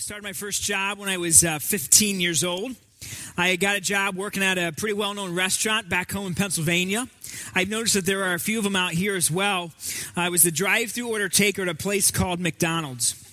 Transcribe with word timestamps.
started 0.00 0.24
my 0.24 0.32
first 0.32 0.62
job 0.62 0.98
when 0.98 1.10
I 1.10 1.18
was 1.18 1.44
uh, 1.44 1.58
15 1.58 2.20
years 2.20 2.42
old. 2.42 2.74
I 3.36 3.56
got 3.56 3.76
a 3.76 3.80
job 3.80 4.16
working 4.16 4.42
at 4.42 4.56
a 4.56 4.72
pretty 4.72 4.94
well 4.94 5.12
known 5.12 5.34
restaurant 5.34 5.90
back 5.90 6.10
home 6.10 6.28
in 6.28 6.34
Pennsylvania. 6.34 7.06
I've 7.54 7.68
noticed 7.68 7.94
that 7.94 8.06
there 8.06 8.24
are 8.24 8.32
a 8.32 8.38
few 8.38 8.56
of 8.56 8.64
them 8.64 8.76
out 8.76 8.92
here 8.92 9.14
as 9.14 9.30
well. 9.30 9.72
I 10.16 10.30
was 10.30 10.42
the 10.42 10.50
drive 10.50 10.92
through 10.92 11.08
order 11.08 11.28
taker 11.28 11.62
at 11.62 11.68
a 11.68 11.74
place 11.74 12.10
called 12.10 12.40
McDonald's. 12.40 13.29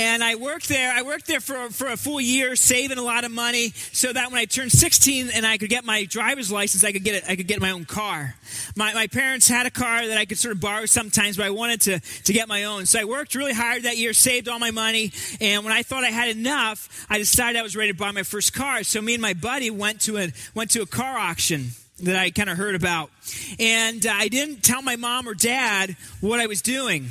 And 0.00 0.24
I 0.24 0.34
worked 0.34 0.66
there. 0.66 0.90
I 0.90 1.02
worked 1.02 1.26
there 1.26 1.40
for, 1.40 1.68
for 1.68 1.88
a 1.88 1.96
full 1.98 2.22
year, 2.22 2.56
saving 2.56 2.96
a 2.96 3.02
lot 3.02 3.24
of 3.24 3.30
money, 3.30 3.74
so 3.92 4.10
that 4.10 4.30
when 4.30 4.40
I 4.40 4.46
turned 4.46 4.72
16 4.72 5.28
and 5.28 5.44
I 5.44 5.58
could 5.58 5.68
get 5.68 5.84
my 5.84 6.06
driver's 6.06 6.50
license, 6.50 6.84
I 6.84 6.92
could 6.92 7.04
get 7.04 7.16
it, 7.16 7.24
I 7.28 7.36
could 7.36 7.46
get 7.46 7.60
my 7.60 7.72
own 7.72 7.84
car. 7.84 8.34
My, 8.74 8.94
my 8.94 9.08
parents 9.08 9.46
had 9.46 9.66
a 9.66 9.70
car 9.70 10.06
that 10.06 10.16
I 10.16 10.24
could 10.24 10.38
sort 10.38 10.54
of 10.54 10.60
borrow 10.62 10.86
sometimes, 10.86 11.36
but 11.36 11.44
I 11.44 11.50
wanted 11.50 11.82
to, 11.82 12.00
to 12.00 12.32
get 12.32 12.48
my 12.48 12.64
own. 12.64 12.86
So 12.86 12.98
I 12.98 13.04
worked 13.04 13.34
really 13.34 13.52
hard 13.52 13.82
that 13.82 13.98
year, 13.98 14.14
saved 14.14 14.48
all 14.48 14.58
my 14.58 14.70
money, 14.70 15.12
and 15.38 15.64
when 15.64 15.74
I 15.74 15.82
thought 15.82 16.02
I 16.02 16.10
had 16.10 16.34
enough, 16.34 17.06
I 17.10 17.18
decided 17.18 17.58
I 17.58 17.62
was 17.62 17.76
ready 17.76 17.92
to 17.92 17.98
buy 17.98 18.10
my 18.10 18.22
first 18.22 18.54
car. 18.54 18.82
So 18.84 19.02
me 19.02 19.12
and 19.12 19.20
my 19.20 19.34
buddy 19.34 19.70
went 19.70 20.00
to 20.02 20.16
a 20.16 20.32
went 20.54 20.70
to 20.70 20.80
a 20.80 20.86
car 20.86 21.18
auction 21.18 21.72
that 21.98 22.16
I 22.16 22.30
kind 22.30 22.48
of 22.48 22.56
heard 22.56 22.74
about. 22.74 23.10
And 23.58 24.06
uh, 24.06 24.12
I 24.14 24.28
didn't 24.28 24.62
tell 24.62 24.80
my 24.80 24.96
mom 24.96 25.28
or 25.28 25.34
dad 25.34 25.94
what 26.22 26.40
I 26.40 26.46
was 26.46 26.62
doing. 26.62 27.10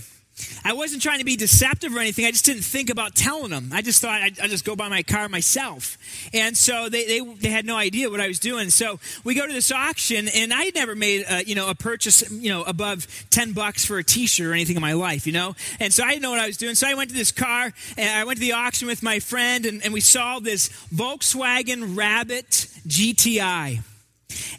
I 0.63 0.73
wasn't 0.73 1.01
trying 1.01 1.19
to 1.19 1.25
be 1.25 1.35
deceptive 1.35 1.95
or 1.95 1.99
anything. 1.99 2.25
I 2.25 2.31
just 2.31 2.45
didn't 2.45 2.63
think 2.63 2.89
about 2.89 3.15
telling 3.15 3.51
them. 3.51 3.71
I 3.73 3.81
just 3.81 4.01
thought 4.01 4.21
I'd, 4.21 4.39
I'd 4.39 4.49
just 4.49 4.65
go 4.65 4.75
buy 4.75 4.89
my 4.89 5.03
car 5.03 5.29
myself. 5.29 5.97
And 6.33 6.55
so 6.57 6.89
they, 6.89 7.05
they, 7.05 7.19
they, 7.19 7.49
had 7.49 7.65
no 7.65 7.75
idea 7.75 8.09
what 8.09 8.21
I 8.21 8.27
was 8.27 8.39
doing. 8.39 8.69
So 8.69 8.99
we 9.23 9.35
go 9.35 9.47
to 9.47 9.53
this 9.53 9.71
auction, 9.71 10.27
and 10.29 10.53
I 10.53 10.65
had 10.65 10.75
never 10.75 10.95
made 10.95 11.25
a, 11.29 11.43
you 11.45 11.55
know, 11.55 11.69
a 11.69 11.75
purchase 11.75 12.29
you 12.31 12.49
know, 12.49 12.63
above 12.63 13.07
10 13.29 13.53
bucks 13.53 13.85
for 13.85 13.97
a 13.97 14.03
t 14.03 14.27
shirt 14.27 14.47
or 14.47 14.53
anything 14.53 14.75
in 14.75 14.81
my 14.81 14.93
life, 14.93 15.25
you 15.25 15.33
know? 15.33 15.55
And 15.79 15.93
so 15.93 16.03
I 16.03 16.09
didn't 16.09 16.23
know 16.23 16.31
what 16.31 16.39
I 16.39 16.47
was 16.47 16.57
doing. 16.57 16.75
So 16.75 16.87
I 16.87 16.93
went 16.93 17.09
to 17.09 17.15
this 17.15 17.31
car, 17.31 17.73
and 17.97 18.09
I 18.09 18.23
went 18.23 18.37
to 18.37 18.41
the 18.41 18.53
auction 18.53 18.87
with 18.87 19.03
my 19.03 19.19
friend, 19.19 19.65
and, 19.65 19.83
and 19.83 19.93
we 19.93 20.01
saw 20.01 20.39
this 20.39 20.69
Volkswagen 20.93 21.97
Rabbit 21.97 22.49
GTI. 22.87 23.83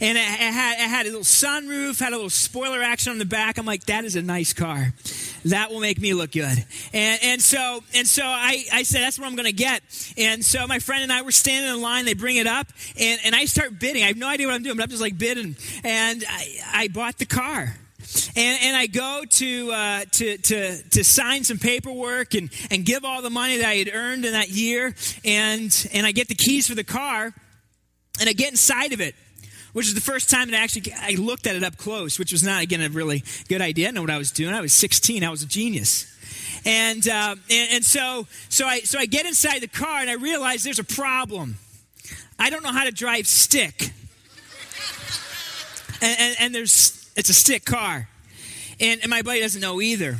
And 0.00 0.18
it 0.18 0.24
had, 0.24 0.74
it 0.74 0.88
had 0.88 1.06
a 1.06 1.10
little 1.10 1.20
sunroof, 1.20 2.00
had 2.00 2.12
a 2.12 2.16
little 2.16 2.30
spoiler 2.30 2.82
action 2.82 3.12
on 3.12 3.18
the 3.18 3.24
back. 3.24 3.58
I'm 3.58 3.66
like, 3.66 3.84
that 3.84 4.04
is 4.04 4.16
a 4.16 4.22
nice 4.22 4.52
car. 4.52 4.92
That 5.46 5.70
will 5.70 5.80
make 5.80 6.00
me 6.00 6.14
look 6.14 6.32
good. 6.32 6.64
And, 6.92 7.20
and 7.22 7.42
so, 7.42 7.82
and 7.94 8.06
so 8.06 8.22
I, 8.24 8.64
I 8.72 8.82
said, 8.82 9.02
that's 9.02 9.18
what 9.18 9.26
I'm 9.26 9.36
going 9.36 9.46
to 9.46 9.52
get. 9.52 9.82
And 10.16 10.44
so 10.44 10.66
my 10.66 10.78
friend 10.78 11.02
and 11.02 11.12
I 11.12 11.22
were 11.22 11.32
standing 11.32 11.72
in 11.72 11.80
line. 11.80 12.04
They 12.04 12.14
bring 12.14 12.36
it 12.36 12.46
up 12.46 12.68
and, 12.98 13.20
and 13.24 13.34
I 13.34 13.46
start 13.46 13.78
bidding. 13.78 14.02
I 14.02 14.08
have 14.08 14.16
no 14.16 14.28
idea 14.28 14.46
what 14.46 14.54
I'm 14.54 14.62
doing, 14.62 14.76
but 14.76 14.82
I'm 14.82 14.90
just 14.90 15.02
like 15.02 15.18
bidding. 15.18 15.56
And 15.84 16.24
I, 16.28 16.48
I 16.72 16.88
bought 16.88 17.18
the 17.18 17.26
car. 17.26 17.76
And, 18.34 18.58
and 18.62 18.76
I 18.76 18.86
go 18.86 19.22
to, 19.28 19.72
uh, 19.72 20.04
to, 20.12 20.36
to, 20.38 20.82
to 20.82 21.04
sign 21.04 21.44
some 21.44 21.58
paperwork 21.58 22.34
and, 22.34 22.50
and 22.70 22.84
give 22.84 23.04
all 23.04 23.22
the 23.22 23.30
money 23.30 23.58
that 23.58 23.66
I 23.66 23.74
had 23.74 23.90
earned 23.92 24.24
in 24.24 24.32
that 24.32 24.50
year. 24.50 24.94
And, 25.24 25.88
and 25.92 26.06
I 26.06 26.12
get 26.12 26.28
the 26.28 26.34
keys 26.34 26.68
for 26.68 26.74
the 26.74 26.84
car 26.84 27.32
and 28.18 28.28
I 28.28 28.32
get 28.32 28.50
inside 28.50 28.92
of 28.92 29.00
it 29.00 29.14
which 29.72 29.86
is 29.86 29.94
the 29.94 30.00
first 30.00 30.30
time 30.30 30.50
that 30.50 30.60
I 30.60 30.62
actually 30.62 30.92
I 30.92 31.14
looked 31.18 31.46
at 31.46 31.56
it 31.56 31.62
up 31.62 31.76
close, 31.76 32.18
which 32.18 32.32
was 32.32 32.42
not 32.42 32.62
again 32.62 32.80
a 32.80 32.88
really 32.88 33.24
good 33.48 33.60
idea. 33.60 33.88
I 33.88 33.90
know 33.90 34.00
what 34.02 34.10
I 34.10 34.18
was 34.18 34.30
doing. 34.30 34.54
I 34.54 34.60
was 34.60 34.72
16. 34.72 35.24
I 35.24 35.30
was 35.30 35.42
a 35.42 35.46
genius. 35.46 36.06
And, 36.64 37.08
uh, 37.08 37.36
and, 37.50 37.68
and 37.72 37.84
so 37.84 38.26
so 38.48 38.66
I 38.66 38.80
so 38.80 38.98
I 38.98 39.06
get 39.06 39.26
inside 39.26 39.60
the 39.60 39.68
car 39.68 40.00
and 40.00 40.10
I 40.10 40.14
realize 40.14 40.62
there's 40.62 40.78
a 40.78 40.84
problem. 40.84 41.56
I 42.38 42.50
don't 42.50 42.62
know 42.62 42.72
how 42.72 42.84
to 42.84 42.92
drive 42.92 43.26
stick. 43.26 43.92
And, 46.02 46.18
and, 46.18 46.36
and 46.40 46.54
there's 46.54 47.10
it's 47.16 47.28
a 47.28 47.34
stick 47.34 47.66
car, 47.66 48.08
and, 48.80 49.00
and 49.02 49.10
my 49.10 49.20
buddy 49.20 49.40
doesn't 49.40 49.60
know 49.60 49.80
either. 49.80 50.16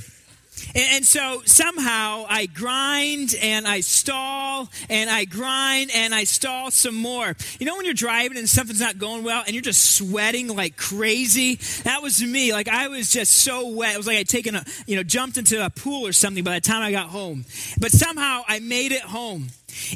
And, 0.75 1.05
so 1.05 1.43
somehow 1.45 2.27
I 2.29 2.47
grind 2.47 3.35
and 3.41 3.67
I 3.67 3.81
stall 3.81 4.69
and 4.89 5.11
I 5.11 5.25
grind 5.25 5.91
and 5.93 6.15
I 6.15 6.25
stall 6.25 6.71
some 6.71 6.95
more. 6.95 7.35
You 7.59 7.67
know, 7.67 7.77
when 7.77 7.85
you're 7.85 7.95
driving 7.95 8.39
and 8.39 8.49
something's 8.49 8.81
not 8.81 8.99
going 8.99 9.25
well 9.25 9.43
and 9.45 9.55
you're 9.55 9.63
just 9.63 9.97
sweating 9.97 10.55
like 10.55 10.77
crazy? 10.77 11.57
That 11.83 12.03
was 12.03 12.23
me. 12.23 12.53
Like 12.53 12.69
I 12.69 12.89
was 12.89 13.11
just 13.11 13.33
so 13.39 13.69
wet. 13.69 13.95
It 13.95 13.97
was 13.97 14.07
like 14.07 14.19
I'd 14.19 14.29
taken 14.29 14.55
a, 14.55 14.65
you 14.87 14.97
know, 14.97 15.03
jumped 15.03 15.37
into 15.37 15.65
a 15.65 15.71
pool 15.71 16.07
or 16.07 16.13
something 16.13 16.45
by 16.45 16.55
the 16.55 16.61
time 16.61 16.83
I 16.83 16.93
got 16.93 17.09
home. 17.09 17.45
But 17.81 17.93
somehow 17.93 18.43
I 18.47 18.61
made 18.61 18.93
it 18.93 19.03
home. 19.03 19.49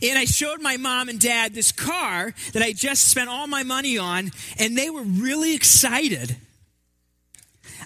And 0.02 0.18
I 0.18 0.24
showed 0.24 0.60
my 0.60 0.76
mom 0.76 1.08
and 1.08 1.20
dad 1.20 1.54
this 1.54 1.72
car 1.72 2.34
that 2.52 2.62
I 2.62 2.72
just 2.72 3.08
spent 3.08 3.28
all 3.28 3.46
my 3.46 3.64
money 3.64 3.98
on, 3.98 4.30
and 4.58 4.78
they 4.78 4.88
were 4.88 5.02
really 5.02 5.54
excited. 5.54 6.36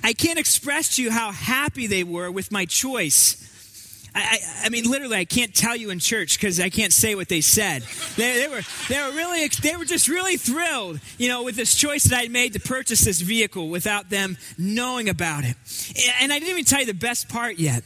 I 0.03 0.13
can't 0.13 0.39
express 0.39 0.97
to 0.97 1.03
you 1.03 1.11
how 1.11 1.33
happy 1.33 1.87
they 1.87 2.05
were 2.05 2.31
with 2.31 2.51
my 2.53 2.65
choice. 2.65 3.45
I, 4.15 4.39
I, 4.65 4.69
mean, 4.69 4.91
literally, 4.91 5.17
I 5.17 5.25
can't 5.25 5.55
tell 5.55 5.77
you 5.77 5.91
in 5.91 5.99
church 5.99 6.39
because 6.39 6.59
I 6.59 6.71
can't 6.71 6.93
say 6.93 7.15
what 7.15 7.29
they 7.29 7.41
said. 7.41 7.83
They, 8.17 8.41
they, 8.41 8.49
were, 8.49 8.63
they 8.89 9.01
were 9.01 9.13
really, 9.15 9.47
they 9.63 9.77
were 9.77 9.85
just 9.85 10.09
really 10.09 10.37
thrilled, 10.37 11.01
you 11.19 11.29
know, 11.29 11.45
with 11.45 11.57
this 11.57 11.75
choice 11.75 12.05
that 12.05 12.19
I 12.19 12.29
made 12.29 12.55
to 12.55 12.61
purchase 12.61 13.05
this 13.05 13.21
vehicle 13.21 13.69
without 13.69 14.11
them 14.11 14.37
knowing 14.57 15.09
about 15.09 15.45
it. 15.45 15.57
And 16.21 16.33
I 16.33 16.39
didn't 16.39 16.51
even 16.51 16.65
tell 16.65 16.81
you 16.81 16.87
the 16.87 16.95
best 16.95 17.29
part 17.29 17.59
yet. 17.59 17.83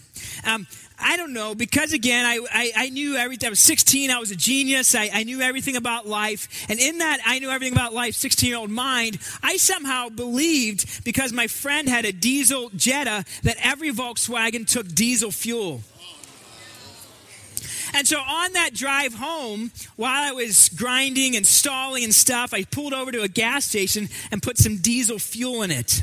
Um, 0.47 0.67
I 1.03 1.17
don't 1.17 1.33
know, 1.33 1.55
because 1.55 1.93
again, 1.93 2.25
I, 2.25 2.39
I, 2.53 2.73
I, 2.77 2.89
knew 2.91 3.17
everything. 3.17 3.49
I 3.49 3.51
was 3.51 3.61
16, 3.61 4.11
I 4.11 4.19
was 4.19 4.31
a 4.31 4.37
genius, 4.37 4.95
I, 4.95 5.11
I 5.13 5.25
knew 5.25 5.41
everything 5.41 5.77
about 5.77 6.07
life. 6.07 6.67
And 6.69 6.79
in 6.79 6.99
that, 6.99 7.19
I 7.27 7.39
knew 7.39 7.51
everything 7.51 7.75
about 7.75 7.93
life, 7.93 8.15
16 8.15 8.49
year 8.49 8.59
old 8.59 8.71
mind, 8.71 9.19
I 9.43 9.57
somehow 9.57 10.09
believed, 10.09 11.05
because 11.05 11.33
my 11.33 11.47
friend 11.47 11.89
had 11.89 12.05
a 12.05 12.13
diesel 12.13 12.71
Jetta, 12.77 13.25
that 13.43 13.57
every 13.61 13.91
Volkswagen 13.91 14.67
took 14.67 14.89
diesel 14.89 15.31
fuel. 15.31 15.83
And 17.95 18.07
so 18.07 18.19
on 18.19 18.53
that 18.53 18.73
drive 18.73 19.15
home, 19.15 19.71
while 19.97 20.23
I 20.23 20.33
was 20.33 20.71
grinding 20.71 21.37
and 21.37 21.47
stalling 21.47 22.05
and 22.05 22.15
stuff, 22.15 22.55
I 22.55 22.65
pulled 22.65 22.95
over 22.95 23.13
to 23.13 23.23
a 23.23 23.29
gas 23.29 23.67
station 23.67 24.09
and 24.31 24.43
put 24.43 24.57
some 24.57 24.79
diesel 24.79 25.19
fuel 25.19 25.63
in 25.63 25.71
it. 25.71 26.03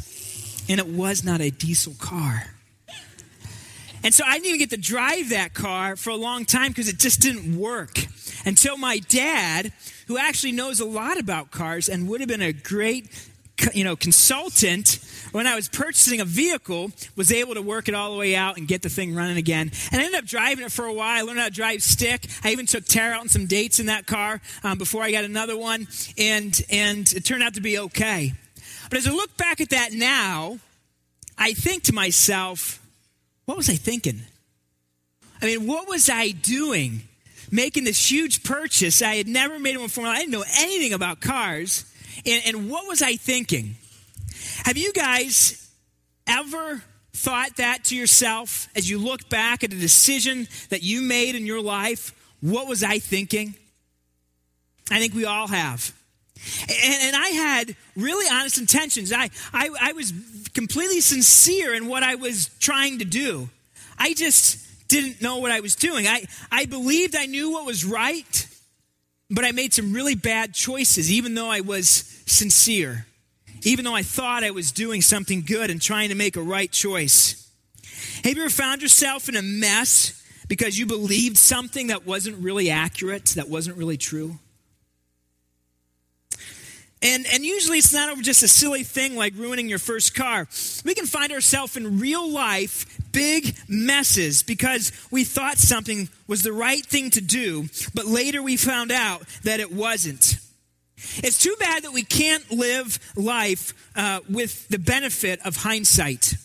And 0.69 0.79
it 0.79 0.87
was 0.87 1.23
not 1.23 1.41
a 1.41 1.49
diesel 1.49 1.95
car. 1.99 2.58
And 4.03 4.13
so 4.13 4.23
I 4.25 4.33
didn't 4.33 4.47
even 4.47 4.59
get 4.59 4.69
to 4.71 4.77
drive 4.77 5.29
that 5.29 5.53
car 5.53 5.95
for 5.95 6.09
a 6.09 6.15
long 6.15 6.45
time 6.45 6.69
because 6.69 6.87
it 6.87 6.99
just 6.99 7.19
didn't 7.19 7.57
work. 7.57 7.97
Until 8.45 8.77
my 8.77 8.99
dad, 8.99 9.73
who 10.07 10.17
actually 10.17 10.53
knows 10.53 10.79
a 10.79 10.85
lot 10.85 11.19
about 11.19 11.51
cars 11.51 11.89
and 11.89 12.07
would 12.07 12.21
have 12.21 12.29
been 12.29 12.41
a 12.41 12.53
great 12.53 13.07
you 13.73 13.83
know 13.83 13.95
consultant 13.95 14.99
when 15.31 15.45
i 15.45 15.55
was 15.55 15.67
purchasing 15.67 16.21
a 16.21 16.25
vehicle 16.25 16.91
was 17.15 17.31
able 17.31 17.53
to 17.53 17.61
work 17.61 17.87
it 17.87 17.93
all 17.93 18.11
the 18.11 18.17
way 18.17 18.35
out 18.35 18.57
and 18.57 18.67
get 18.67 18.81
the 18.81 18.89
thing 18.89 19.13
running 19.13 19.37
again. 19.37 19.71
And 19.91 20.01
i 20.01 20.05
ended 20.05 20.19
up 20.19 20.25
driving 20.25 20.65
it 20.65 20.71
for 20.71 20.85
a 20.85 20.93
while 20.93 21.17
i 21.17 21.21
learned 21.21 21.39
how 21.39 21.45
to 21.45 21.51
drive 21.51 21.83
stick. 21.83 22.27
I 22.43 22.51
even 22.51 22.65
took 22.65 22.85
tara 22.85 23.15
out 23.15 23.21
on 23.21 23.29
some 23.29 23.45
dates 23.45 23.79
in 23.79 23.87
that 23.87 24.05
car 24.05 24.41
um, 24.63 24.77
before 24.77 25.03
i 25.03 25.11
got 25.11 25.25
another 25.25 25.57
one 25.57 25.87
and 26.17 26.59
and 26.69 27.11
it 27.11 27.25
turned 27.25 27.43
out 27.43 27.55
to 27.55 27.61
be 27.61 27.77
okay. 27.79 28.33
But 28.89 28.99
as 28.99 29.07
i 29.07 29.11
look 29.11 29.35
back 29.37 29.61
at 29.61 29.69
that 29.71 29.91
now 29.91 30.59
i 31.37 31.53
think 31.53 31.83
to 31.83 31.93
myself 31.93 32.78
what 33.49 33.57
was 33.57 33.67
I 33.67 33.73
thinking? 33.73 34.21
I 35.41 35.47
mean, 35.47 35.65
what 35.65 35.89
was 35.89 36.07
I 36.07 36.29
doing? 36.29 37.01
Making 37.49 37.83
this 37.83 38.11
huge 38.11 38.43
purchase. 38.43 39.01
I 39.01 39.15
had 39.15 39.27
never 39.27 39.57
made 39.57 39.75
one 39.75 39.87
before. 39.87 40.05
I 40.05 40.19
didn't 40.19 40.33
know 40.33 40.45
anything 40.59 40.93
about 40.93 41.19
cars. 41.19 41.83
And, 42.27 42.43
and 42.45 42.69
what 42.69 42.87
was 42.87 43.01
I 43.01 43.15
thinking? 43.15 43.73
Have 44.65 44.77
you 44.77 44.93
guys 44.93 45.67
ever 46.27 46.83
thought 47.13 47.57
that 47.57 47.85
to 47.85 47.95
yourself 47.95 48.69
as 48.75 48.87
you 48.87 48.99
look 48.99 49.29
back 49.29 49.63
at 49.63 49.73
a 49.73 49.79
decision 49.79 50.47
that 50.69 50.83
you 50.83 51.01
made 51.01 51.33
in 51.33 51.47
your 51.47 51.59
life? 51.63 52.13
What 52.41 52.67
was 52.67 52.83
I 52.83 52.99
thinking? 52.99 53.55
I 54.91 54.99
think 54.99 55.15
we 55.15 55.25
all 55.25 55.47
have. 55.47 55.98
And, 56.61 57.03
and, 57.03 57.15
I 57.15 57.29
had 57.29 57.75
really 57.95 58.25
honest 58.31 58.57
intentions. 58.57 59.11
I, 59.11 59.29
I, 59.53 59.69
I 59.81 59.93
was 59.93 60.13
completely 60.53 61.01
sincere 61.01 61.73
in 61.73 61.87
what 61.87 62.01
I 62.01 62.15
was 62.15 62.49
trying 62.59 62.99
to 62.99 63.05
do. 63.05 63.49
I 63.97 64.13
just 64.13 64.87
didn't 64.87 65.21
know 65.21 65.37
what 65.37 65.51
I 65.51 65.59
was 65.59 65.75
doing. 65.75 66.07
I, 66.07 66.25
I 66.51 66.65
believed 66.65 67.15
I 67.15 67.25
knew 67.25 67.51
what 67.51 67.65
was 67.65 67.85
right, 67.85 68.47
but 69.29 69.45
I 69.45 69.51
made 69.51 69.73
some 69.73 69.93
really 69.93 70.15
bad 70.15 70.53
choices, 70.53 71.11
even 71.11 71.35
though 71.35 71.49
I 71.49 71.61
was 71.61 71.87
sincere, 72.25 73.05
even 73.63 73.85
though 73.85 73.95
I 73.95 74.03
thought 74.03 74.43
I 74.43 74.51
was 74.51 74.71
doing 74.71 75.01
something 75.01 75.43
good 75.45 75.69
and 75.69 75.81
trying 75.81 76.09
to 76.09 76.15
make 76.15 76.35
a 76.35 76.41
right 76.41 76.71
choice. 76.71 77.49
Have 78.23 78.35
you 78.35 78.43
ever 78.43 78.49
found 78.49 78.81
yourself 78.81 79.29
in 79.29 79.35
a 79.35 79.41
mess 79.41 80.15
because 80.47 80.79
you 80.79 80.85
believed 80.85 81.37
something 81.37 81.87
that 81.87 82.05
wasn't 82.05 82.37
really 82.43 82.69
accurate, 82.69 83.25
that 83.35 83.49
wasn't 83.49 83.77
really 83.77 83.97
true? 83.97 84.39
And, 87.01 87.25
and 87.31 87.45
usually 87.45 87.77
it's 87.77 87.93
not 87.93 88.09
over 88.09 88.21
just 88.21 88.43
a 88.43 88.47
silly 88.47 88.83
thing 88.83 89.15
like 89.15 89.33
ruining 89.35 89.69
your 89.69 89.79
first 89.79 90.13
car. 90.13 90.47
We 90.83 90.93
can 90.93 91.05
find 91.05 91.31
ourselves 91.31 91.77
in 91.77 91.99
real 91.99 92.29
life 92.29 92.85
big 93.11 93.55
messes 93.67 94.43
because 94.43 94.91
we 95.09 95.23
thought 95.23 95.57
something 95.57 96.09
was 96.27 96.43
the 96.43 96.53
right 96.53 96.85
thing 96.85 97.09
to 97.11 97.21
do, 97.21 97.67
but 97.93 98.05
later 98.05 98.43
we 98.43 98.57
found 98.57 98.91
out 98.91 99.23
that 99.43 99.59
it 99.59 99.71
wasn't. 99.71 100.37
It's 101.17 101.41
too 101.41 101.55
bad 101.59 101.83
that 101.83 101.93
we 101.93 102.03
can't 102.03 102.51
live 102.51 102.99
life 103.15 103.73
uh, 103.95 104.19
with 104.29 104.67
the 104.67 104.79
benefit 104.79 105.39
of 105.45 105.55
hindsight. 105.55 106.35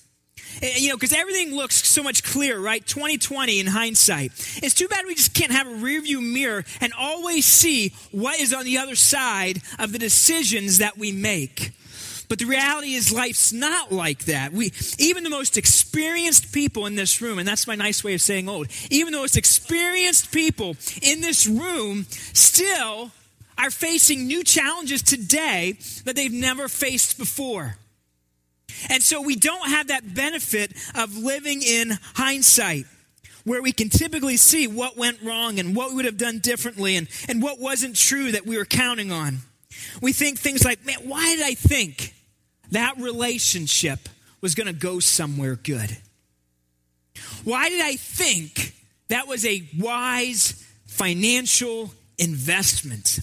Eh, 0.62 0.75
you 0.79 0.89
know, 0.89 0.97
because 0.97 1.12
everything 1.12 1.55
looks 1.55 1.87
so 1.87 2.03
much 2.03 2.23
clearer, 2.23 2.61
right? 2.61 2.85
2020 2.85 3.61
in 3.61 3.67
hindsight. 3.67 4.33
It's 4.62 4.75
too 4.75 4.89
bad 4.89 5.05
we 5.06 5.15
just 5.15 5.35
can't 5.35 5.53
have 5.53 5.67
a 5.67 5.71
rearview 5.71 6.23
mirror 6.23 6.65
and 6.81 6.93
always 6.99 7.45
see 7.45 7.93
what 8.11 8.39
is 8.39 8.53
on 8.53 8.65
the 8.65 8.79
other 8.79 8.95
side 8.95 9.61
of 9.79 9.93
the 9.93 9.99
decisions 9.99 10.79
that 10.79 10.97
we 10.99 11.12
make. 11.12 11.73
But 12.29 12.39
the 12.39 12.47
reality 12.47 12.95
is, 12.95 13.12
life's 13.12 13.53
not 13.53 13.93
like 13.93 14.25
that. 14.25 14.53
We, 14.53 14.73
even 14.99 15.25
the 15.25 15.31
most 15.31 15.56
experienced 15.56 16.53
people 16.53 16.87
in 16.87 16.95
this 16.95 17.21
room, 17.21 17.39
and 17.39 17.47
that's 17.47 17.67
my 17.67 17.75
nice 17.75 18.03
way 18.03 18.15
of 18.15 18.23
saying 18.23 18.49
old, 18.49 18.69
even 18.91 19.12
the 19.12 19.19
most 19.19 19.37
experienced 19.37 20.33
people 20.33 20.77
in 21.03 21.21
this 21.21 21.47
room 21.47 22.06
still 22.11 23.11
are 23.59 23.71
facing 23.71 24.27
new 24.27 24.43
challenges 24.43 25.03
today 25.03 25.77
that 26.05 26.17
they've 26.17 26.33
never 26.33 26.67
faced 26.69 27.19
before. 27.19 27.77
And 28.91 29.03
so 29.03 29.23
we 29.23 29.37
don't 29.37 29.69
have 29.69 29.88
that 29.88 30.15
benefit 30.15 30.73
of 30.94 31.17
living 31.17 31.62
in 31.62 31.99
hindsight, 32.15 32.87
where 33.44 33.62
we 33.62 33.73
can 33.73 33.88
typically 33.88 34.37
see 34.37 34.67
what 34.67 34.97
went 34.97 35.23
wrong 35.23 35.59
and 35.59 35.76
what 35.76 35.91
we 35.91 35.97
would 35.97 36.05
have 36.06 36.17
done 36.17 36.38
differently 36.38 36.97
and, 36.97 37.09
and 37.29 37.43
what 37.43 37.61
wasn't 37.61 37.97
true 37.97 38.32
that 38.32 38.47
we 38.47 38.56
were 38.56 38.65
counting 38.65 39.12
on. 39.12 39.38
We 40.00 40.12
think 40.12 40.38
things 40.38 40.65
like, 40.65 40.85
man, 40.87 40.99
why 41.05 41.37
did 41.37 41.44
I 41.44 41.55
think 41.55 42.15
that 42.71 42.97
relationship 42.97 44.09
was 44.41 44.55
going 44.55 44.67
to 44.67 44.73
go 44.73 44.99
somewhere 44.99 45.56
good? 45.56 45.97
Why 47.44 47.69
did 47.69 47.82
I 47.82 47.97
think 47.97 48.75
that 49.09 49.29
was 49.29 49.44
a 49.44 49.69
wise 49.79 50.65
financial 50.87 51.93
investment? 52.19 53.20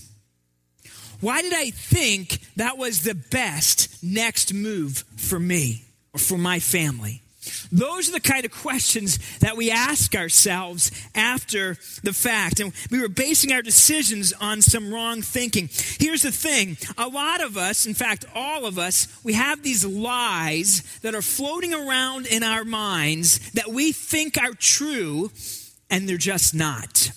Why 1.19 1.41
did 1.41 1.53
I 1.53 1.71
think 1.71 2.39
that 2.55 2.77
was 2.77 3.03
the 3.03 3.15
best 3.15 3.90
next 4.01 4.53
move 4.53 5.03
for 5.17 5.39
me 5.39 5.83
or 6.13 6.19
for 6.19 6.37
my 6.37 6.59
family? 6.59 7.21
Those 7.71 8.09
are 8.09 8.11
the 8.11 8.19
kind 8.19 8.45
of 8.45 8.51
questions 8.51 9.17
that 9.39 9.57
we 9.57 9.71
ask 9.71 10.15
ourselves 10.15 10.91
after 11.15 11.77
the 12.03 12.13
fact. 12.13 12.59
And 12.59 12.71
we 12.91 13.01
were 13.01 13.09
basing 13.09 13.51
our 13.51 13.63
decisions 13.63 14.31
on 14.33 14.61
some 14.61 14.93
wrong 14.93 15.21
thinking. 15.21 15.69
Here's 15.99 16.21
the 16.21 16.31
thing 16.31 16.77
a 16.97 17.07
lot 17.07 17.41
of 17.41 17.57
us, 17.57 17.87
in 17.87 17.95
fact, 17.95 18.25
all 18.35 18.65
of 18.65 18.77
us, 18.77 19.07
we 19.23 19.33
have 19.33 19.63
these 19.63 19.85
lies 19.85 20.99
that 20.99 21.15
are 21.15 21.21
floating 21.21 21.73
around 21.73 22.27
in 22.27 22.43
our 22.43 22.63
minds 22.63 23.51
that 23.51 23.69
we 23.69 23.91
think 23.91 24.37
are 24.37 24.53
true, 24.53 25.31
and 25.89 26.07
they're 26.07 26.17
just 26.17 26.53
not. 26.53 27.11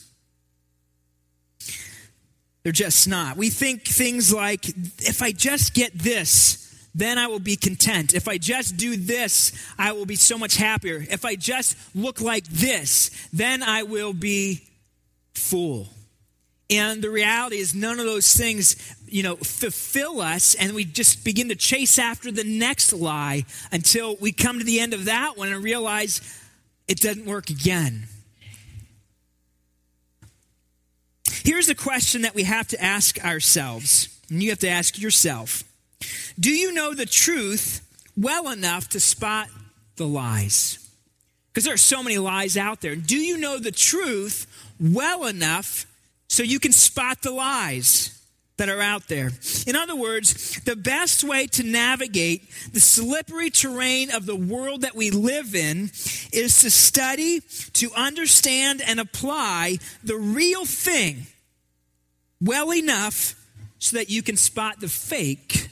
They're 2.62 2.72
just 2.72 3.06
not. 3.06 3.36
We 3.36 3.50
think 3.50 3.84
things 3.84 4.32
like, 4.32 4.66
if 4.68 5.20
I 5.20 5.32
just 5.32 5.74
get 5.74 5.92
this, 5.92 6.63
then 6.94 7.18
I 7.18 7.26
will 7.26 7.40
be 7.40 7.56
content. 7.56 8.14
If 8.14 8.28
I 8.28 8.38
just 8.38 8.76
do 8.76 8.96
this, 8.96 9.52
I 9.78 9.92
will 9.92 10.06
be 10.06 10.16
so 10.16 10.38
much 10.38 10.56
happier. 10.56 11.04
If 11.10 11.24
I 11.24 11.34
just 11.34 11.76
look 11.94 12.20
like 12.20 12.44
this, 12.46 13.10
then 13.32 13.62
I 13.62 13.82
will 13.82 14.12
be 14.12 14.62
full. 15.34 15.88
And 16.70 17.02
the 17.02 17.10
reality 17.10 17.58
is, 17.58 17.74
none 17.74 17.98
of 17.98 18.06
those 18.06 18.34
things, 18.34 18.76
you 19.06 19.22
know, 19.22 19.36
fulfill 19.36 20.20
us, 20.20 20.54
and 20.54 20.72
we 20.72 20.84
just 20.84 21.24
begin 21.24 21.48
to 21.50 21.56
chase 21.56 21.98
after 21.98 22.32
the 22.32 22.44
next 22.44 22.92
lie 22.92 23.44
until 23.70 24.16
we 24.16 24.32
come 24.32 24.58
to 24.58 24.64
the 24.64 24.80
end 24.80 24.94
of 24.94 25.04
that 25.04 25.36
one 25.36 25.52
and 25.52 25.62
realize 25.62 26.20
it 26.88 27.00
doesn't 27.00 27.26
work 27.26 27.50
again. 27.50 28.06
Here's 31.44 31.66
the 31.66 31.74
question 31.74 32.22
that 32.22 32.34
we 32.34 32.44
have 32.44 32.68
to 32.68 32.82
ask 32.82 33.22
ourselves, 33.22 34.08
and 34.30 34.42
you 34.42 34.48
have 34.48 34.60
to 34.60 34.68
ask 34.68 34.98
yourself 34.98 35.64
Do 36.38 36.50
you 36.50 36.72
know 36.72 36.94
the 36.94 37.06
truth 37.06 37.80
well 38.16 38.50
enough 38.50 38.88
to 38.90 39.00
spot 39.00 39.48
the 39.96 40.06
lies? 40.06 40.78
Because 41.48 41.64
there 41.64 41.74
are 41.74 41.78
so 41.78 42.02
many 42.02 42.18
lies 42.18 42.56
out 42.56 42.80
there. 42.80 42.96
Do 42.96 43.16
you 43.16 43.38
know 43.38 43.58
the 43.58 43.70
truth 43.70 44.46
well 44.80 45.24
enough 45.24 45.86
so 46.28 46.42
you 46.42 46.58
can 46.58 46.72
spot 46.72 47.22
the 47.22 47.30
lies? 47.30 48.14
that 48.56 48.68
are 48.68 48.80
out 48.80 49.08
there. 49.08 49.32
In 49.66 49.74
other 49.74 49.96
words, 49.96 50.60
the 50.60 50.76
best 50.76 51.24
way 51.24 51.46
to 51.48 51.62
navigate 51.64 52.48
the 52.72 52.80
slippery 52.80 53.50
terrain 53.50 54.10
of 54.12 54.26
the 54.26 54.36
world 54.36 54.82
that 54.82 54.94
we 54.94 55.10
live 55.10 55.54
in 55.54 55.90
is 56.32 56.60
to 56.60 56.70
study, 56.70 57.40
to 57.72 57.90
understand, 57.96 58.80
and 58.86 59.00
apply 59.00 59.78
the 60.04 60.16
real 60.16 60.64
thing 60.64 61.26
well 62.40 62.72
enough 62.72 63.34
so 63.78 63.96
that 63.96 64.08
you 64.08 64.22
can 64.22 64.36
spot 64.36 64.80
the 64.80 64.88
fake 64.88 65.63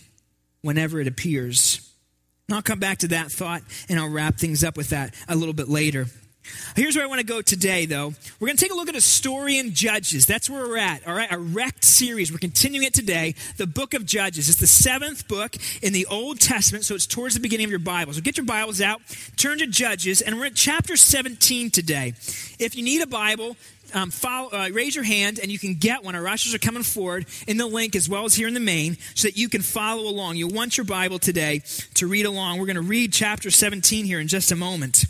whenever 0.63 1.01
it 1.01 1.07
appears. 1.07 1.89
And 2.49 2.57
I'll 2.57 2.63
come 2.63 2.81
back 2.81 2.99
to 2.99 3.09
that 3.09 3.31
thought 3.31 3.63
and 3.89 3.99
I'll 3.99 4.11
wrap 4.11 4.37
things 4.37 4.65
up 4.65 4.77
with 4.77 4.91
that 4.91 5.15
a 5.29 5.37
little 5.37 5.55
bit 5.55 5.69
later. 5.69 6.07
Here's 6.75 6.97
where 6.97 7.05
I 7.05 7.09
want 7.09 7.21
to 7.21 7.27
go 7.27 7.41
today, 7.41 7.87
though. 7.87 8.13
We're 8.41 8.49
going 8.49 8.57
to 8.57 8.65
take 8.65 8.73
a 8.73 8.77
look 8.77 8.89
at 8.89 8.97
a 8.97 9.01
story 9.01 9.59
in 9.59 9.75
Judges. 9.75 10.27
That's 10.27 10.51
where 10.51 10.67
we're 10.67 10.79
at, 10.79 11.07
all 11.07 11.15
right? 11.15 11.31
A 11.31 11.39
wrecked 11.39 11.85
series. 11.85 12.33
We're 12.33 12.39
continuing 12.39 12.85
it 12.85 12.95
today. 12.95 13.35
The 13.59 13.67
book 13.67 13.95
of 13.95 14.05
Judges. 14.05 14.49
It's 14.49 14.59
the 14.59 14.67
seventh 14.67 15.29
book 15.29 15.57
in 15.83 15.93
the 15.93 16.07
Old 16.07 16.41
Testament, 16.41 16.85
so 16.85 16.95
it's 16.95 17.07
towards 17.07 17.35
the 17.35 17.41
beginning 17.41 17.65
of 17.65 17.71
your 17.71 17.79
Bible. 17.79 18.13
So 18.13 18.21
get 18.21 18.37
your 18.37 18.47
Bibles 18.47 18.81
out, 18.81 19.01
turn 19.37 19.59
to 19.59 19.67
Judges, 19.67 20.21
and 20.21 20.39
we're 20.39 20.47
at 20.47 20.55
chapter 20.55 20.97
17 20.97 21.71
today. 21.71 22.15
If 22.59 22.75
you 22.75 22.83
need 22.83 23.03
a 23.03 23.07
Bible, 23.07 23.57
um, 23.95 24.11
follow, 24.11 24.51
uh, 24.51 24.69
raise 24.73 24.95
your 24.95 25.05
hand 25.05 25.39
and 25.39 25.51
you 25.51 25.59
can 25.59 25.75
get 25.75 26.05
one. 26.05 26.15
Our 26.15 26.27
ushers 26.29 26.55
are 26.55 26.59
coming 26.59 26.83
forward 26.83 27.27
in 27.47 27.57
the 27.57 27.67
link 27.67 27.97
as 27.97 28.09
well 28.09 28.25
as 28.25 28.35
here 28.35 28.49
in 28.49 28.55
the 28.55 28.61
main 28.61 28.97
so 29.15 29.29
that 29.29 29.37
you 29.37 29.49
can 29.49 29.63
follow 29.63 30.09
along. 30.09 30.37
You'll 30.37 30.53
want 30.53 30.77
your 30.77 30.87
Bible 30.87 31.19
today 31.19 31.63
to 31.95 32.07
read 32.07 32.27
along. 32.27 32.59
We're 32.59 32.67
going 32.67 32.77
to 32.77 32.83
read 32.83 33.13
chapter 33.13 33.51
17 33.51 34.05
here 34.05 34.21
in 34.21 34.29
just 34.29 34.53
a 34.53 34.57
moment. 34.57 35.05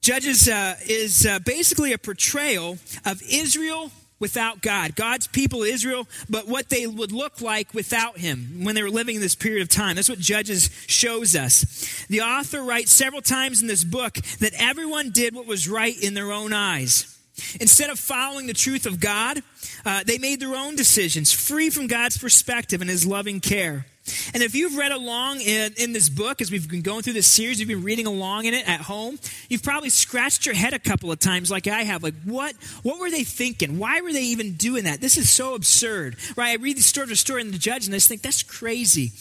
Judges 0.00 0.48
uh, 0.48 0.76
is 0.86 1.26
uh, 1.26 1.40
basically 1.40 1.92
a 1.92 1.98
portrayal 1.98 2.78
of 3.04 3.20
Israel 3.28 3.90
without 4.18 4.62
God, 4.62 4.96
God's 4.96 5.26
people, 5.26 5.62
Israel, 5.62 6.08
but 6.28 6.48
what 6.48 6.68
they 6.68 6.86
would 6.86 7.12
look 7.12 7.40
like 7.40 7.74
without 7.74 8.18
Him 8.18 8.64
when 8.64 8.74
they 8.74 8.82
were 8.82 8.90
living 8.90 9.16
in 9.16 9.20
this 9.20 9.34
period 9.34 9.62
of 9.62 9.68
time. 9.68 9.96
That's 9.96 10.08
what 10.08 10.18
Judges 10.18 10.70
shows 10.86 11.36
us. 11.36 12.06
The 12.08 12.22
author 12.22 12.62
writes 12.62 12.92
several 12.92 13.22
times 13.22 13.60
in 13.60 13.68
this 13.68 13.84
book 13.84 14.14
that 14.40 14.54
everyone 14.58 15.10
did 15.10 15.34
what 15.34 15.46
was 15.46 15.68
right 15.68 15.98
in 16.02 16.14
their 16.14 16.32
own 16.32 16.52
eyes. 16.52 17.12
Instead 17.60 17.90
of 17.90 17.98
following 17.98 18.46
the 18.46 18.54
truth 18.54 18.86
of 18.86 18.98
God, 18.98 19.42
uh, 19.84 20.02
they 20.06 20.16
made 20.16 20.40
their 20.40 20.54
own 20.54 20.74
decisions, 20.74 21.32
free 21.32 21.68
from 21.68 21.86
God's 21.86 22.16
perspective 22.16 22.80
and 22.80 22.88
His 22.88 23.06
loving 23.06 23.40
care. 23.40 23.86
And 24.34 24.42
if 24.42 24.54
you've 24.54 24.76
read 24.76 24.92
along 24.92 25.40
in, 25.40 25.72
in 25.76 25.92
this 25.92 26.08
book, 26.08 26.40
as 26.40 26.50
we've 26.50 26.68
been 26.68 26.82
going 26.82 27.02
through 27.02 27.14
this 27.14 27.26
series, 27.26 27.58
you've 27.58 27.68
been 27.68 27.82
reading 27.82 28.06
along 28.06 28.44
in 28.44 28.54
it 28.54 28.68
at 28.68 28.80
home, 28.80 29.18
you've 29.48 29.62
probably 29.62 29.90
scratched 29.90 30.46
your 30.46 30.54
head 30.54 30.72
a 30.72 30.78
couple 30.78 31.10
of 31.10 31.18
times 31.18 31.50
like 31.50 31.66
I 31.66 31.82
have. 31.82 32.02
Like, 32.02 32.14
what, 32.24 32.54
what 32.82 32.98
were 32.98 33.10
they 33.10 33.24
thinking? 33.24 33.78
Why 33.78 34.00
were 34.00 34.12
they 34.12 34.24
even 34.24 34.54
doing 34.54 34.84
that? 34.84 35.00
This 35.00 35.16
is 35.16 35.30
so 35.30 35.54
absurd, 35.54 36.16
right? 36.36 36.58
I 36.58 36.62
read 36.62 36.76
the 36.76 36.82
story 36.82 37.10
of 37.10 37.18
story 37.18 37.40
in 37.40 37.50
the 37.50 37.58
judge 37.58 37.86
and 37.86 37.94
I 37.94 37.98
just 37.98 38.08
think, 38.08 38.22
that's 38.22 38.42
crazy. 38.42 39.12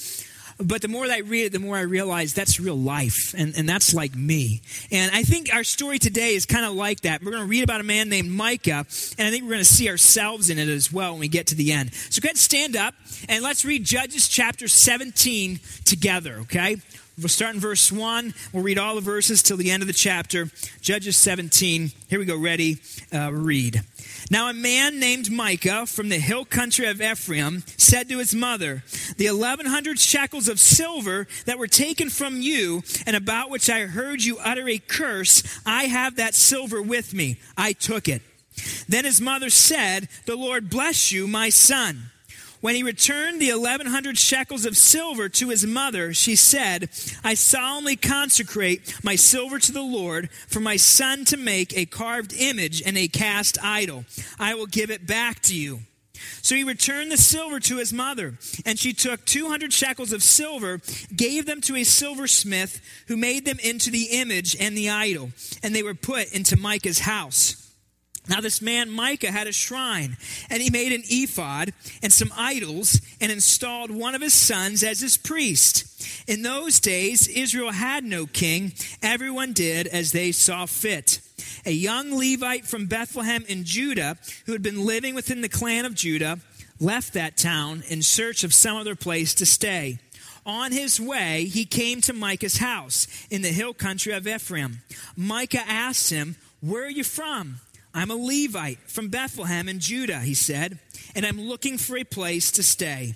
But 0.58 0.82
the 0.82 0.88
more 0.88 1.06
that 1.08 1.14
I 1.14 1.20
read 1.20 1.48
it, 1.48 1.52
the 1.52 1.60
more 1.60 1.76
I 1.76 1.82
realize 1.82 2.34
that's 2.34 2.60
real 2.60 2.78
life, 2.78 3.36
and, 3.38 3.54
and 3.58 3.68
that's 3.68 3.94
like 3.94 4.16
me. 4.16 4.62
And 4.90 5.14
I 5.14 5.24
think 5.24 5.54
our 5.54 5.66
story 5.66 6.00
today 6.00 6.34
is 6.34 6.46
kind 6.46 6.66
of 6.66 6.74
like 6.74 7.02
that. 7.02 7.22
We're 7.22 7.32
going 7.32 7.44
to 7.44 7.50
read 7.50 7.64
about 7.64 7.82
a 7.82 7.84
man 7.84 8.08
named 8.08 8.32
Micah, 8.32 8.86
and 9.18 9.28
I 9.28 9.32
think 9.32 9.44
we're 9.44 9.50
going 9.50 9.60
to 9.60 9.66
see 9.66 9.90
ourselves 9.90 10.50
in 10.50 10.58
it 10.58 10.70
as 10.70 10.94
well 10.94 11.12
when 11.12 11.20
we 11.20 11.28
get 11.28 11.48
to 11.48 11.56
the 11.56 11.74
end. 11.74 11.94
So 11.94 12.22
go 12.22 12.28
ahead 12.28 12.36
and 12.36 12.40
stand 12.40 12.76
up, 12.78 12.94
and 13.28 13.44
let's 13.44 13.66
read 13.66 13.84
Judges 13.84 14.30
chapter 14.30 14.70
17 14.70 15.60
together, 15.84 16.38
okay? 16.44 16.78
We'll 17.18 17.30
start 17.30 17.56
in 17.56 17.62
verse 17.62 17.94
1. 17.94 18.34
We'll 18.52 18.64
read 18.64 18.78
all 18.78 18.96
the 18.96 19.02
verses 19.02 19.42
till 19.42 19.56
the 19.56 19.72
end 19.72 19.82
of 19.82 19.88
the 19.88 19.94
chapter. 19.94 20.50
Judges 20.82 21.16
17. 21.16 21.92
Here 22.10 22.20
we 22.20 22.26
go. 22.26 22.38
Ready? 22.38 22.80
Uh, 23.14 23.32
read. 23.32 23.84
Now, 24.30 24.50
a 24.50 24.54
man 24.54 25.00
named 25.00 25.32
Micah 25.32 25.86
from 25.86 26.10
the 26.10 26.18
hill 26.20 26.44
country 26.44 26.88
of 26.88 27.02
Ephraim 27.02 27.64
said 27.78 28.10
to 28.10 28.20
his 28.20 28.36
mother, 28.36 28.84
The 29.16 29.30
1100 29.30 29.98
shekels 29.98 30.50
of 30.50 30.60
silver 30.60 31.26
that 31.46 31.58
were 31.58 31.68
taken 31.68 32.10
from 32.10 32.42
you, 32.42 32.84
and 33.06 33.16
about 33.16 33.50
which 33.50 33.70
I 33.70 33.86
heard 33.86 34.22
you 34.22 34.38
utter 34.40 34.68
a 34.68 34.78
curse, 34.78 35.42
I 35.66 35.86
have 35.86 36.18
that 36.18 36.36
silver 36.36 36.82
with 36.82 37.14
me. 37.14 37.40
I 37.56 37.72
took 37.72 38.10
it. 38.10 38.24
Then 38.90 39.06
his 39.06 39.22
mother 39.22 39.50
said, 39.50 40.10
The 40.26 40.36
Lord 40.36 40.70
bless 40.70 41.14
you, 41.14 41.28
my 41.28 41.48
son. 41.48 42.12
When 42.66 42.74
he 42.74 42.82
returned 42.82 43.40
the 43.40 43.52
1100 43.52 44.18
shekels 44.18 44.66
of 44.66 44.76
silver 44.76 45.30
to 45.30 45.50
his 45.50 45.68
mother, 45.68 46.16
she 46.16 46.36
said, 46.36 46.90
I 47.24 47.36
solemnly 47.36 47.96
consecrate 47.96 48.96
my 49.04 49.16
silver 49.16 49.60
to 49.60 49.72
the 49.72 49.84
Lord 49.84 50.32
for 50.48 50.60
my 50.60 50.76
son 50.76 51.26
to 51.26 51.38
make 51.38 51.78
a 51.78 51.86
carved 51.86 52.34
image 52.34 52.82
and 52.82 52.98
a 52.98 53.08
cast 53.08 53.64
idol. 53.64 54.06
I 54.40 54.56
will 54.56 54.66
give 54.66 54.90
it 54.90 55.06
back 55.06 55.44
to 55.44 55.56
you. 55.56 55.82
So 56.42 56.56
he 56.56 56.64
returned 56.64 57.12
the 57.12 57.18
silver 57.18 57.60
to 57.60 57.78
his 57.78 57.94
mother, 57.94 58.40
and 58.66 58.80
she 58.80 58.94
took 58.94 59.26
200 59.26 59.72
shekels 59.72 60.12
of 60.12 60.24
silver, 60.24 60.82
gave 61.16 61.46
them 61.46 61.62
to 61.62 61.76
a 61.76 61.84
silversmith, 61.84 62.82
who 63.08 63.16
made 63.16 63.46
them 63.46 63.60
into 63.60 63.92
the 63.92 64.06
image 64.06 64.56
and 64.60 64.76
the 64.76 64.90
idol, 64.90 65.30
and 65.62 65.76
they 65.76 65.84
were 65.84 65.94
put 65.94 66.34
into 66.34 66.58
Micah's 66.58 67.02
house. 67.02 67.65
Now, 68.28 68.42
this 68.42 68.62
man 68.62 68.90
Micah 68.90 69.32
had 69.32 69.48
a 69.48 69.52
shrine, 69.52 70.18
and 70.50 70.62
he 70.62 70.70
made 70.70 70.92
an 70.92 71.04
ephod 71.06 71.74
and 72.02 72.12
some 72.12 72.32
idols, 72.36 73.00
and 73.22 73.32
installed 73.32 73.92
one 73.92 74.16
of 74.16 74.22
his 74.22 74.34
sons 74.34 74.84
as 74.84 75.00
his 75.00 75.18
priest. 75.18 76.28
In 76.28 76.42
those 76.42 76.80
days, 76.80 77.28
Israel 77.28 77.72
had 77.72 78.04
no 78.04 78.26
king. 78.26 78.74
Everyone 79.02 79.54
did 79.54 79.88
as 79.88 80.12
they 80.12 80.32
saw 80.32 80.66
fit. 80.66 81.22
A 81.66 81.72
young 81.72 82.18
Levite 82.18 82.66
from 82.66 82.88
Bethlehem 82.88 83.46
in 83.48 83.64
Judah, 83.64 84.18
who 84.46 84.54
had 84.54 84.64
been 84.64 84.86
living 84.86 85.16
within 85.16 85.42
the 85.42 85.50
clan 85.50 85.86
of 85.86 85.96
Judah, 85.96 86.40
left 86.80 87.14
that 87.14 87.38
town 87.38 87.84
in 87.88 88.02
search 88.02 88.44
of 88.44 88.54
some 88.54 88.78
other 88.78 88.96
place 88.96 89.34
to 89.36 89.46
stay. 89.46 90.00
On 90.46 90.72
his 90.72 91.02
way, 91.02 91.46
he 91.46 91.66
came 91.66 92.02
to 92.02 92.14
Micah's 92.14 92.58
house 92.58 93.08
in 93.32 93.42
the 93.42 93.50
hill 93.50 93.74
country 93.74 94.14
of 94.14 94.28
Ephraim. 94.28 94.82
Micah 95.16 95.68
asked 95.68 96.12
him, 96.12 96.36
Where 96.62 96.86
are 96.86 96.90
you 96.90 97.04
from? 97.04 97.62
I'm 97.96 98.12
a 98.12 98.16
Levite 98.16 98.80
from 98.90 99.08
Bethlehem 99.08 99.70
in 99.70 99.80
Judah, 99.80 100.20
he 100.20 100.34
said, 100.34 100.80
and 101.16 101.26
I'm 101.26 101.40
looking 101.40 101.78
for 101.78 101.96
a 101.96 102.04
place 102.04 102.52
to 102.52 102.62
stay. 102.62 103.16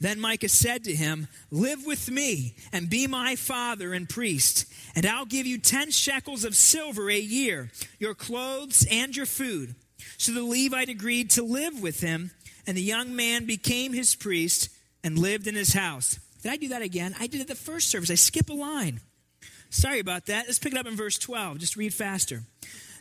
Then 0.00 0.18
Micah 0.18 0.48
said 0.48 0.82
to 0.84 0.94
him, 0.94 1.28
Live 1.50 1.84
with 1.84 2.10
me 2.10 2.54
and 2.72 2.88
be 2.88 3.06
my 3.06 3.36
father 3.36 3.92
and 3.92 4.08
priest, 4.08 4.64
and 4.96 5.04
I'll 5.04 5.26
give 5.26 5.46
you 5.46 5.58
ten 5.58 5.90
shekels 5.90 6.44
of 6.44 6.56
silver 6.56 7.10
a 7.10 7.20
year, 7.20 7.70
your 7.98 8.14
clothes 8.14 8.86
and 8.90 9.14
your 9.14 9.26
food. 9.26 9.74
So 10.16 10.32
the 10.32 10.42
Levite 10.42 10.88
agreed 10.88 11.28
to 11.32 11.42
live 11.42 11.82
with 11.82 12.00
him, 12.00 12.30
and 12.66 12.78
the 12.78 12.82
young 12.82 13.14
man 13.14 13.44
became 13.44 13.92
his 13.92 14.14
priest 14.14 14.70
and 15.04 15.18
lived 15.18 15.46
in 15.46 15.54
his 15.54 15.74
house. 15.74 16.18
Did 16.42 16.50
I 16.50 16.56
do 16.56 16.68
that 16.68 16.80
again? 16.80 17.14
I 17.20 17.26
did 17.26 17.42
it 17.42 17.48
the 17.48 17.54
first 17.54 17.90
service. 17.90 18.10
I 18.10 18.14
skip 18.14 18.48
a 18.48 18.54
line. 18.54 19.00
Sorry 19.68 19.98
about 20.00 20.26
that. 20.26 20.46
Let's 20.46 20.58
pick 20.58 20.72
it 20.72 20.78
up 20.78 20.86
in 20.86 20.96
verse 20.96 21.18
12. 21.18 21.58
Just 21.58 21.76
read 21.76 21.92
faster. 21.92 22.42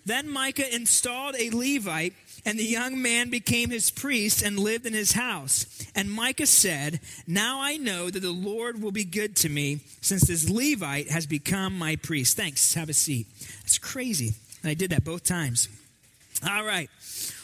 Then 0.05 0.29
Micah 0.29 0.74
installed 0.74 1.36
a 1.38 1.50
Levite, 1.50 2.13
and 2.45 2.60
the 2.60 2.65
young 2.65 3.01
man 3.01 3.29
became 3.29 3.69
his 3.69 3.89
priest 3.89 4.41
and 4.41 4.60
lived 4.60 4.86
in 4.86 4.93
his 4.93 5.13
house. 5.13 5.65
And 5.95 6.12
Micah 6.12 6.48
said, 6.48 7.00
Now 7.25 7.62
I 7.62 7.77
know 7.77 8.10
that 8.10 8.19
the 8.19 8.31
Lord 8.31 8.81
will 8.81 8.91
be 8.91 9.05
good 9.05 9.36
to 9.38 9.50
me, 9.50 9.79
since 10.01 10.27
this 10.27 10.50
Levite 10.50 11.10
has 11.10 11.25
become 11.25 11.77
my 11.77 11.95
priest. 11.95 12.36
Thanks. 12.36 12.74
Have 12.74 12.89
a 12.89 12.93
seat. 12.93 13.27
That's 13.62 13.77
crazy. 13.77 14.33
And 14.62 14.69
I 14.69 14.74
did 14.74 14.91
that 14.91 15.05
both 15.05 15.24
times. 15.24 15.69
All 16.45 16.65
right. 16.65 16.89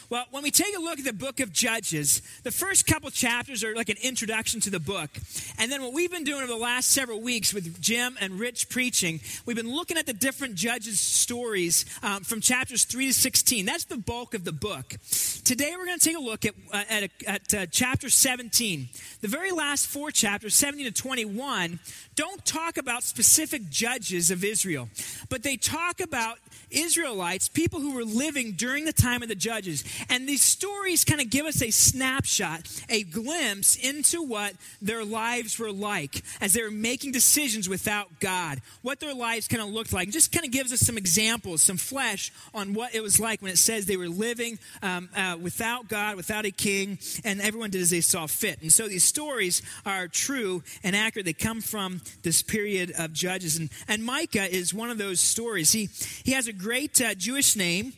Well, 0.09 0.25
when 0.31 0.41
we 0.41 0.49
take 0.49 0.75
a 0.75 0.79
look 0.79 0.97
at 0.97 1.05
the 1.05 1.13
book 1.13 1.39
of 1.39 1.53
Judges, 1.53 2.23
the 2.41 2.49
first 2.49 2.87
couple 2.87 3.11
chapters 3.11 3.63
are 3.63 3.75
like 3.75 3.89
an 3.89 3.97
introduction 4.01 4.59
to 4.61 4.71
the 4.71 4.79
book. 4.79 5.11
And 5.59 5.71
then 5.71 5.83
what 5.83 5.93
we've 5.93 6.09
been 6.09 6.23
doing 6.23 6.41
over 6.41 6.51
the 6.51 6.57
last 6.57 6.89
several 6.89 7.21
weeks 7.21 7.53
with 7.53 7.79
Jim 7.79 8.17
and 8.19 8.39
Rich 8.39 8.69
preaching, 8.69 9.19
we've 9.45 9.55
been 9.55 9.71
looking 9.71 9.97
at 9.97 10.07
the 10.07 10.13
different 10.13 10.55
Judges' 10.55 10.99
stories 10.99 11.85
um, 12.01 12.23
from 12.23 12.41
chapters 12.41 12.85
3 12.85 13.07
to 13.07 13.13
16. 13.13 13.67
That's 13.67 13.83
the 13.83 13.97
bulk 13.97 14.33
of 14.33 14.45
the 14.45 14.51
book. 14.51 14.95
Today 15.43 15.75
we're 15.77 15.85
going 15.85 15.99
to 15.99 16.05
take 16.05 16.17
a 16.17 16.21
look 16.21 16.43
at, 16.43 16.55
uh, 16.73 16.83
at, 16.89 17.11
at 17.27 17.53
uh, 17.53 17.65
chapter 17.67 18.09
17. 18.09 18.89
The 19.21 19.27
very 19.27 19.51
last 19.51 19.85
four 19.85 20.09
chapters, 20.09 20.55
17 20.55 20.91
to 20.91 20.91
21, 20.91 21.79
don't 22.15 22.43
talk 22.45 22.77
about 22.77 23.03
specific 23.03 23.69
judges 23.69 24.31
of 24.31 24.43
Israel, 24.43 24.89
but 25.29 25.43
they 25.43 25.55
talk 25.55 25.99
about 25.99 26.39
Israelites, 26.71 27.47
people 27.47 27.79
who 27.79 27.95
were 27.95 28.03
living 28.03 28.53
during 28.53 28.85
the 28.85 28.93
time 28.93 29.23
of 29.23 29.29
the 29.29 29.35
judges. 29.35 29.83
And 30.09 30.27
these 30.27 30.43
stories 30.43 31.03
kind 31.03 31.21
of 31.21 31.29
give 31.29 31.45
us 31.45 31.61
a 31.61 31.71
snapshot, 31.71 32.67
a 32.89 33.03
glimpse 33.03 33.75
into 33.75 34.21
what 34.21 34.53
their 34.81 35.03
lives 35.03 35.59
were 35.59 35.71
like 35.71 36.23
as 36.41 36.53
they 36.53 36.61
were 36.61 36.71
making 36.71 37.11
decisions 37.11 37.67
without 37.67 38.19
God, 38.19 38.61
what 38.81 38.99
their 38.99 39.13
lives 39.13 39.47
kind 39.47 39.61
of 39.61 39.69
looked 39.69 39.93
like. 39.93 40.07
It 40.07 40.11
just 40.11 40.31
kind 40.31 40.45
of 40.45 40.51
gives 40.51 40.71
us 40.71 40.79
some 40.79 40.97
examples, 40.97 41.61
some 41.61 41.77
flesh 41.77 42.31
on 42.53 42.73
what 42.73 42.95
it 42.95 43.01
was 43.01 43.19
like 43.19 43.41
when 43.41 43.51
it 43.51 43.57
says 43.57 43.85
they 43.85 43.97
were 43.97 44.09
living 44.09 44.59
um, 44.81 45.09
uh, 45.15 45.37
without 45.41 45.87
God, 45.87 46.15
without 46.15 46.45
a 46.45 46.51
king, 46.51 46.99
and 47.23 47.41
everyone 47.41 47.69
did 47.69 47.81
as 47.81 47.89
they 47.89 48.01
saw 48.01 48.27
fit. 48.27 48.61
And 48.61 48.71
so 48.71 48.87
these 48.87 49.03
stories 49.03 49.61
are 49.85 50.07
true 50.07 50.63
and 50.83 50.95
accurate. 50.95 51.25
They 51.25 51.33
come 51.33 51.61
from 51.61 52.01
this 52.23 52.41
period 52.41 52.93
of 52.97 53.13
judges. 53.13 53.57
And, 53.57 53.69
and 53.87 54.03
Micah 54.03 54.53
is 54.53 54.73
one 54.73 54.89
of 54.89 54.97
those 54.97 55.19
stories. 55.19 55.71
He, 55.71 55.89
he 56.23 56.33
has 56.33 56.47
a 56.47 56.53
great 56.53 57.01
uh, 57.01 57.15
Jewish 57.15 57.55
name. 57.55 57.93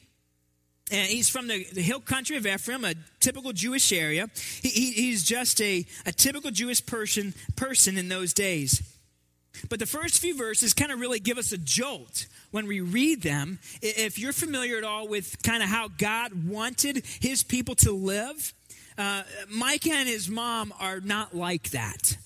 And 0.91 1.07
he's 1.07 1.29
from 1.29 1.47
the, 1.47 1.65
the, 1.73 1.81
hill 1.81 2.01
country 2.01 2.35
of 2.35 2.45
Ephraim, 2.45 2.83
a 2.83 2.93
typical 3.21 3.53
Jewish 3.53 3.93
area. 3.93 4.27
He, 4.61 4.69
he, 4.69 4.91
he's 4.91 5.23
just 5.23 5.61
a, 5.61 5.85
a 6.05 6.11
typical 6.11 6.51
Jewish 6.51 6.85
person, 6.85 7.33
person 7.55 7.97
in 7.97 8.09
those 8.09 8.33
days. 8.33 8.81
But 9.69 9.79
the 9.79 9.85
first 9.85 10.19
few 10.19 10.35
verses 10.35 10.73
kind 10.73 10.91
of 10.91 10.99
really 10.99 11.19
give 11.19 11.37
us 11.37 11.51
a 11.51 11.57
jolt 11.57 12.27
when 12.51 12.67
we 12.67 12.81
read 12.81 13.21
them. 13.21 13.59
If 13.81 14.19
you're 14.19 14.33
familiar 14.33 14.77
at 14.77 14.83
all 14.83 15.07
with 15.07 15.41
kind 15.43 15.63
of 15.63 15.69
how 15.69 15.87
God 15.87 16.47
wanted 16.47 17.05
his 17.19 17.43
people 17.43 17.75
to 17.75 17.91
live, 17.91 18.53
uh, 18.97 19.23
Micah 19.49 19.93
and 19.93 20.09
his 20.09 20.29
mom 20.29 20.73
are 20.79 20.99
not 20.99 21.35
like 21.35 21.71
that. 21.71 22.17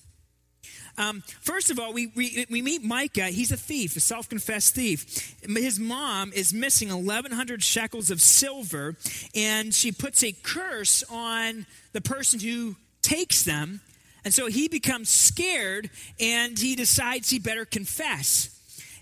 Um, 0.98 1.22
first 1.40 1.70
of 1.70 1.78
all, 1.78 1.92
we, 1.92 2.08
we, 2.14 2.46
we 2.50 2.62
meet 2.62 2.82
Micah. 2.82 3.26
He's 3.26 3.52
a 3.52 3.56
thief, 3.56 3.96
a 3.96 4.00
self 4.00 4.28
confessed 4.28 4.74
thief. 4.74 5.34
His 5.42 5.78
mom 5.78 6.32
is 6.32 6.52
missing 6.52 6.88
1,100 6.88 7.62
shekels 7.62 8.10
of 8.10 8.20
silver, 8.20 8.96
and 9.34 9.74
she 9.74 9.92
puts 9.92 10.24
a 10.24 10.32
curse 10.32 11.04
on 11.10 11.66
the 11.92 12.00
person 12.00 12.40
who 12.40 12.76
takes 13.02 13.42
them. 13.42 13.80
And 14.24 14.34
so 14.34 14.48
he 14.48 14.66
becomes 14.66 15.08
scared 15.08 15.88
and 16.18 16.58
he 16.58 16.74
decides 16.74 17.30
he 17.30 17.38
better 17.38 17.64
confess. 17.64 18.50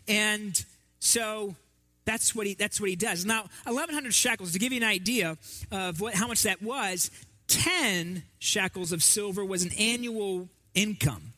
And 0.06 0.62
so 0.98 1.56
that's 2.04 2.34
what 2.34 2.46
he 2.46 2.54
that's 2.54 2.78
what 2.80 2.90
he 2.90 2.96
does. 2.96 3.24
Now, 3.24 3.48
1100 3.64 4.12
shekels 4.12 4.52
to 4.52 4.58
give 4.58 4.72
you 4.72 4.78
an 4.78 4.86
idea 4.86 5.38
of 5.70 6.00
what 6.00 6.14
how 6.14 6.26
much 6.26 6.42
that 6.42 6.62
was, 6.62 7.10
10 7.48 8.22
shekels 8.38 8.92
of 8.92 9.02
silver 9.02 9.44
was 9.44 9.64
an 9.64 9.72
annual 9.78 10.48
income. 10.74 11.33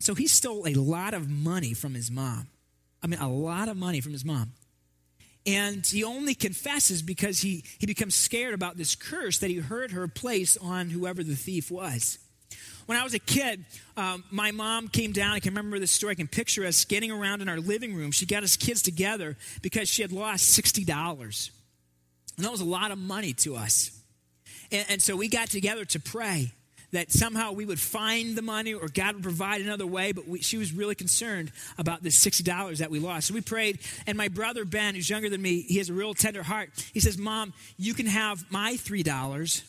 So 0.00 0.14
he 0.14 0.26
stole 0.26 0.66
a 0.66 0.74
lot 0.74 1.14
of 1.14 1.28
money 1.28 1.74
from 1.74 1.94
his 1.94 2.10
mom. 2.10 2.48
I 3.02 3.06
mean, 3.06 3.20
a 3.20 3.28
lot 3.28 3.68
of 3.68 3.76
money 3.76 4.00
from 4.00 4.12
his 4.12 4.24
mom. 4.24 4.52
And 5.46 5.86
he 5.86 6.04
only 6.04 6.34
confesses 6.34 7.02
because 7.02 7.40
he, 7.40 7.64
he 7.78 7.86
becomes 7.86 8.14
scared 8.14 8.52
about 8.52 8.76
this 8.76 8.94
curse 8.94 9.38
that 9.38 9.50
he 9.50 9.56
heard 9.56 9.92
her 9.92 10.08
place 10.08 10.56
on 10.56 10.90
whoever 10.90 11.22
the 11.22 11.34
thief 11.34 11.70
was. 11.70 12.18
When 12.86 12.98
I 12.98 13.04
was 13.04 13.14
a 13.14 13.18
kid, 13.18 13.64
um, 13.96 14.24
my 14.30 14.50
mom 14.50 14.88
came 14.88 15.12
down. 15.12 15.32
I 15.32 15.40
can 15.40 15.54
remember 15.54 15.78
this 15.78 15.92
story. 15.92 16.12
I 16.12 16.14
can 16.14 16.28
picture 16.28 16.64
us 16.64 16.84
getting 16.84 17.10
around 17.10 17.40
in 17.40 17.48
our 17.48 17.60
living 17.60 17.94
room. 17.94 18.10
She 18.10 18.26
got 18.26 18.42
us 18.42 18.56
kids 18.56 18.82
together 18.82 19.36
because 19.62 19.88
she 19.88 20.02
had 20.02 20.12
lost 20.12 20.58
$60. 20.60 21.50
And 22.36 22.44
that 22.44 22.50
was 22.50 22.60
a 22.60 22.66
lot 22.66 22.90
of 22.90 22.98
money 22.98 23.32
to 23.34 23.54
us. 23.54 23.96
And, 24.72 24.86
and 24.88 25.02
so 25.02 25.14
we 25.14 25.28
got 25.28 25.48
together 25.48 25.84
to 25.86 26.00
pray 26.00 26.52
that 26.92 27.12
somehow 27.12 27.52
we 27.52 27.64
would 27.64 27.80
find 27.80 28.36
the 28.36 28.42
money 28.42 28.74
or 28.74 28.88
God 28.88 29.14
would 29.14 29.22
provide 29.22 29.60
another 29.60 29.86
way, 29.86 30.12
but 30.12 30.26
we, 30.26 30.40
she 30.40 30.58
was 30.58 30.72
really 30.72 30.94
concerned 30.94 31.52
about 31.78 32.02
this 32.02 32.24
$60 32.24 32.78
that 32.78 32.90
we 32.90 32.98
lost. 32.98 33.28
So 33.28 33.34
we 33.34 33.40
prayed, 33.40 33.78
and 34.06 34.16
my 34.16 34.28
brother 34.28 34.64
Ben, 34.64 34.94
who's 34.94 35.08
younger 35.08 35.30
than 35.30 35.42
me, 35.42 35.62
he 35.62 35.78
has 35.78 35.90
a 35.90 35.94
real 35.94 36.14
tender 36.14 36.42
heart. 36.42 36.70
He 36.92 37.00
says, 37.00 37.16
Mom, 37.18 37.52
you 37.76 37.94
can 37.94 38.06
have 38.06 38.50
my 38.50 38.74
$3. 38.74 39.62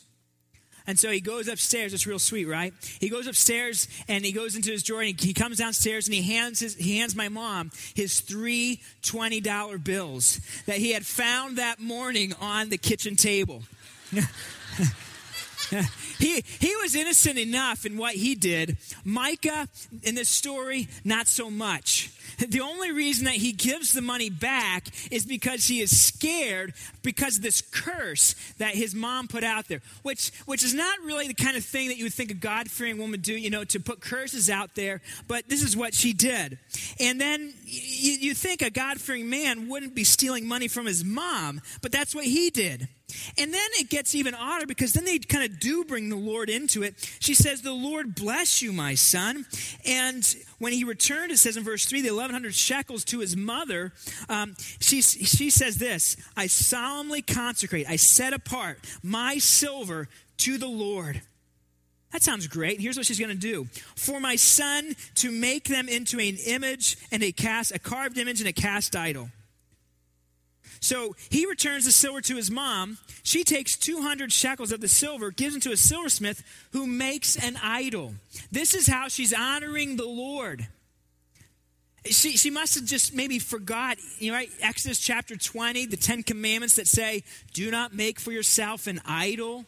And 0.88 0.98
so 0.98 1.12
he 1.12 1.22
goes 1.22 1.48
upstairs. 1.48 1.94
It's 1.94 2.08
real 2.08 2.20
sweet, 2.20 2.46
right? 2.46 2.74
He 3.00 3.10
goes 3.10 3.28
upstairs 3.28 3.88
and 4.08 4.26
he 4.26 4.32
goes 4.32 4.56
into 4.56 4.72
his 4.72 4.84
drawer 4.84 5.02
and 5.02 5.20
he 5.20 5.34
comes 5.34 5.58
downstairs 5.58 6.08
and 6.08 6.16
he 6.16 6.24
hands 6.24 6.60
his, 6.60 6.76
he 6.76 6.98
hands 6.98 7.16
my 7.16 7.30
mom 7.30 7.72
his 7.96 8.20
three 8.20 8.82
$20 9.04 9.84
bills 9.84 10.40
that 10.66 10.78
he 10.78 10.92
had 10.92 11.06
found 11.06 11.58
that 11.58 11.80
morning 11.80 12.34
on 12.42 12.70
the 12.70 12.78
kitchen 12.78 13.16
table. 13.16 13.64
he, 16.22 16.44
he 16.60 16.76
was 16.78 16.96
innocent 16.96 17.38
enough 17.38 17.86
in 17.86 17.98
what 17.98 18.14
he 18.16 18.36
did. 18.36 18.78
Micah, 19.04 19.68
in 20.04 20.16
this 20.16 20.30
story, 20.30 20.88
not 21.04 21.28
so 21.28 21.50
much. 21.50 22.12
The 22.38 22.62
only 22.62 22.92
reason 22.92 23.26
that 23.26 23.36
he 23.36 23.52
gives 23.52 23.94
the 23.94 24.02
money 24.02 24.30
back 24.30 24.88
is 25.12 25.26
because 25.26 25.68
he 25.68 25.82
is 25.82 25.98
scared 25.98 26.74
because 27.04 27.38
of 27.38 27.44
this 27.44 27.62
curse 27.62 28.36
that 28.58 28.76
his 28.76 28.94
mom 28.96 29.28
put 29.28 29.44
out 29.44 29.68
there, 29.68 29.82
which, 30.04 30.32
which 30.46 30.64
is 30.64 30.74
not 30.74 31.00
really 31.04 31.28
the 31.28 31.34
kind 31.34 31.58
of 31.58 31.64
thing 31.64 31.90
that 31.90 31.98
you 31.98 32.06
would 32.06 32.14
think 32.14 32.32
a 32.32 32.36
God 32.36 32.70
fearing 32.70 32.98
woman 32.98 33.12
would 33.12 33.22
do, 33.22 33.34
you 33.34 33.50
know, 33.50 33.64
to 33.66 33.80
put 33.80 34.02
curses 34.02 34.50
out 34.50 34.76
there, 34.76 35.02
but 35.28 35.50
this 35.50 35.64
is 35.64 35.76
what 35.76 35.94
she 35.94 36.14
did. 36.14 36.58
And 37.00 37.20
then 37.20 37.54
you, 37.66 38.14
you 38.14 38.34
think 38.34 38.62
a 38.62 38.70
God 38.70 39.00
fearing 39.00 39.30
man 39.30 39.68
wouldn't 39.68 39.96
be 39.96 40.04
stealing 40.04 40.48
money 40.48 40.68
from 40.68 40.86
his 40.86 41.04
mom, 41.04 41.62
but 41.82 41.92
that's 41.92 42.16
what 42.16 42.26
he 42.26 42.50
did. 42.50 42.88
And 43.38 43.54
then 43.54 43.70
it 43.74 43.90
gets 43.90 44.16
even 44.16 44.34
odder 44.34 44.66
because 44.66 44.94
then 44.94 45.06
they 45.06 45.20
kind 45.20 45.44
of 45.44 45.60
do 45.60 45.84
bring 45.84 46.10
the 46.10 46.16
Lord 46.16 46.50
into 46.50 46.84
it. 46.84 46.96
She 47.20 47.34
says, 47.34 47.62
The 47.62 47.74
Lord 47.74 48.16
bless 48.16 48.62
you, 48.62 48.72
my 48.72 48.96
son. 48.96 49.46
And 49.86 50.36
when 50.60 50.74
he 50.74 50.84
returned, 50.84 51.32
it 51.32 51.38
says 51.38 51.58
in 51.58 51.64
verse 51.64 51.86
3, 51.86 52.02
the 52.02 52.12
1100 52.22 52.54
shekels 52.54 53.04
to 53.06 53.20
his 53.20 53.36
mother, 53.36 53.94
um, 54.30 54.56
she, 54.80 55.02
she 55.02 55.50
says 55.50 55.78
this 55.78 56.18
I 56.36 56.48
solemnly 56.48 57.22
consecrate, 57.22 57.90
I 57.90 57.96
set 57.96 58.34
apart 58.34 58.80
my 59.04 59.38
silver 59.38 60.08
to 60.38 60.58
the 60.58 60.68
Lord. 60.68 61.22
That 62.12 62.24
sounds 62.24 62.48
great. 62.48 62.82
Here's 62.82 62.98
what 62.98 63.06
she's 63.06 63.20
going 63.20 63.32
to 63.32 63.36
do. 63.36 63.68
For 63.96 64.20
my 64.20 64.36
son 64.36 64.96
to 65.16 65.32
make 65.32 65.66
them 65.66 65.88
into 65.88 66.20
an 66.20 66.38
image 66.46 66.98
and 67.12 67.24
a 67.24 67.32
cast, 67.32 67.74
a 67.74 67.80
carved 67.80 68.18
image 68.18 68.42
and 68.42 68.50
a 68.50 68.54
cast 68.54 68.96
idol. 68.96 69.30
So 70.82 71.16
he 71.30 71.46
returns 71.46 71.86
the 71.86 71.92
silver 71.92 72.22
to 72.22 72.36
his 72.36 72.50
mom. 72.50 72.98
She 73.24 73.44
takes 73.44 73.78
200 73.78 74.34
shekels 74.34 74.72
of 74.72 74.82
the 74.82 74.88
silver, 74.88 75.30
gives 75.30 75.54
them 75.54 75.62
to 75.62 75.72
a 75.72 75.78
silversmith 75.78 76.44
who 76.72 76.88
makes 76.88 77.38
an 77.38 77.58
idol. 77.64 78.16
This 78.52 78.74
is 78.74 78.88
how 78.88 79.08
she's 79.08 79.32
honoring 79.32 79.96
the 79.96 80.08
Lord. 80.08 80.68
She, 82.06 82.36
she 82.36 82.50
must 82.50 82.76
have 82.76 82.86
just 82.86 83.14
maybe 83.14 83.38
forgot, 83.38 83.98
you 84.18 84.32
know, 84.32 84.38
right? 84.38 84.50
Exodus 84.62 85.00
chapter 85.00 85.36
20, 85.36 85.86
the 85.86 85.98
Ten 85.98 86.24
Commandments 86.24 86.76
that 86.76 86.88
say, 86.88 87.24
do 87.54 87.70
not 87.70 87.94
make 87.94 88.20
for 88.20 88.32
yourself 88.32 88.88
an 88.88 89.02
idol. 89.06 89.66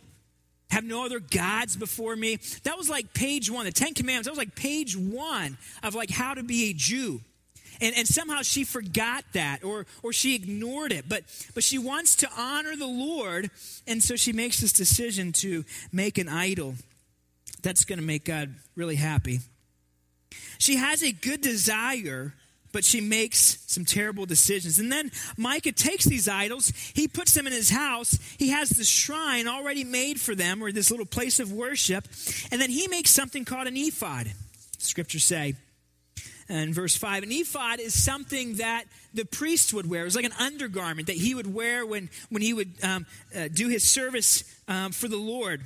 Have 0.71 0.83
no 0.83 1.05
other 1.05 1.19
gods 1.19 1.75
before 1.75 2.15
me. 2.15 2.39
That 2.63 2.75
was 2.75 2.89
like 2.89 3.13
page 3.13 3.51
one. 3.51 3.65
The 3.65 3.71
Ten 3.71 3.93
Commandments, 3.93 4.25
that 4.25 4.31
was 4.31 4.39
like 4.39 4.55
page 4.55 4.97
one 4.97 5.59
of 5.83 5.93
like 5.93 6.09
how 6.09 6.33
to 6.33 6.41
be 6.41 6.71
a 6.71 6.73
Jew. 6.73 7.21
And, 7.79 7.95
and 7.95 8.07
somehow 8.07 8.41
she 8.41 8.63
forgot 8.63 9.25
that 9.33 9.63
or, 9.63 9.85
or 10.01 10.11
she 10.11 10.33
ignored 10.33 10.91
it. 10.91 11.05
But, 11.07 11.23
but 11.53 11.63
she 11.63 11.77
wants 11.77 12.15
to 12.17 12.29
honor 12.35 12.75
the 12.75 12.87
Lord. 12.87 13.51
And 13.85 14.01
so 14.01 14.15
she 14.15 14.33
makes 14.33 14.59
this 14.59 14.73
decision 14.73 15.33
to 15.33 15.63
make 15.91 16.17
an 16.17 16.29
idol. 16.29 16.75
That's 17.61 17.85
going 17.85 17.99
to 17.99 18.05
make 18.05 18.25
God 18.25 18.55
really 18.75 18.95
happy. 18.95 19.41
She 20.57 20.77
has 20.77 21.03
a 21.03 21.11
good 21.11 21.41
desire, 21.41 22.33
but 22.71 22.83
she 22.83 22.99
makes 22.99 23.63
some 23.67 23.85
terrible 23.85 24.25
decisions. 24.25 24.79
And 24.79 24.91
then 24.91 25.11
Micah 25.37 25.71
takes 25.71 26.05
these 26.05 26.27
idols, 26.27 26.73
he 26.93 27.07
puts 27.07 27.33
them 27.33 27.47
in 27.47 27.53
his 27.53 27.69
house. 27.69 28.17
He 28.37 28.49
has 28.49 28.69
the 28.69 28.83
shrine 28.83 29.47
already 29.47 29.83
made 29.83 30.19
for 30.19 30.35
them, 30.35 30.61
or 30.61 30.71
this 30.71 30.91
little 30.91 31.05
place 31.05 31.39
of 31.39 31.51
worship. 31.51 32.07
And 32.51 32.59
then 32.59 32.69
he 32.69 32.87
makes 32.87 33.11
something 33.11 33.45
called 33.45 33.67
an 33.67 33.77
ephod, 33.77 34.31
scriptures 34.79 35.23
say. 35.23 35.55
And 36.49 36.75
verse 36.75 36.95
5, 36.95 37.23
an 37.23 37.31
ephod 37.31 37.79
is 37.79 38.01
something 38.01 38.55
that 38.55 38.83
the 39.13 39.23
priest 39.23 39.73
would 39.73 39.89
wear. 39.89 40.01
It 40.01 40.05
was 40.05 40.15
like 40.15 40.25
an 40.25 40.33
undergarment 40.39 41.07
that 41.07 41.15
he 41.15 41.33
would 41.35 41.51
wear 41.53 41.85
when, 41.85 42.09
when 42.29 42.41
he 42.41 42.53
would 42.53 42.73
um, 42.83 43.05
uh, 43.35 43.47
do 43.53 43.69
his 43.69 43.89
service 43.89 44.43
um, 44.67 44.91
for 44.91 45.07
the 45.07 45.17
Lord. 45.17 45.61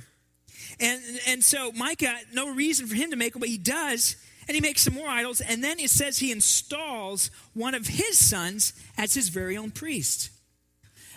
And, 0.78 1.02
and 1.26 1.42
so 1.42 1.72
Micah, 1.72 2.14
no 2.32 2.54
reason 2.54 2.86
for 2.86 2.94
him 2.94 3.10
to 3.10 3.16
make 3.16 3.34
it, 3.34 3.38
but 3.38 3.48
he 3.48 3.58
does 3.58 4.16
and 4.48 4.54
he 4.54 4.60
makes 4.60 4.82
some 4.82 4.94
more 4.94 5.08
idols, 5.08 5.40
and 5.42 5.62
then 5.62 5.78
it 5.78 5.90
says 5.90 6.18
he 6.18 6.32
installs 6.32 7.30
one 7.54 7.74
of 7.74 7.86
his 7.86 8.18
sons 8.18 8.72
as 8.96 9.14
his 9.14 9.28
very 9.28 9.56
own 9.56 9.70
priest. 9.70 10.30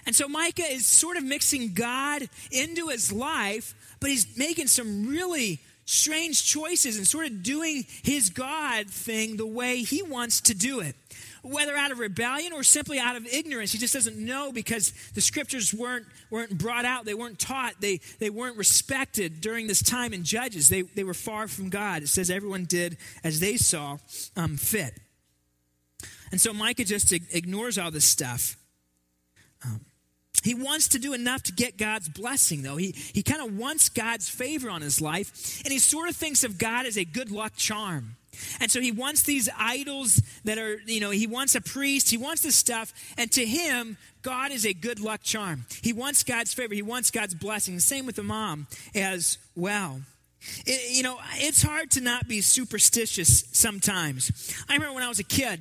And 0.06 0.16
so 0.16 0.28
Micah 0.28 0.70
is 0.70 0.86
sort 0.86 1.16
of 1.16 1.24
mixing 1.24 1.74
God 1.74 2.28
into 2.52 2.90
his 2.90 3.12
life, 3.12 3.74
but 4.00 4.10
he's 4.10 4.38
making 4.38 4.68
some 4.68 5.08
really 5.08 5.60
strange 5.86 6.44
choices 6.44 6.98
and 6.98 7.08
sort 7.08 7.26
of 7.28 7.42
doing 7.42 7.86
his 8.04 8.30
God 8.30 8.88
thing 8.88 9.38
the 9.38 9.48
way 9.48 9.84
he 9.84 10.02
wants 10.02 10.42
to 10.42 10.54
do 10.54 10.80
it 10.80 10.96
whether 11.44 11.76
out 11.76 11.92
of 11.92 12.00
rebellion 12.00 12.54
or 12.54 12.64
simply 12.64 13.00
out 13.00 13.16
of 13.16 13.26
ignorance. 13.26 13.72
He 13.72 13.78
just 13.78 13.94
doesn't 13.94 14.18
know 14.18 14.52
because 14.52 14.94
the 15.14 15.22
scriptures 15.22 15.74
weren't, 15.74 16.06
weren't 16.30 16.58
brought 16.58 16.86
out, 16.86 17.06
they 17.06 17.14
weren't 17.14 17.40
taught, 17.40 17.74
they, 17.80 18.00
they 18.20 18.30
weren't 18.30 18.58
respected 18.58 19.42
during 19.42 19.68
this 19.68 19.82
time 19.82 20.14
in 20.14 20.24
Judges. 20.24 20.70
They, 20.70 20.84
they 20.84 21.04
were 21.04 21.14
far 21.14 21.48
from 21.48 21.70
God. 21.70 22.04
It 22.04 22.10
says 22.10 22.30
everyone 22.30 22.66
did 22.66 22.98
as 23.24 23.40
they 23.40 23.58
saw 23.58 23.98
um, 24.36 24.58
fit. 24.58 24.94
And 26.32 26.40
so 26.40 26.54
Micah 26.54 26.86
just 26.86 27.12
ignores 27.12 27.78
all 27.78 27.92
this 27.92 28.06
stuff. 28.06 28.56
Um, 29.66 29.82
he 30.44 30.56
wants 30.56 30.88
to 30.90 31.00
do 31.00 31.14
enough 31.14 31.44
to 31.44 31.52
get 31.52 31.78
God's 31.78 32.10
blessing, 32.10 32.64
though. 32.64 32.78
He, 32.78 32.96
he 33.14 33.22
kind 33.22 33.42
of 33.42 33.58
wants 33.58 33.90
God's 33.90 34.30
favor 34.30 34.70
on 34.70 34.82
his 34.82 35.00
life, 35.00 35.62
and 35.64 35.72
he 35.72 35.78
sort 35.78 36.10
of 36.10 36.16
thinks 36.16 36.44
of 36.44 36.58
God 36.58 36.86
as 36.86 36.98
a 36.98 37.06
good 37.06 37.32
luck 37.32 37.56
charm. 37.56 38.16
And 38.60 38.72
so 38.72 38.80
he 38.82 38.92
wants 38.92 39.24
these 39.24 39.50
idols 39.58 40.22
that 40.44 40.58
are, 40.58 40.80
you 40.86 41.00
know, 41.00 41.10
he 41.10 41.28
wants 41.28 41.56
a 41.56 41.62
priest, 41.62 42.10
he 42.10 42.18
wants 42.18 42.42
this 42.42 42.56
stuff, 42.56 42.94
and 43.18 43.32
to 43.34 43.46
him, 43.46 43.98
God 44.22 44.52
is 44.52 44.66
a 44.66 44.74
good 44.74 45.00
luck 45.00 45.22
charm. 45.24 45.66
He 45.82 45.94
wants 45.94 46.24
God's 46.24 46.54
favor, 46.54 46.74
he 46.74 46.82
wants 46.82 47.12
God's 47.12 47.34
blessing. 47.34 47.80
Same 47.80 48.06
with 48.06 48.16
the 48.16 48.24
mom 48.24 48.68
as 48.96 49.38
well. 49.56 50.02
It, 50.66 50.96
you 50.96 51.04
know, 51.04 51.20
it's 51.36 51.62
hard 51.62 51.92
to 51.92 52.02
not 52.02 52.28
be 52.28 52.42
superstitious 52.42 53.46
sometimes. 53.52 54.56
I 54.68 54.74
remember 54.74 54.96
when 54.96 55.04
I 55.04 55.10
was 55.10 55.20
a 55.20 55.24
kid, 55.24 55.60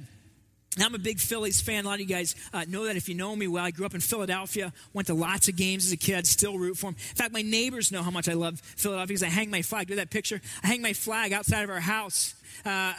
I'm 0.79 0.95
a 0.95 0.99
big 0.99 1.19
Phillies 1.19 1.61
fan. 1.61 1.85
A 1.85 1.89
lot 1.89 1.95
of 1.95 2.00
you 2.00 2.07
guys 2.07 2.37
uh, 2.53 2.65
know 2.69 2.85
that 2.85 2.97
if 2.97 3.09
you 3.09 3.15
know 3.15 3.35
me 3.35 3.49
well. 3.49 3.65
I 3.65 3.73
grew 3.73 3.85
up 3.85 3.95
in 3.95 4.00
Philadelphia, 4.00 4.73
went 4.93 5.09
to 5.09 5.15
lots 5.15 5.49
of 5.49 5.57
games 5.57 5.87
as 5.87 5.93
a 5.93 5.97
kid, 5.97 6.27
still 6.27 6.57
root 6.59 6.77
for 6.77 6.87
them. 6.87 6.97
In 6.97 7.17
fact, 7.17 7.33
my 7.33 7.43
neighbors 7.43 7.91
know 7.91 8.02
how 8.02 8.11
much 8.11 8.28
I 8.28 8.35
love 8.35 8.61
Philadelphia 8.61 9.09
because 9.09 9.23
I 9.25 9.28
hang 9.28 9.50
my 9.50 9.63
flag. 9.63 9.89
Do 9.89 9.97
that 9.97 10.11
picture? 10.11 10.41
I 10.63 10.69
hang 10.69 10.80
my 10.80 10.93
flag 10.93 11.33
outside 11.33 11.65
of 11.65 11.71
our 11.71 11.80
house 11.80 12.35
uh, 12.65 12.69
uh, 12.69 12.93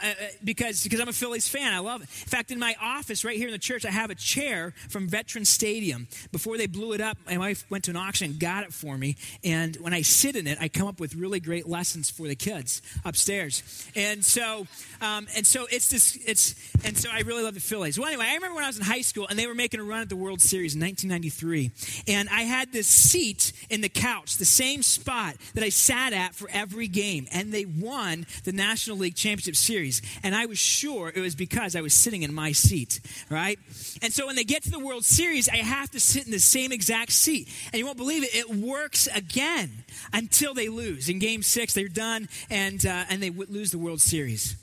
because, 0.44 0.82
because 0.82 1.00
I'm 1.00 1.08
a 1.08 1.12
Phillies 1.12 1.48
fan. 1.48 1.72
I 1.72 1.78
love 1.78 2.02
it. 2.02 2.08
In 2.22 2.28
fact, 2.28 2.50
in 2.50 2.58
my 2.58 2.74
office 2.80 3.24
right 3.24 3.36
here 3.36 3.48
in 3.48 3.52
the 3.52 3.58
church, 3.58 3.84
I 3.84 3.90
have 3.90 4.10
a 4.10 4.14
chair 4.14 4.74
from 4.88 5.08
Veterans 5.08 5.48
Stadium. 5.48 6.08
Before 6.30 6.56
they 6.56 6.66
blew 6.66 6.92
it 6.92 7.00
up, 7.00 7.18
my 7.26 7.38
wife 7.38 7.64
went 7.70 7.84
to 7.84 7.90
an 7.90 7.96
auction 7.96 8.30
and 8.30 8.40
got 8.40 8.64
it 8.64 8.72
for 8.72 8.96
me. 8.96 9.16
And 9.44 9.76
when 9.76 9.94
I 9.94 10.02
sit 10.02 10.36
in 10.36 10.46
it, 10.46 10.58
I 10.60 10.68
come 10.68 10.86
up 10.86 11.00
with 11.00 11.14
really 11.14 11.40
great 11.40 11.68
lessons 11.68 12.10
for 12.10 12.26
the 12.28 12.36
kids 12.36 12.82
upstairs. 13.04 13.62
And 13.94 14.24
so, 14.24 14.66
um, 15.00 15.26
and 15.36 15.46
so 15.46 15.66
it's 15.70 15.88
this, 15.88 16.18
it's, 16.26 16.54
and 16.84 16.96
so 16.96 17.08
I 17.12 17.20
really 17.20 17.42
love 17.42 17.54
the 17.54 17.60
Phillies. 17.60 17.98
Well, 17.98 18.08
anyway, 18.08 18.26
I 18.28 18.34
remember 18.34 18.56
when 18.56 18.64
I 18.64 18.68
was 18.68 18.78
in 18.78 18.84
high 18.84 19.00
school 19.00 19.26
and 19.28 19.38
they 19.38 19.46
were 19.46 19.54
making 19.54 19.80
a 19.80 19.84
run 19.84 20.02
at 20.02 20.08
the 20.08 20.16
World 20.16 20.40
Series 20.40 20.74
in 20.74 20.80
1993. 20.80 21.70
And 22.08 22.28
I 22.28 22.42
had 22.42 22.72
this 22.72 22.86
seat 22.86 23.52
in 23.70 23.80
the 23.80 23.88
couch, 23.88 24.36
the 24.36 24.44
same 24.44 24.82
spot 24.82 25.36
that 25.54 25.64
I 25.64 25.68
sat 25.68 26.12
at 26.12 26.34
for 26.34 26.48
every 26.52 26.88
game. 26.88 27.26
And 27.32 27.52
they 27.52 27.64
won 27.64 28.26
the 28.44 28.52
National 28.52 28.96
League 28.96 29.14
Championship 29.14 29.41
series. 29.50 30.02
And 30.22 30.34
I 30.34 30.46
was 30.46 30.58
sure 30.58 31.12
it 31.14 31.20
was 31.20 31.34
because 31.34 31.74
I 31.74 31.80
was 31.80 31.94
sitting 31.94 32.22
in 32.22 32.32
my 32.32 32.52
seat, 32.52 33.00
right? 33.28 33.58
And 34.00 34.12
so 34.12 34.26
when 34.26 34.36
they 34.36 34.44
get 34.44 34.62
to 34.64 34.70
the 34.70 34.78
World 34.78 35.04
Series, 35.04 35.48
I 35.48 35.56
have 35.56 35.90
to 35.90 36.00
sit 36.00 36.24
in 36.26 36.32
the 36.32 36.38
same 36.38 36.72
exact 36.72 37.12
seat. 37.12 37.48
And 37.72 37.78
you 37.78 37.86
won't 37.86 37.98
believe 37.98 38.22
it, 38.22 38.34
it 38.34 38.50
works 38.50 39.08
again 39.14 39.84
until 40.12 40.54
they 40.54 40.68
lose. 40.68 41.08
In 41.08 41.18
game 41.18 41.42
six, 41.42 41.74
they're 41.74 41.88
done 41.88 42.28
and, 42.50 42.84
uh, 42.86 43.04
and 43.10 43.22
they 43.22 43.30
w- 43.30 43.50
lose 43.50 43.70
the 43.70 43.78
World 43.78 44.00
Series. 44.00 44.56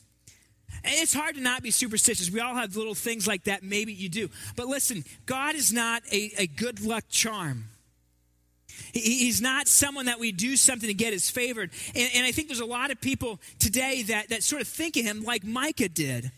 And 0.84 0.94
It's 0.96 1.14
hard 1.14 1.36
to 1.36 1.42
not 1.42 1.62
be 1.62 1.72
superstitious. 1.72 2.32
We 2.32 2.40
all 2.40 2.56
have 2.56 2.76
little 2.76 2.96
things 2.96 3.28
like 3.28 3.44
that. 3.46 3.64
Maybe 3.64 3.92
you 3.94 4.08
do. 4.08 4.30
But 4.56 4.68
listen, 4.68 5.04
God 5.26 5.56
is 5.56 5.74
not 5.74 6.04
a, 6.12 6.32
a 6.38 6.48
good 6.48 6.82
luck 6.82 7.04
charm. 7.10 7.66
He's 8.94 9.42
not 9.42 9.68
someone 9.68 10.06
that 10.06 10.20
we 10.20 10.32
do 10.32 10.56
something 10.56 10.88
to 10.88 10.94
get 10.94 11.14
his 11.14 11.30
favored. 11.30 11.72
And, 11.96 12.10
and 12.16 12.26
I 12.26 12.32
think 12.32 12.48
there's 12.48 12.60
a 12.60 12.66
lot 12.66 12.92
of 12.92 13.00
people 13.00 13.40
today 13.60 14.04
that, 14.04 14.30
that 14.30 14.44
sort 14.44 14.62
of 14.62 14.68
think 14.68 14.98
of 14.98 15.04
him 15.04 15.24
like 15.24 15.44
Micah 15.44 15.90
did. 15.90 16.32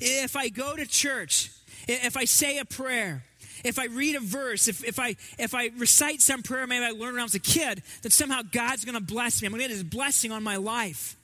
If 0.00 0.36
I 0.36 0.48
go 0.48 0.76
to 0.76 0.86
church, 0.86 1.50
if 1.86 2.16
I 2.16 2.24
say 2.24 2.58
a 2.58 2.64
prayer, 2.64 3.24
if 3.64 3.78
I 3.78 3.86
read 3.86 4.16
a 4.16 4.20
verse, 4.20 4.68
if, 4.68 4.84
if, 4.84 4.98
I, 4.98 5.16
if 5.38 5.54
I 5.54 5.70
recite 5.76 6.22
some 6.22 6.42
prayer 6.42 6.66
maybe 6.66 6.84
I 6.84 6.90
learned 6.90 7.14
when 7.14 7.20
I 7.20 7.24
was 7.24 7.34
a 7.34 7.40
kid, 7.40 7.82
that 8.02 8.12
somehow 8.12 8.42
God's 8.42 8.84
going 8.84 8.94
to 8.94 9.04
bless 9.04 9.42
me. 9.42 9.46
I'm 9.46 9.52
going 9.52 9.62
to 9.62 9.68
get 9.68 9.70
his 9.70 9.84
blessing 9.84 10.32
on 10.32 10.42
my 10.42 10.56
life. 10.56 11.17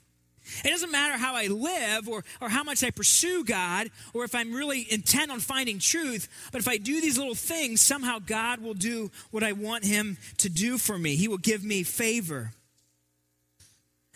It 0.65 0.69
doesn't 0.69 0.91
matter 0.91 1.17
how 1.17 1.35
I 1.35 1.47
live 1.47 2.09
or, 2.09 2.25
or 2.41 2.49
how 2.49 2.63
much 2.63 2.85
I 2.85 2.91
pursue 2.91 3.45
God 3.45 3.91
or 4.13 4.25
if 4.25 4.35
I'm 4.35 4.53
really 4.53 4.87
intent 4.91 5.31
on 5.31 5.41
finding 5.41 5.79
truth, 5.79 6.29
but 6.53 6.61
if 6.61 6.69
I 6.69 6.77
do 6.77 7.01
these 7.01 7.19
little 7.19 7.35
things, 7.35 7.81
somehow 7.81 8.19
God 8.19 8.61
will 8.61 8.75
do 8.75 9.11
what 9.31 9.43
I 9.43 9.53
want 9.53 9.85
Him 9.85 10.19
to 10.39 10.49
do 10.49 10.79
for 10.79 10.99
me. 10.99 11.17
He 11.17 11.29
will 11.29 11.39
give 11.39 11.65
me 11.65 11.83
favor. 11.83 12.53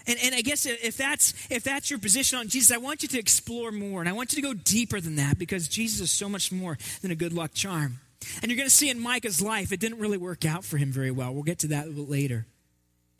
And, 0.06 0.18
and 0.22 0.34
I 0.34 0.40
guess 0.40 0.64
if 0.64 0.96
that's, 0.96 1.34
if 1.50 1.64
that's 1.64 1.90
your 1.90 1.98
position 1.98 2.38
on 2.38 2.48
Jesus, 2.48 2.74
I 2.74 2.78
want 2.78 3.02
you 3.02 3.08
to 3.10 3.18
explore 3.18 3.70
more 3.70 4.00
and 4.00 4.08
I 4.08 4.12
want 4.12 4.32
you 4.32 4.36
to 4.42 4.48
go 4.48 4.54
deeper 4.54 5.00
than 5.00 5.16
that 5.16 5.38
because 5.38 5.68
Jesus 5.68 6.00
is 6.00 6.10
so 6.10 6.28
much 6.28 6.50
more 6.50 6.78
than 7.02 7.10
a 7.10 7.14
good 7.14 7.32
luck 7.32 7.52
charm. 7.52 8.00
And 8.42 8.50
you're 8.50 8.56
going 8.56 8.68
to 8.68 8.74
see 8.74 8.90
in 8.90 9.00
Micah's 9.00 9.40
life, 9.40 9.70
it 9.70 9.80
didn't 9.80 9.98
really 9.98 10.18
work 10.18 10.44
out 10.44 10.64
for 10.64 10.76
him 10.76 10.90
very 10.92 11.10
well. 11.10 11.32
We'll 11.32 11.42
get 11.42 11.60
to 11.60 11.68
that 11.68 11.86
a 11.86 11.88
little 11.88 12.06
later. 12.06 12.46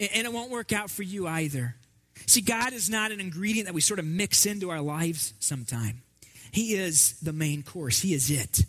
And 0.01 0.27
it 0.27 0.33
won't 0.33 0.51
work 0.51 0.73
out 0.73 0.91
for 0.91 1.03
you 1.03 1.27
either. 1.27 1.75
See, 2.27 2.41
God 2.41 2.73
is 2.73 2.91
not 2.91 3.13
an 3.13 3.21
ingredient 3.21 3.67
that 3.67 3.75
we 3.75 3.81
sort 3.81 3.99
of 3.99 4.05
mix 4.05 4.47
into 4.47 4.71
our 4.71 4.81
lives 4.81 5.35
sometime. 5.39 6.03
He 6.51 6.75
is 6.75 7.19
the 7.21 7.33
main 7.33 7.63
course, 7.63 8.01
He 8.01 8.15
is 8.15 8.31
it. 8.31 8.65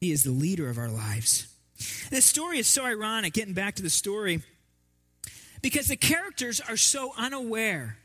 He 0.00 0.12
is 0.12 0.22
the 0.22 0.30
leader 0.30 0.68
of 0.70 0.78
our 0.78 0.88
lives. 0.88 1.46
This 2.10 2.24
story 2.24 2.58
is 2.58 2.66
so 2.66 2.84
ironic, 2.84 3.32
getting 3.32 3.54
back 3.54 3.76
to 3.76 3.82
the 3.82 3.90
story, 3.90 4.42
because 5.62 5.88
the 5.88 5.96
characters 5.96 6.60
are 6.60 6.76
so 6.76 7.12
unaware 7.16 7.98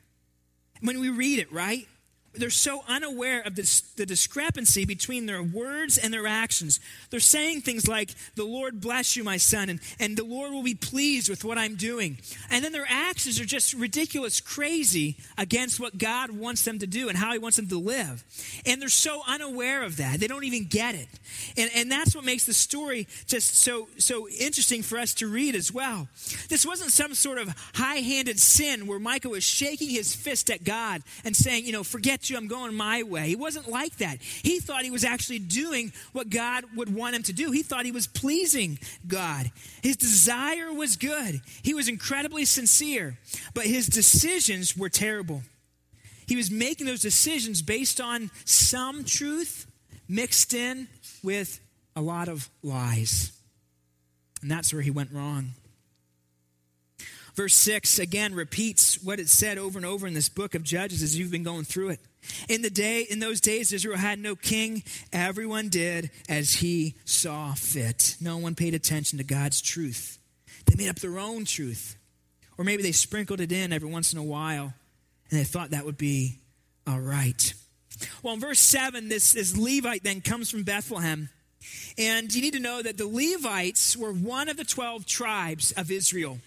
when 0.81 0.99
we 0.99 1.09
read 1.09 1.39
it, 1.39 1.51
right? 1.51 1.87
They're 2.37 2.49
so 2.49 2.83
unaware 2.87 3.41
of 3.41 3.55
this, 3.55 3.81
the 3.81 4.05
discrepancy 4.05 4.85
between 4.85 5.25
their 5.25 5.43
words 5.43 5.97
and 5.97 6.13
their 6.13 6.27
actions. 6.27 6.79
They're 7.09 7.19
saying 7.19 7.61
things 7.61 7.87
like, 7.87 8.11
The 8.35 8.43
Lord 8.43 8.81
bless 8.81 9.15
you, 9.15 9.23
my 9.23 9.37
son, 9.37 9.69
and, 9.69 9.79
and 9.99 10.17
the 10.17 10.23
Lord 10.23 10.51
will 10.51 10.63
be 10.63 10.75
pleased 10.75 11.29
with 11.29 11.43
what 11.43 11.57
I'm 11.57 11.75
doing. 11.75 12.17
And 12.49 12.63
then 12.63 12.71
their 12.71 12.87
actions 12.87 13.39
are 13.39 13.45
just 13.45 13.73
ridiculous, 13.73 14.41
crazy 14.41 15.17
against 15.37 15.79
what 15.79 15.97
God 15.97 16.31
wants 16.31 16.63
them 16.63 16.79
to 16.79 16.87
do 16.87 17.09
and 17.09 17.17
how 17.17 17.31
He 17.31 17.39
wants 17.39 17.57
them 17.57 17.67
to 17.67 17.79
live. 17.79 18.23
And 18.65 18.81
they're 18.81 18.89
so 18.89 19.21
unaware 19.27 19.83
of 19.83 19.97
that. 19.97 20.19
They 20.19 20.27
don't 20.27 20.43
even 20.43 20.65
get 20.65 20.95
it. 20.95 21.07
And, 21.57 21.69
and 21.75 21.91
that's 21.91 22.15
what 22.15 22.23
makes 22.23 22.45
the 22.45 22.53
story 22.53 23.07
just 23.27 23.55
so, 23.55 23.87
so 23.97 24.27
interesting 24.29 24.81
for 24.81 24.97
us 24.97 25.13
to 25.15 25.27
read 25.27 25.55
as 25.55 25.71
well. 25.71 26.07
This 26.49 26.65
wasn't 26.65 26.91
some 26.91 27.13
sort 27.13 27.37
of 27.37 27.53
high 27.75 27.97
handed 27.97 28.39
sin 28.39 28.87
where 28.87 28.99
Micah 28.99 29.29
was 29.29 29.43
shaking 29.43 29.89
his 29.89 30.15
fist 30.15 30.49
at 30.49 30.63
God 30.63 31.03
and 31.23 31.35
saying, 31.35 31.65
You 31.65 31.71
know, 31.71 31.83
forget 31.83 32.24
you. 32.29 32.37
I'm 32.37 32.47
going 32.47 32.73
my 32.73 33.03
way. 33.03 33.27
He 33.27 33.35
wasn't 33.35 33.67
like 33.67 33.97
that. 33.97 34.21
He 34.21 34.59
thought 34.59 34.83
he 34.83 34.91
was 34.91 35.03
actually 35.03 35.39
doing 35.39 35.93
what 36.13 36.29
God 36.29 36.65
would 36.75 36.93
want 36.93 37.15
him 37.15 37.23
to 37.23 37.33
do. 37.33 37.51
He 37.51 37.63
thought 37.63 37.85
he 37.85 37.91
was 37.91 38.07
pleasing 38.07 38.79
God. 39.07 39.51
His 39.81 39.97
desire 39.97 40.73
was 40.73 40.95
good. 40.95 41.41
He 41.63 41.73
was 41.73 41.87
incredibly 41.87 42.45
sincere, 42.45 43.17
but 43.53 43.65
his 43.65 43.87
decisions 43.87 44.77
were 44.77 44.89
terrible. 44.89 45.43
He 46.27 46.35
was 46.35 46.49
making 46.49 46.87
those 46.87 47.01
decisions 47.01 47.61
based 47.61 48.01
on 48.01 48.31
some 48.45 49.03
truth 49.03 49.67
mixed 50.07 50.53
in 50.53 50.87
with 51.23 51.59
a 51.95 52.01
lot 52.01 52.27
of 52.27 52.49
lies. 52.63 53.31
And 54.41 54.51
that's 54.51 54.73
where 54.73 54.81
he 54.81 54.91
went 54.91 55.11
wrong. 55.11 55.51
Verse 57.35 57.53
6 57.55 57.99
again 57.99 58.33
repeats 58.33 59.03
what 59.03 59.19
it 59.19 59.27
said 59.27 59.57
over 59.57 59.77
and 59.77 59.85
over 59.85 60.07
in 60.07 60.13
this 60.13 60.29
book 60.29 60.55
of 60.55 60.63
Judges 60.63 61.03
as 61.03 61.17
you've 61.17 61.31
been 61.31 61.43
going 61.43 61.65
through 61.65 61.89
it. 61.89 61.99
In 62.49 62.61
the 62.61 62.69
day 62.69 63.01
in 63.01 63.19
those 63.19 63.41
days 63.41 63.71
Israel 63.73 63.97
had 63.97 64.19
no 64.19 64.35
king. 64.35 64.83
Everyone 65.11 65.69
did 65.69 66.11
as 66.29 66.51
he 66.51 66.95
saw 67.05 67.53
fit. 67.53 68.15
No 68.19 68.37
one 68.37 68.55
paid 68.55 68.73
attention 68.73 69.17
to 69.17 69.23
God's 69.23 69.61
truth. 69.61 70.19
They 70.65 70.75
made 70.75 70.89
up 70.89 70.97
their 70.97 71.19
own 71.19 71.45
truth. 71.45 71.97
Or 72.57 72.63
maybe 72.63 72.83
they 72.83 72.91
sprinkled 72.91 73.41
it 73.41 73.51
in 73.51 73.73
every 73.73 73.89
once 73.89 74.13
in 74.13 74.19
a 74.19 74.23
while 74.23 74.73
and 75.29 75.39
they 75.39 75.43
thought 75.43 75.71
that 75.71 75.85
would 75.85 75.97
be 75.97 76.39
all 76.87 76.99
right. 76.99 77.53
Well, 78.21 78.33
in 78.33 78.39
verse 78.39 78.59
7, 78.59 79.09
this, 79.09 79.33
this 79.33 79.57
Levite 79.57 80.03
then 80.03 80.21
comes 80.21 80.49
from 80.51 80.63
Bethlehem. 80.63 81.29
And 81.97 82.33
you 82.33 82.41
need 82.41 82.53
to 82.53 82.59
know 82.59 82.81
that 82.81 82.97
the 82.97 83.07
Levites 83.07 83.97
were 83.97 84.11
one 84.11 84.49
of 84.49 84.57
the 84.57 84.65
12 84.65 85.05
tribes 85.05 85.71
of 85.71 85.89
Israel. 85.89 86.39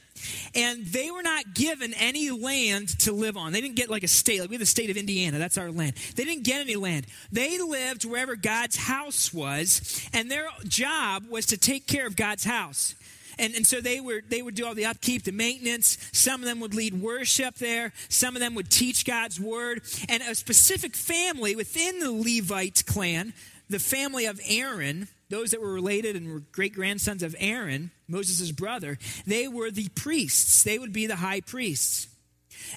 And 0.55 0.85
they 0.87 1.11
were 1.11 1.23
not 1.23 1.55
given 1.55 1.95
any 1.95 2.31
land 2.31 2.99
to 3.01 3.13
live 3.13 3.37
on. 3.37 3.53
They 3.53 3.61
didn't 3.61 3.77
get 3.77 3.91
like 3.91 4.03
a 4.03 4.09
state. 4.09 4.41
Like 4.41 4.51
we 4.51 4.57
have 4.57 4.61
the 4.61 4.67
state 4.67 4.91
of 4.91 4.97
Indiana. 4.97 5.39
That's 5.39 5.59
our 5.59 5.71
land. 5.71 5.95
They 6.17 6.25
didn't 6.25 6.45
get 6.45 6.61
any 6.61 6.77
land. 6.77 7.07
They 7.33 7.59
lived 7.59 8.05
wherever 8.05 8.37
God's 8.37 8.77
house 8.77 9.33
was. 9.33 10.09
And 10.13 10.31
their 10.31 10.49
job 10.65 11.25
was 11.29 11.47
to 11.47 11.57
take 11.57 11.87
care 11.87 12.07
of 12.07 12.17
God's 12.17 12.45
house. 12.45 12.95
And, 13.39 13.55
and 13.55 13.67
so 13.67 13.81
they 13.81 14.01
were 14.01 14.23
they 14.29 14.43
would 14.43 14.55
do 14.55 14.67
all 14.67 14.75
the 14.75 14.87
upkeep, 14.87 15.23
the 15.23 15.33
maintenance. 15.33 15.97
Some 16.13 16.43
of 16.43 16.47
them 16.47 16.61
would 16.61 16.75
lead 16.75 17.01
worship 17.01 17.57
there. 17.57 17.93
Some 18.09 18.35
of 18.35 18.41
them 18.41 18.55
would 18.55 18.71
teach 18.71 19.05
God's 19.05 19.41
word. 19.41 19.83
And 20.09 20.23
a 20.23 20.35
specific 20.35 20.97
family 20.97 21.55
within 21.55 22.01
the 22.01 22.11
Levite 22.11 22.85
clan, 22.87 23.33
the 23.71 23.79
family 23.79 24.27
of 24.27 24.41
Aaron, 24.47 25.09
those 25.31 25.51
that 25.51 25.61
were 25.61 25.73
related 25.73 26.17
and 26.17 26.33
were 26.33 26.43
great 26.53 26.75
grandsons 26.75 27.23
of 27.23 27.37
Aaron, 27.39 27.91
Moses' 28.07 28.51
brother, 28.53 28.99
they 29.27 29.49
were 29.49 29.71
the 29.71 29.89
priests. 29.91 30.63
They 30.63 30.79
would 30.79 30.93
be 30.93 31.07
the 31.07 31.17
high 31.17 31.41
priests. 31.41 32.09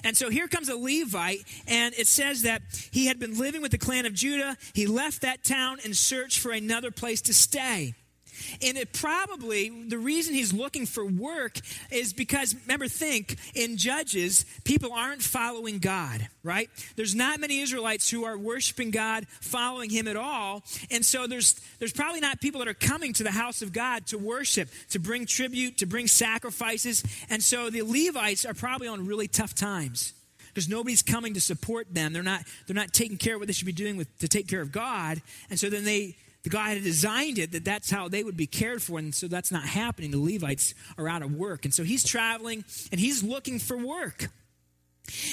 And 0.04 0.16
so 0.16 0.30
here 0.30 0.48
comes 0.48 0.68
a 0.68 0.76
Levite, 0.76 1.44
and 1.66 1.94
it 1.94 2.06
says 2.06 2.42
that 2.42 2.62
he 2.90 3.06
had 3.06 3.18
been 3.18 3.38
living 3.38 3.62
with 3.62 3.72
the 3.72 3.78
clan 3.78 4.06
of 4.06 4.14
Judah. 4.14 4.56
He 4.74 4.86
left 4.86 5.22
that 5.22 5.44
town 5.44 5.78
in 5.84 5.94
search 5.94 6.38
for 6.38 6.52
another 6.52 6.90
place 6.90 7.20
to 7.22 7.34
stay. 7.34 7.94
And 8.62 8.76
it 8.76 8.92
probably, 8.92 9.68
the 9.88 9.98
reason 9.98 10.34
he's 10.34 10.52
looking 10.52 10.86
for 10.86 11.04
work 11.04 11.58
is 11.90 12.12
because, 12.12 12.54
remember, 12.66 12.88
think 12.88 13.36
in 13.54 13.76
Judges, 13.76 14.44
people 14.64 14.92
aren't 14.92 15.22
following 15.22 15.78
God, 15.78 16.26
right? 16.42 16.68
There's 16.96 17.14
not 17.14 17.40
many 17.40 17.60
Israelites 17.60 18.08
who 18.10 18.24
are 18.24 18.36
worshiping 18.36 18.90
God, 18.90 19.26
following 19.40 19.90
him 19.90 20.08
at 20.08 20.16
all. 20.16 20.62
And 20.90 21.04
so 21.04 21.26
there's, 21.26 21.54
there's 21.78 21.92
probably 21.92 22.20
not 22.20 22.40
people 22.40 22.60
that 22.60 22.68
are 22.68 22.74
coming 22.74 23.12
to 23.14 23.22
the 23.22 23.30
house 23.30 23.62
of 23.62 23.72
God 23.72 24.06
to 24.08 24.18
worship, 24.18 24.68
to 24.90 24.98
bring 24.98 25.26
tribute, 25.26 25.78
to 25.78 25.86
bring 25.86 26.06
sacrifices. 26.06 27.02
And 27.30 27.42
so 27.42 27.70
the 27.70 27.82
Levites 27.82 28.44
are 28.44 28.54
probably 28.54 28.88
on 28.88 29.06
really 29.06 29.28
tough 29.28 29.54
times 29.54 30.14
because 30.48 30.68
nobody's 30.68 31.02
coming 31.02 31.34
to 31.34 31.40
support 31.40 31.92
them. 31.92 32.12
They're 32.12 32.22
not, 32.22 32.42
they're 32.66 32.74
not 32.74 32.92
taking 32.92 33.16
care 33.16 33.34
of 33.34 33.40
what 33.40 33.46
they 33.46 33.54
should 33.54 33.66
be 33.66 33.72
doing 33.72 33.96
with, 33.96 34.18
to 34.18 34.28
take 34.28 34.48
care 34.48 34.60
of 34.60 34.70
God. 34.70 35.22
And 35.48 35.58
so 35.58 35.70
then 35.70 35.84
they, 35.84 36.16
the 36.42 36.50
God 36.50 36.74
had 36.74 36.82
designed 36.82 37.38
it 37.38 37.52
that 37.52 37.64
that's 37.64 37.90
how 37.90 38.08
they 38.08 38.24
would 38.24 38.36
be 38.36 38.46
cared 38.46 38.82
for, 38.82 38.98
and 38.98 39.14
so 39.14 39.28
that's 39.28 39.52
not 39.52 39.64
happening. 39.64 40.10
The 40.10 40.18
Levites 40.18 40.74
are 40.98 41.08
out 41.08 41.22
of 41.22 41.34
work. 41.34 41.64
And 41.64 41.72
so 41.72 41.84
he's 41.84 42.04
traveling 42.04 42.64
and 42.90 43.00
he's 43.00 43.22
looking 43.22 43.58
for 43.58 43.76
work. 43.76 44.28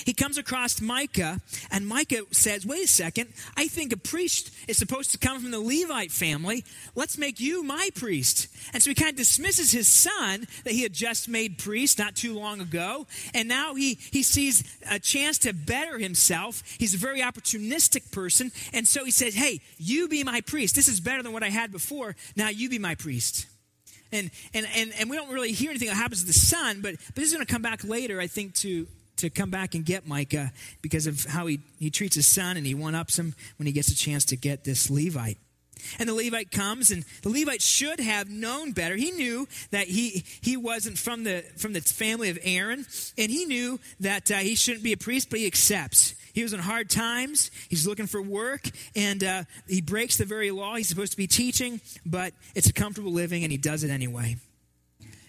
He 0.06 0.13
comes 0.13 0.38
across 0.38 0.82
Micah, 0.82 1.42
and 1.72 1.88
Micah 1.88 2.22
says, 2.32 2.65
Wait 2.65 2.86
a 2.86 2.88
second, 2.88 3.30
I 3.56 3.68
think 3.68 3.94
a 3.94 3.98
priest 3.98 4.52
is 4.68 4.78
supposed 4.78 5.12
to 5.12 5.18
come 5.18 5.39
from 5.42 5.52
the 5.52 5.60
Levite 5.60 6.12
family. 6.12 6.65
Let's 6.96 7.18
make 7.18 7.39
you 7.39 7.63
my 7.63 7.89
priest. 7.96 8.48
And 8.74 8.84
so 8.84 8.89
he 8.89 8.96
kind 8.96 9.12
of 9.12 9.15
dismisses 9.15 9.72
his 9.72 9.88
son 9.88 10.48
that 10.63 10.74
he 10.74 10.84
had 10.84 10.94
just 10.94 11.28
made 11.28 11.58
priest 11.58 12.00
not 12.00 12.15
too 12.15 12.34
long 12.34 12.62
ago. 12.62 13.08
And 13.34 13.48
now 13.48 13.76
he, 13.76 13.96
he 14.12 14.24
sees 14.24 14.63
a 14.89 15.00
chance 15.00 15.38
to 15.39 15.54
better 15.54 15.98
himself. 15.98 16.63
He's 16.78 16.94
a 16.94 16.98
very 16.98 17.22
opportunistic 17.22 18.12
person. 18.12 18.52
And 18.74 18.88
so 18.88 19.06
he 19.06 19.12
says, 19.12 19.36
Hey, 19.36 19.62
you 19.78 20.08
be 20.08 20.24
my 20.24 20.42
priest. 20.42 20.76
This 20.76 20.88
is 20.88 21.00
better 21.00 21.24
than 21.24 21.34
what 21.34 21.44
I 21.44 21.50
had 21.50 21.72
before. 21.72 22.15
Now 22.36 22.50
you 22.50 22.70
be 22.70 22.80
my 22.80 22.96
priest. 22.96 23.48
And, 24.12 24.32
and, 24.54 24.68
and, 24.76 24.92
and 25.00 25.10
we 25.10 25.15
don't 25.15 25.32
really 25.32 25.52
hear 25.52 25.70
anything 25.70 25.89
that 25.89 25.96
happens 25.96 26.22
to 26.22 26.28
the 26.28 26.34
son, 26.34 26.82
but, 26.82 26.96
but 26.96 27.15
this 27.15 27.26
is 27.26 27.34
going 27.34 27.46
to 27.46 27.52
come 27.52 27.62
back 27.62 27.84
later, 27.84 28.20
I 28.20 28.28
think, 28.28 28.56
to, 28.56 28.88
to 29.19 29.29
come 29.29 29.49
back 29.49 29.75
and 29.75 29.86
get 29.86 30.08
Micah 30.08 30.51
because 30.82 31.08
of 31.08 31.25
how 31.25 31.47
he, 31.47 31.60
he 31.79 31.89
treats 31.89 32.15
his 32.15 32.27
son 32.27 32.58
and 32.58 32.65
he 32.65 32.73
one 32.73 32.95
ups 32.95 33.17
him 33.17 33.36
when 33.58 33.67
he 33.67 33.71
gets 33.71 33.89
a 33.89 33.95
chance 33.95 34.25
to 34.25 34.36
get 34.36 34.63
this 34.63 34.89
Levite. 34.89 35.38
And 35.97 36.10
the 36.10 36.13
Levite 36.13 36.51
comes, 36.51 36.91
and 36.91 37.05
the 37.21 37.29
Levite 37.29 37.62
should 37.62 37.99
have 37.99 38.29
known 38.29 38.71
better. 38.71 38.95
He 38.95 39.12
knew 39.12 39.47
that 39.71 39.88
he, 39.88 40.25
he 40.41 40.58
wasn't 40.58 40.97
from 40.97 41.23
the, 41.23 41.43
from 41.58 41.73
the 41.73 41.82
family 41.82 42.29
of 42.29 42.38
Aaron, 42.43 42.86
and 43.17 43.32
he 43.32 43.45
knew 43.45 43.79
that 43.99 44.29
uh, 44.29 44.36
he 44.38 44.55
shouldn't 44.55 44.84
be 44.84 44.93
a 44.93 44.97
priest, 44.97 45.29
but 45.29 45.39
he 45.39 45.47
accepts. 45.47 46.15
He 46.34 46.43
was 46.43 46.53
in 46.53 46.60
hard 46.60 46.89
times. 46.89 47.51
He's 47.69 47.88
looking 47.88 48.08
for 48.08 48.21
work, 48.21 48.69
and 48.95 49.23
uh, 49.23 49.43
he 49.67 49.82
breaks 49.82 50.17
the 50.17 50.25
very 50.25 50.51
law 50.51 50.75
he's 50.75 50.89
supposed 50.89 51.12
to 51.12 51.17
be 51.17 51.27
teaching, 51.27 51.82
but 52.05 52.34
it's 52.55 52.67
a 52.67 52.73
comfortable 52.73 53.12
living, 53.12 53.43
and 53.43 53.51
he 53.51 53.58
does 53.58 53.84
it 53.84 53.89
anyway. 53.89 54.38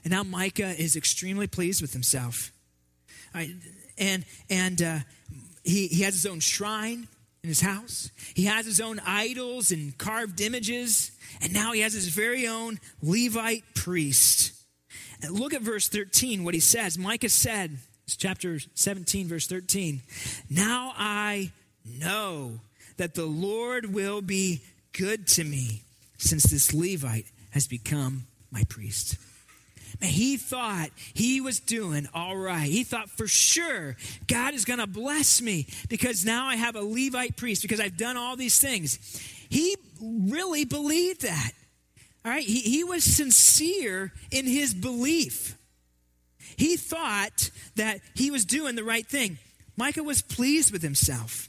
And 0.05 0.13
now 0.13 0.23
Micah 0.23 0.75
is 0.81 0.97
extremely 0.97 1.47
pleased 1.47 1.83
with 1.83 1.93
himself. 1.93 2.53
I, 3.35 3.55
and 4.01 4.25
and 4.49 4.83
uh, 4.83 4.99
he, 5.63 5.87
he 5.87 6.03
has 6.03 6.15
his 6.15 6.27
own 6.27 6.41
shrine 6.41 7.07
in 7.43 7.49
his 7.49 7.61
house. 7.61 8.11
He 8.35 8.45
has 8.47 8.67
his 8.67 8.81
own 8.81 9.01
idols 9.07 9.71
and 9.71 9.97
carved 9.97 10.41
images, 10.41 11.13
and 11.41 11.53
now 11.53 11.73
he 11.73 11.81
has 11.81 11.93
his 11.93 12.09
very 12.09 12.47
own 12.47 12.81
Levite 13.03 13.65
priest. 13.75 14.53
And 15.23 15.39
look 15.39 15.55
at 15.55 15.63
verse 15.63 15.89
13, 15.89 16.45
what 16.45 16.55
he 16.55 16.61
says. 16.61 16.99
Micah 16.99 17.29
said, 17.29 17.79
chapter 18.17 18.59
17, 18.75 19.29
verse 19.29 19.47
13. 19.47 20.01
Now 20.49 20.93
I 20.97 21.53
know 21.85 22.61
that 22.97 23.15
the 23.15 23.27
Lord 23.27 23.93
will 23.93 24.23
be 24.23 24.63
good 24.93 25.27
to 25.29 25.45
me, 25.45 25.83
since 26.19 26.45
this 26.45 26.75
Levite 26.75 27.27
has 27.51 27.67
become 27.67 28.25
my 28.51 28.65
priest. 28.65 29.17
And 30.01 30.11
he 30.11 30.37
thought 30.37 30.91
he 31.13 31.41
was 31.41 31.61
doing 31.61 32.09
all 32.15 32.37
right. 32.37 32.71
He 32.71 32.85
thought 32.85 33.11
for 33.11 33.27
sure 33.27 33.97
God 34.27 34.55
is 34.55 34.65
going 34.65 34.79
to 34.79 34.87
bless 34.87 35.43
me 35.43 35.67
because 35.89 36.25
now 36.25 36.47
I 36.47 36.57
have 36.57 36.75
a 36.75 36.83
Levite 36.83 37.37
priest 37.37 37.63
because 37.63 37.81
I've 37.81 37.97
done 37.97 38.17
all 38.17 38.37
these 38.37 38.59
things. 38.59 38.99
He 39.51 39.77
really 40.01 40.65
believed 40.65 41.23
that. 41.23 41.53
All 42.25 42.31
right. 42.31 42.45
He, 42.45 42.61
he 42.61 42.85
was 42.85 43.05
sincere 43.05 44.13
in 44.31 44.47
his 44.47 44.73
belief. 44.73 45.57
He 46.57 46.77
thought 46.77 47.51
that 47.77 48.01
he 48.15 48.31
was 48.31 48.45
doing 48.45 48.77
the 48.77 48.85
right 48.85 49.07
thing. 49.07 49.39
Micah 49.77 50.03
was 50.03 50.23
pleased 50.23 50.73
with 50.73 50.83
himself. 50.83 51.49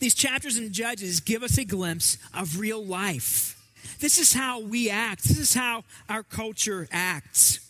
These 0.00 0.14
chapters 0.14 0.58
in 0.58 0.72
Judges 0.72 1.20
give 1.20 1.42
us 1.42 1.58
a 1.58 1.64
glimpse 1.64 2.18
of 2.34 2.58
real 2.58 2.84
life. 2.84 3.59
This 3.98 4.18
is 4.18 4.32
how 4.32 4.60
we 4.60 4.90
act. 4.90 5.24
This 5.24 5.38
is 5.38 5.54
how 5.54 5.84
our 6.08 6.22
culture 6.22 6.88
acts. 6.90 7.60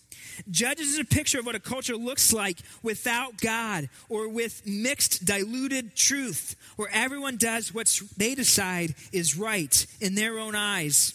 Judges 0.51 0.89
is 0.89 0.99
a 0.99 1.05
picture 1.05 1.39
of 1.39 1.47
what 1.47 1.55
a 1.55 1.61
culture 1.61 1.97
looks 1.97 2.33
like 2.33 2.59
without 2.83 3.41
God 3.41 3.89
or 4.09 4.29
with 4.29 4.67
mixed, 4.67 5.25
diluted 5.25 5.95
truth, 5.95 6.57
where 6.77 6.89
everyone 6.93 7.37
does 7.37 7.75
what 7.75 8.01
they 8.17 8.35
decide 8.35 8.95
is 9.13 9.37
right 9.37 9.87
in 10.01 10.15
their 10.15 10.39
own 10.39 10.55
eyes. 10.55 11.15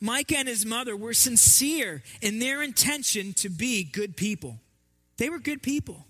Micah 0.00 0.38
and 0.38 0.48
his 0.48 0.66
mother 0.66 0.96
were 0.96 1.14
sincere 1.14 2.02
in 2.20 2.38
their 2.38 2.62
intention 2.62 3.32
to 3.34 3.48
be 3.48 3.84
good 3.84 4.16
people. 4.16 4.58
They 5.16 5.30
were 5.30 5.38
good 5.38 5.62
people. 5.62 6.06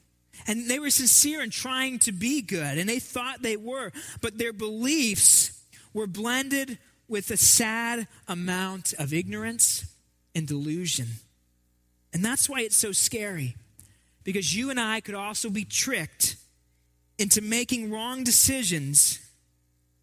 And 0.46 0.68
they 0.68 0.78
were 0.78 0.90
sincere 0.90 1.42
in 1.42 1.50
trying 1.50 2.00
to 2.00 2.12
be 2.12 2.42
good, 2.42 2.76
and 2.76 2.88
they 2.88 2.98
thought 2.98 3.40
they 3.40 3.56
were, 3.56 3.92
but 4.20 4.36
their 4.36 4.52
beliefs 4.52 5.62
were 5.94 6.08
blended 6.08 6.78
with 7.08 7.30
a 7.30 7.36
sad 7.36 8.06
amount 8.28 8.94
of 8.98 9.12
ignorance 9.12 9.86
and 10.34 10.46
delusion. 10.46 11.08
And 12.12 12.24
that's 12.24 12.48
why 12.48 12.60
it's 12.60 12.76
so 12.76 12.92
scary, 12.92 13.56
because 14.22 14.54
you 14.54 14.70
and 14.70 14.80
I 14.80 15.00
could 15.00 15.14
also 15.14 15.50
be 15.50 15.64
tricked 15.64 16.36
into 17.18 17.40
making 17.40 17.90
wrong 17.90 18.24
decisions 18.24 19.20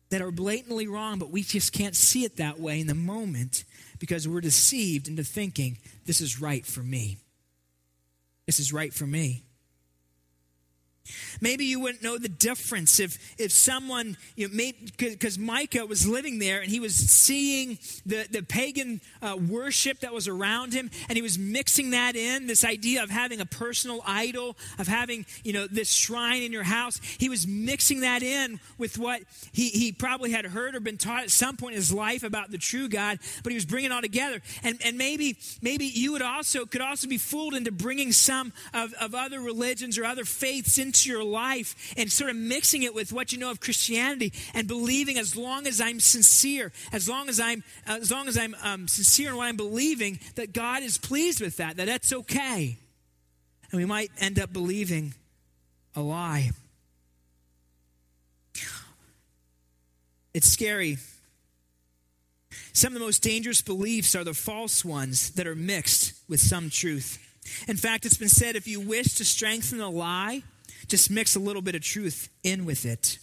that 0.09 0.21
are 0.21 0.31
blatantly 0.31 0.87
wrong, 0.87 1.19
but 1.19 1.31
we 1.31 1.41
just 1.41 1.73
can't 1.73 1.95
see 1.95 2.25
it 2.25 2.37
that 2.37 2.59
way 2.59 2.79
in 2.81 2.87
the 2.87 2.93
moment 2.93 3.63
because 3.97 4.27
we're 4.27 4.41
deceived 4.41 5.07
into 5.07 5.23
thinking 5.23 5.77
this 6.05 6.21
is 6.21 6.41
right 6.41 6.65
for 6.65 6.81
me. 6.81 7.17
This 8.45 8.59
is 8.59 8.73
right 8.73 8.93
for 8.93 9.07
me. 9.07 9.43
Maybe 11.39 11.65
you 11.65 11.79
wouldn't 11.79 12.03
know 12.03 12.17
the 12.17 12.29
difference 12.29 12.99
if, 12.99 13.17
if 13.39 13.51
someone, 13.51 14.17
you 14.35 14.47
know, 14.47 14.71
because 14.97 15.39
Micah 15.39 15.85
was 15.85 16.07
living 16.07 16.37
there 16.39 16.61
and 16.61 16.69
he 16.69 16.79
was 16.79 16.95
seeing 16.95 17.79
the, 18.05 18.27
the 18.29 18.43
pagan 18.43 19.01
uh, 19.21 19.35
worship 19.35 20.01
that 20.01 20.13
was 20.13 20.27
around 20.27 20.73
him 20.73 20.91
and 21.09 21.15
he 21.15 21.21
was 21.21 21.39
mixing 21.39 21.91
that 21.91 22.15
in, 22.15 22.45
this 22.45 22.63
idea 22.63 23.01
of 23.03 23.09
having 23.09 23.41
a 23.41 23.45
personal 23.45 24.01
idol, 24.05 24.55
of 24.77 24.87
having, 24.87 25.25
you 25.43 25.53
know, 25.53 25.67
this 25.67 25.91
shrine 25.91 26.43
in 26.43 26.51
your 26.51 26.63
house. 26.63 27.01
He 27.17 27.29
was 27.29 27.47
mixing 27.47 28.01
that 28.01 28.21
in 28.21 28.59
with 28.77 28.99
what 28.99 29.21
he, 29.51 29.69
he 29.69 29.91
probably 29.91 30.31
had 30.31 30.45
heard 30.45 30.75
or 30.75 30.79
been 30.79 30.97
taught 30.97 31.23
at 31.23 31.31
some 31.31 31.57
point 31.57 31.73
in 31.73 31.77
his 31.77 31.91
life 31.91 32.23
about 32.23 32.51
the 32.51 32.59
true 32.59 32.87
God, 32.87 33.19
but 33.43 33.51
he 33.51 33.55
was 33.55 33.65
bringing 33.65 33.91
it 33.91 33.93
all 33.93 34.01
together. 34.01 34.41
And, 34.63 34.79
and 34.85 34.97
maybe, 34.97 35.37
maybe 35.61 35.85
you 35.85 36.11
would 36.11 36.21
also, 36.21 36.65
could 36.65 36.81
also 36.81 37.07
be 37.07 37.17
fooled 37.17 37.55
into 37.55 37.71
bringing 37.71 38.11
some 38.11 38.53
of, 38.73 38.93
of 38.93 39.15
other 39.15 39.39
religions 39.39 39.97
or 39.97 40.05
other 40.05 40.25
faiths 40.25 40.77
into 40.77 40.90
your 41.05 41.23
life 41.23 41.93
and 41.97 42.11
sort 42.11 42.29
of 42.29 42.35
mixing 42.35 42.83
it 42.83 42.93
with 42.93 43.11
what 43.11 43.31
you 43.31 43.37
know 43.39 43.51
of 43.51 43.59
Christianity 43.59 44.33
and 44.53 44.67
believing 44.67 45.17
as 45.17 45.35
long 45.35 45.67
as 45.67 45.81
I'm 45.81 45.99
sincere, 45.99 46.71
as 46.91 47.07
long 47.07 47.29
as 47.29 47.39
I'm 47.39 47.63
as 47.87 48.11
long 48.11 48.27
as 48.27 48.37
I'm 48.37 48.55
um, 48.63 48.87
sincere 48.87 49.31
in 49.31 49.37
what 49.37 49.47
I'm 49.47 49.57
believing, 49.57 50.19
that 50.35 50.53
God 50.53 50.83
is 50.83 50.97
pleased 50.97 51.41
with 51.41 51.57
that, 51.57 51.77
that 51.77 51.85
that's 51.85 52.13
okay. 52.13 52.77
And 53.71 53.79
we 53.79 53.85
might 53.85 54.11
end 54.19 54.39
up 54.39 54.51
believing 54.51 55.13
a 55.95 56.01
lie. 56.01 56.51
It's 60.33 60.47
scary. 60.47 60.97
Some 62.73 62.93
of 62.93 62.99
the 62.99 63.05
most 63.05 63.21
dangerous 63.21 63.61
beliefs 63.61 64.15
are 64.15 64.23
the 64.23 64.33
false 64.33 64.85
ones 64.85 65.31
that 65.31 65.45
are 65.45 65.55
mixed 65.55 66.13
with 66.29 66.39
some 66.39 66.69
truth. 66.69 67.17
In 67.67 67.75
fact, 67.75 68.05
it's 68.05 68.17
been 68.17 68.29
said 68.29 68.55
if 68.55 68.67
you 68.67 68.79
wish 68.79 69.15
to 69.15 69.25
strengthen 69.25 69.81
a 69.81 69.89
lie, 69.89 70.43
just 70.87 71.09
mix 71.11 71.35
a 71.35 71.39
little 71.39 71.61
bit 71.61 71.75
of 71.75 71.81
truth 71.81 72.29
in 72.43 72.65
with 72.65 72.85
it. 72.85 73.19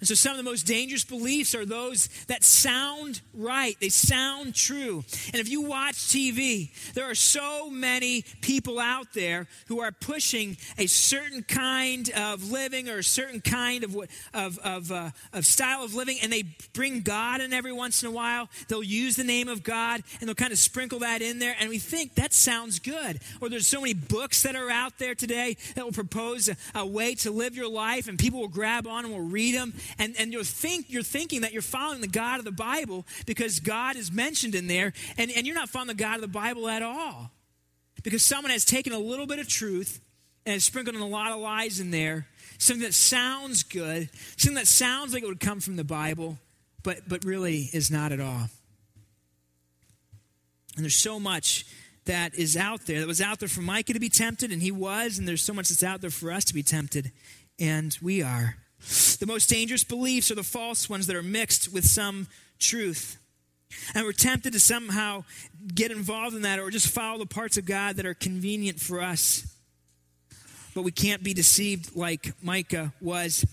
And 0.00 0.06
so 0.06 0.14
some 0.14 0.32
of 0.32 0.36
the 0.36 0.48
most 0.48 0.62
dangerous 0.62 1.04
beliefs 1.04 1.54
are 1.54 1.66
those 1.66 2.08
that 2.28 2.44
sound 2.44 3.20
right. 3.34 3.76
They 3.80 3.88
sound 3.88 4.54
true. 4.54 5.04
And 5.32 5.40
if 5.40 5.48
you 5.48 5.62
watch 5.62 5.94
TV, 5.94 6.70
there 6.94 7.10
are 7.10 7.16
so 7.16 7.68
many 7.68 8.24
people 8.40 8.78
out 8.78 9.12
there 9.12 9.48
who 9.66 9.80
are 9.80 9.90
pushing 9.90 10.56
a 10.76 10.86
certain 10.86 11.42
kind 11.42 12.10
of 12.10 12.50
living 12.50 12.88
or 12.88 12.98
a 12.98 13.04
certain 13.04 13.40
kind 13.40 13.82
of, 13.82 13.96
of, 14.32 14.58
of, 14.58 14.92
uh, 14.92 15.10
of 15.32 15.44
style 15.44 15.82
of 15.82 15.94
living, 15.94 16.18
and 16.22 16.32
they 16.32 16.44
bring 16.74 17.00
God 17.00 17.40
in 17.40 17.52
every 17.52 17.72
once 17.72 18.02
in 18.02 18.08
a 18.08 18.12
while. 18.12 18.48
They'll 18.68 18.82
use 18.84 19.16
the 19.16 19.24
name 19.24 19.48
of 19.48 19.64
God, 19.64 20.02
and 20.20 20.28
they'll 20.28 20.34
kind 20.34 20.52
of 20.52 20.58
sprinkle 20.58 21.00
that 21.00 21.22
in 21.22 21.40
there, 21.40 21.56
and 21.58 21.68
we 21.68 21.78
think 21.78 22.14
that 22.14 22.32
sounds 22.32 22.78
good. 22.78 23.18
Or 23.40 23.48
there's 23.48 23.66
so 23.66 23.80
many 23.80 23.94
books 23.94 24.42
that 24.44 24.54
are 24.54 24.70
out 24.70 24.98
there 24.98 25.16
today 25.16 25.56
that 25.74 25.84
will 25.84 25.92
propose 25.92 26.48
a, 26.48 26.56
a 26.76 26.86
way 26.86 27.16
to 27.16 27.32
live 27.32 27.56
your 27.56 27.68
life, 27.68 28.06
and 28.06 28.16
people 28.16 28.40
will 28.40 28.48
grab 28.48 28.86
on 28.86 29.04
and 29.04 29.12
will 29.12 29.20
read 29.20 29.56
them 29.56 29.74
and, 29.98 30.14
and 30.18 30.32
you'll 30.32 30.44
think, 30.44 30.86
you're 30.88 31.02
thinking 31.02 31.42
that 31.42 31.52
you're 31.52 31.62
following 31.62 32.00
the 32.00 32.08
God 32.08 32.38
of 32.38 32.44
the 32.44 32.52
Bible 32.52 33.06
because 33.26 33.60
God 33.60 33.96
is 33.96 34.12
mentioned 34.12 34.54
in 34.54 34.66
there, 34.66 34.92
and, 35.16 35.30
and 35.30 35.46
you're 35.46 35.54
not 35.54 35.68
following 35.68 35.88
the 35.88 35.94
God 35.94 36.16
of 36.16 36.20
the 36.22 36.28
Bible 36.28 36.68
at 36.68 36.82
all. 36.82 37.30
Because 38.02 38.24
someone 38.24 38.52
has 38.52 38.64
taken 38.64 38.92
a 38.92 38.98
little 38.98 39.26
bit 39.26 39.38
of 39.38 39.48
truth 39.48 40.00
and 40.46 40.52
has 40.52 40.64
sprinkled 40.64 40.96
in 40.96 41.02
a 41.02 41.06
lot 41.06 41.32
of 41.32 41.40
lies 41.40 41.80
in 41.80 41.90
there, 41.90 42.26
something 42.58 42.84
that 42.84 42.94
sounds 42.94 43.62
good, 43.62 44.08
something 44.36 44.54
that 44.54 44.66
sounds 44.66 45.12
like 45.12 45.22
it 45.22 45.26
would 45.26 45.40
come 45.40 45.60
from 45.60 45.76
the 45.76 45.84
Bible, 45.84 46.38
but, 46.82 47.08
but 47.08 47.24
really 47.24 47.68
is 47.72 47.90
not 47.90 48.12
at 48.12 48.20
all. 48.20 48.48
And 50.76 50.84
there's 50.84 51.02
so 51.02 51.18
much 51.18 51.66
that 52.04 52.34
is 52.36 52.56
out 52.56 52.86
there 52.86 53.00
that 53.00 53.06
was 53.06 53.20
out 53.20 53.40
there 53.40 53.48
for 53.48 53.60
Micah 53.60 53.92
to 53.92 54.00
be 54.00 54.08
tempted, 54.08 54.50
and 54.52 54.62
he 54.62 54.70
was, 54.70 55.18
and 55.18 55.28
there's 55.28 55.42
so 55.42 55.52
much 55.52 55.68
that's 55.68 55.82
out 55.82 56.00
there 56.00 56.08
for 56.08 56.32
us 56.32 56.44
to 56.44 56.54
be 56.54 56.62
tempted, 56.62 57.12
and 57.58 57.98
we 58.00 58.22
are. 58.22 58.56
The 59.18 59.26
most 59.26 59.48
dangerous 59.48 59.84
beliefs 59.84 60.30
are 60.30 60.36
the 60.36 60.42
false 60.42 60.88
ones 60.88 61.06
that 61.06 61.16
are 61.16 61.22
mixed 61.22 61.72
with 61.72 61.84
some 61.84 62.28
truth. 62.58 63.18
And 63.94 64.04
we're 64.04 64.12
tempted 64.12 64.52
to 64.52 64.60
somehow 64.60 65.24
get 65.74 65.90
involved 65.90 66.34
in 66.34 66.42
that 66.42 66.58
or 66.58 66.70
just 66.70 66.88
follow 66.88 67.18
the 67.18 67.26
parts 67.26 67.56
of 67.56 67.66
God 67.66 67.96
that 67.96 68.06
are 68.06 68.14
convenient 68.14 68.80
for 68.80 69.02
us. 69.02 69.46
But 70.74 70.82
we 70.82 70.92
can't 70.92 71.22
be 71.22 71.34
deceived 71.34 71.96
like 71.96 72.32
Micah 72.42 72.92
was. 73.00 73.44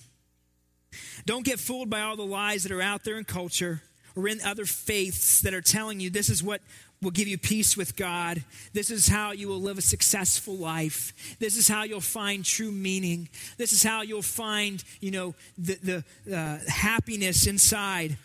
Don't 1.25 1.45
get 1.45 1.59
fooled 1.59 1.89
by 1.89 2.01
all 2.01 2.15
the 2.15 2.25
lies 2.25 2.63
that 2.63 2.71
are 2.71 2.81
out 2.81 3.03
there 3.03 3.17
in 3.17 3.23
culture 3.23 3.81
or 4.15 4.27
in 4.27 4.39
other 4.41 4.65
faiths 4.65 5.41
that 5.41 5.53
are 5.53 5.61
telling 5.61 5.99
you 5.99 6.09
this 6.09 6.29
is 6.29 6.43
what 6.43 6.61
will 7.01 7.11
give 7.11 7.27
you 7.27 7.37
peace 7.37 7.77
with 7.77 7.95
God. 7.95 8.43
This 8.73 8.89
is 8.89 9.07
how 9.07 9.31
you 9.31 9.47
will 9.47 9.61
live 9.61 9.77
a 9.77 9.81
successful 9.81 10.55
life. 10.55 11.37
This 11.39 11.57
is 11.57 11.67
how 11.67 11.83
you'll 11.83 12.01
find 12.01 12.43
true 12.43 12.71
meaning. 12.71 13.29
This 13.57 13.73
is 13.73 13.83
how 13.83 14.01
you'll 14.01 14.21
find, 14.21 14.83
you 14.99 15.11
know, 15.11 15.35
the, 15.57 16.03
the 16.27 16.35
uh, 16.35 16.57
happiness 16.67 17.47
inside 17.47 18.17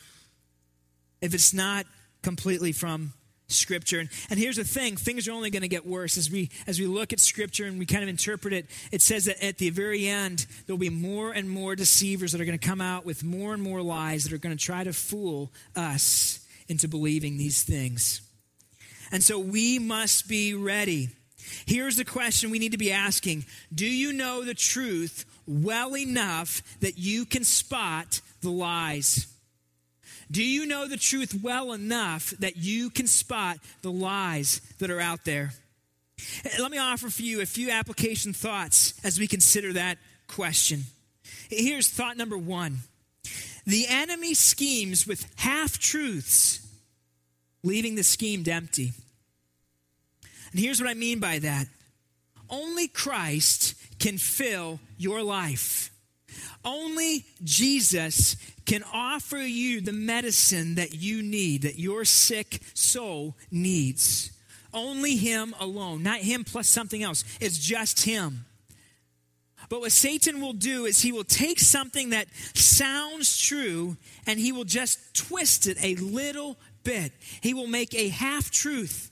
if 1.21 1.35
it's 1.35 1.53
not 1.53 1.87
completely 2.23 2.73
from 2.73 3.13
scripture 3.49 3.99
and, 3.99 4.09
and 4.31 4.39
here's 4.39 4.55
the 4.57 4.65
thing 4.65 4.97
things 4.97 5.27
are 5.27 5.33
only 5.33 5.51
going 5.51 5.63
to 5.63 5.69
get 5.69 5.85
worse 5.85 6.17
as 6.17 6.31
we 6.31 6.49
as 6.69 6.79
we 6.79 6.87
look 6.87 7.13
at 7.13 7.19
scripture 7.19 7.65
and 7.65 7.81
we 7.81 7.87
kind 7.87 8.03
of 8.03 8.09
interpret 8.09 8.55
it 8.55 8.67
it 8.93 9.03
says 9.03 9.25
that 9.25 9.45
at 9.45 9.59
the 9.59 9.71
very 9.71 10.07
end 10.07 10.47
there'll 10.67 10.79
be 10.79 10.89
more 10.89 11.33
and 11.33 11.51
more 11.51 11.75
deceivers 11.75 12.31
that 12.31 12.41
are 12.41 12.45
going 12.45 12.57
to 12.57 12.65
come 12.65 12.81
out 12.81 13.05
with 13.05 13.25
more 13.25 13.53
and 13.53 13.61
more 13.61 13.83
lies 13.83 14.23
that 14.23 14.33
are 14.33 14.39
going 14.39 14.57
to 14.57 14.65
try 14.65 14.85
to 14.85 14.93
fool 14.93 15.51
us 15.75 16.47
into 16.69 16.87
believing 16.87 17.39
these 17.39 17.63
things 17.65 18.21
and 19.13 19.23
so 19.23 19.39
we 19.39 19.79
must 19.79 20.29
be 20.29 20.55
ready. 20.55 21.09
Here's 21.67 21.97
the 21.97 22.05
question 22.05 22.51
we 22.51 22.59
need 22.59 22.73
to 22.73 22.79
be 22.79 22.93
asking 22.93 23.45
Do 23.75 23.87
you 23.87 24.13
know 24.13 24.45
the 24.45 24.55
truth 24.55 25.25
well 25.47 25.97
enough 25.97 26.63
that 26.81 26.99
you 26.99 27.25
can 27.25 27.45
spot 27.45 28.21
the 28.41 28.51
lies? 28.51 29.27
Do 30.31 30.45
you 30.45 30.65
know 30.65 30.87
the 30.87 30.97
truth 30.97 31.41
well 31.43 31.73
enough 31.73 32.31
that 32.39 32.57
you 32.57 32.91
can 32.91 33.09
spot 33.09 33.59
the 33.83 33.91
lies 33.91 34.61
that 34.79 34.91
are 34.91 35.01
out 35.01 35.25
there? 35.25 35.53
Let 36.61 36.71
me 36.71 36.79
offer 36.79 37.11
for 37.11 37.23
you 37.23 37.41
a 37.41 37.47
few 37.47 37.71
application 37.71 38.33
thoughts 38.33 38.95
as 39.03 39.19
we 39.19 39.27
consider 39.27 39.73
that 39.73 39.99
question. 40.29 40.85
Here's 41.49 41.89
thought 41.89 42.17
number 42.17 42.39
one 42.39 42.79
the 43.67 43.87
enemy 43.89 44.35
schemes 44.35 45.07
with 45.07 45.27
half 45.37 45.79
truths 45.79 46.67
leaving 47.63 47.95
the 47.95 48.03
schemed 48.03 48.49
empty. 48.49 48.93
And 50.51 50.61
here's 50.61 50.81
what 50.81 50.91
I 50.91 50.95
mean 50.95 51.21
by 51.21 51.39
that 51.41 51.67
only 52.49 52.89
Christ 52.89 53.75
can 53.99 54.19
fill 54.19 54.81
your 54.99 55.23
life. 55.23 55.91
Only 56.65 57.25
Jesus 57.43 58.37
can 58.67 58.85
offer 58.93 59.39
you 59.39 59.81
the 59.81 59.93
medicine 59.93 60.75
that 60.77 60.95
you 60.95 61.23
need, 61.23 61.63
that 61.63 61.79
your 61.79 62.05
sick 62.05 62.61
soul 62.75 63.37
needs. 63.51 64.31
Only 64.73 65.17
Him 65.17 65.55
alone, 65.59 66.03
not 66.03 66.21
Him 66.21 66.45
plus 66.45 66.69
something 66.69 67.03
else. 67.03 67.25
It's 67.41 67.59
just 67.59 68.05
Him. 68.05 68.45
But 69.69 69.81
what 69.81 69.93
Satan 69.93 70.41
will 70.41 70.53
do 70.53 70.85
is 70.85 71.01
he 71.01 71.13
will 71.13 71.23
take 71.23 71.61
something 71.61 72.11
that 72.11 72.27
sounds 72.55 73.41
true 73.41 73.97
and 74.27 74.41
he 74.41 74.51
will 74.51 74.65
just 74.65 75.15
twist 75.15 75.69
it 75.69 75.79
a 75.81 75.95
little 75.95 76.59
bit. 76.85 77.13
He 77.41 77.55
will 77.55 77.67
make 77.67 77.95
a 77.95 78.09
half 78.09 78.51
truth 78.51 79.11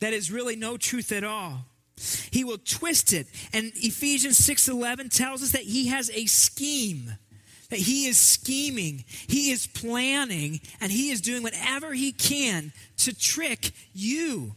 that 0.00 0.12
is 0.12 0.30
really 0.30 0.56
no 0.56 0.76
truth 0.76 1.12
at 1.12 1.24
all. 1.24 1.66
He 2.30 2.44
will 2.44 2.58
twist 2.58 3.12
it. 3.12 3.26
And 3.52 3.72
Ephesians 3.76 4.38
6:11 4.38 5.08
tells 5.08 5.42
us 5.42 5.52
that 5.52 5.62
he 5.62 5.88
has 5.88 6.10
a 6.10 6.26
scheme. 6.26 7.16
That 7.70 7.80
he 7.80 8.06
is 8.06 8.16
scheming, 8.16 9.04
he 9.26 9.50
is 9.50 9.66
planning, 9.66 10.60
and 10.80 10.92
he 10.92 11.10
is 11.10 11.20
doing 11.20 11.42
whatever 11.42 11.94
he 11.94 12.12
can 12.12 12.72
to 12.98 13.12
trick 13.12 13.72
you. 13.92 14.54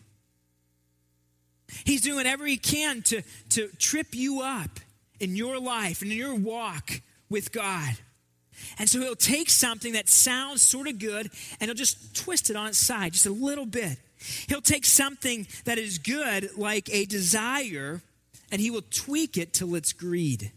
He's 1.86 2.02
doing 2.02 2.18
whatever 2.18 2.46
he 2.46 2.58
can 2.58 3.02
to, 3.04 3.24
to 3.50 3.70
trip 3.80 4.14
you 4.14 4.42
up 4.42 4.80
in 5.20 5.36
your 5.36 5.60
life 5.60 6.04
and 6.04 6.12
in 6.12 6.18
your 6.18 6.36
walk 6.36 7.02
with 7.30 7.52
God. 7.52 7.98
And 8.78 8.90
so 8.90 9.00
he'll 9.00 9.16
take 9.16 9.50
something 9.50 9.94
that 9.94 10.10
sounds 10.10 10.62
sort 10.62 10.88
of 10.88 11.00
good 11.00 11.30
and 11.60 11.68
he'll 11.68 11.76
just 11.76 12.16
twist 12.16 12.50
it 12.50 12.56
on 12.56 12.68
its 12.68 12.78
side 12.78 13.14
just 13.14 13.26
a 13.26 13.32
little 13.32 13.66
bit. 13.66 13.98
He'll 14.48 14.62
take 14.62 14.86
something 14.86 15.48
that 15.66 15.78
is 15.78 15.98
good, 15.98 16.50
like 16.58 16.90
a 16.94 17.06
desire, 17.06 18.02
and 18.52 18.60
he 18.60 18.70
will 18.70 18.84
tweak 18.90 19.38
it 19.38 19.54
till 19.54 19.76
it's 19.76 19.94
greed. 19.94 20.52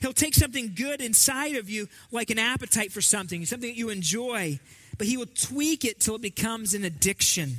He'll 0.00 0.12
take 0.12 0.34
something 0.34 0.72
good 0.74 1.00
inside 1.00 1.56
of 1.56 1.68
you, 1.68 1.88
like 2.12 2.30
an 2.30 2.38
appetite 2.38 2.92
for 2.92 3.00
something, 3.00 3.44
something 3.46 3.70
that 3.70 3.78
you 3.78 3.90
enjoy, 3.90 4.60
but 4.98 5.06
he 5.06 5.16
will 5.16 5.26
tweak 5.26 5.84
it 5.84 6.00
till 6.00 6.16
it 6.16 6.22
becomes 6.22 6.74
an 6.74 6.84
addiction. 6.84 7.56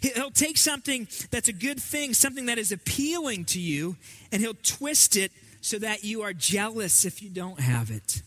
He'll 0.00 0.30
take 0.30 0.58
something 0.58 1.08
that's 1.30 1.48
a 1.48 1.52
good 1.52 1.80
thing, 1.80 2.14
something 2.14 2.46
that 2.46 2.58
is 2.58 2.72
appealing 2.72 3.46
to 3.46 3.60
you, 3.60 3.96
and 4.30 4.42
he'll 4.42 4.54
twist 4.62 5.16
it 5.16 5.32
so 5.62 5.78
that 5.78 6.04
you 6.04 6.22
are 6.22 6.34
jealous 6.34 7.06
if 7.06 7.22
you 7.22 7.30
don't 7.30 7.58
have 7.58 7.90
it. 7.90 8.22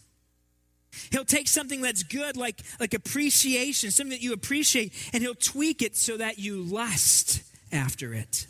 He'll 1.11 1.25
take 1.25 1.47
something 1.47 1.81
that's 1.81 2.03
good, 2.03 2.37
like, 2.37 2.61
like 2.79 2.93
appreciation, 2.93 3.91
something 3.91 4.11
that 4.11 4.23
you 4.23 4.33
appreciate, 4.33 4.93
and 5.13 5.21
he'll 5.21 5.35
tweak 5.35 5.81
it 5.81 5.95
so 5.95 6.17
that 6.17 6.39
you 6.39 6.63
lust 6.63 7.43
after 7.71 8.13
it. 8.13 8.47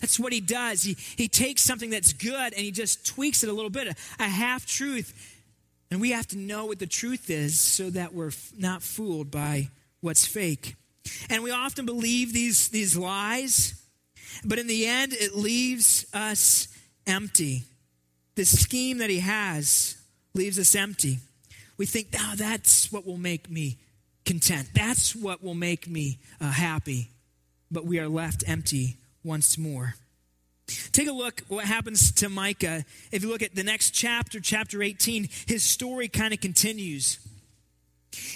That's 0.00 0.18
what 0.18 0.32
he 0.32 0.40
does. 0.40 0.82
He, 0.82 0.96
he 1.16 1.28
takes 1.28 1.62
something 1.62 1.90
that's 1.90 2.12
good 2.12 2.52
and 2.54 2.62
he 2.62 2.70
just 2.70 3.06
tweaks 3.06 3.44
it 3.44 3.50
a 3.50 3.52
little 3.52 3.70
bit, 3.70 3.88
a, 3.88 3.94
a 4.22 4.28
half 4.28 4.66
truth. 4.66 5.38
And 5.90 6.00
we 6.00 6.10
have 6.10 6.26
to 6.28 6.38
know 6.38 6.66
what 6.66 6.78
the 6.78 6.86
truth 6.86 7.30
is 7.30 7.60
so 7.60 7.90
that 7.90 8.14
we're 8.14 8.28
f- 8.28 8.52
not 8.56 8.82
fooled 8.82 9.30
by 9.30 9.68
what's 10.00 10.26
fake. 10.26 10.74
And 11.28 11.42
we 11.42 11.50
often 11.50 11.86
believe 11.86 12.32
these, 12.32 12.68
these 12.68 12.96
lies, 12.96 13.80
but 14.44 14.58
in 14.58 14.66
the 14.66 14.86
end, 14.86 15.12
it 15.12 15.36
leaves 15.36 16.06
us 16.14 16.68
empty. 17.06 17.64
The 18.34 18.44
scheme 18.44 18.98
that 18.98 19.10
he 19.10 19.20
has 19.20 19.96
leaves 20.34 20.58
us 20.58 20.74
empty. 20.74 21.18
We 21.76 21.86
think, 21.86 22.08
oh, 22.18 22.34
that's 22.36 22.90
what 22.92 23.06
will 23.06 23.18
make 23.18 23.50
me 23.50 23.78
content. 24.24 24.68
That's 24.74 25.14
what 25.14 25.42
will 25.42 25.54
make 25.54 25.88
me 25.88 26.18
uh, 26.40 26.50
happy. 26.50 27.10
But 27.70 27.84
we 27.84 27.98
are 27.98 28.08
left 28.08 28.44
empty 28.46 28.98
once 29.24 29.58
more. 29.58 29.94
Take 30.92 31.08
a 31.08 31.12
look 31.12 31.42
what 31.48 31.64
happens 31.64 32.12
to 32.12 32.28
Micah. 32.28 32.84
If 33.10 33.22
you 33.22 33.28
look 33.28 33.42
at 33.42 33.54
the 33.54 33.64
next 33.64 33.90
chapter, 33.90 34.40
chapter 34.40 34.82
18, 34.82 35.28
his 35.46 35.62
story 35.62 36.08
kind 36.08 36.32
of 36.32 36.40
continues. 36.40 37.18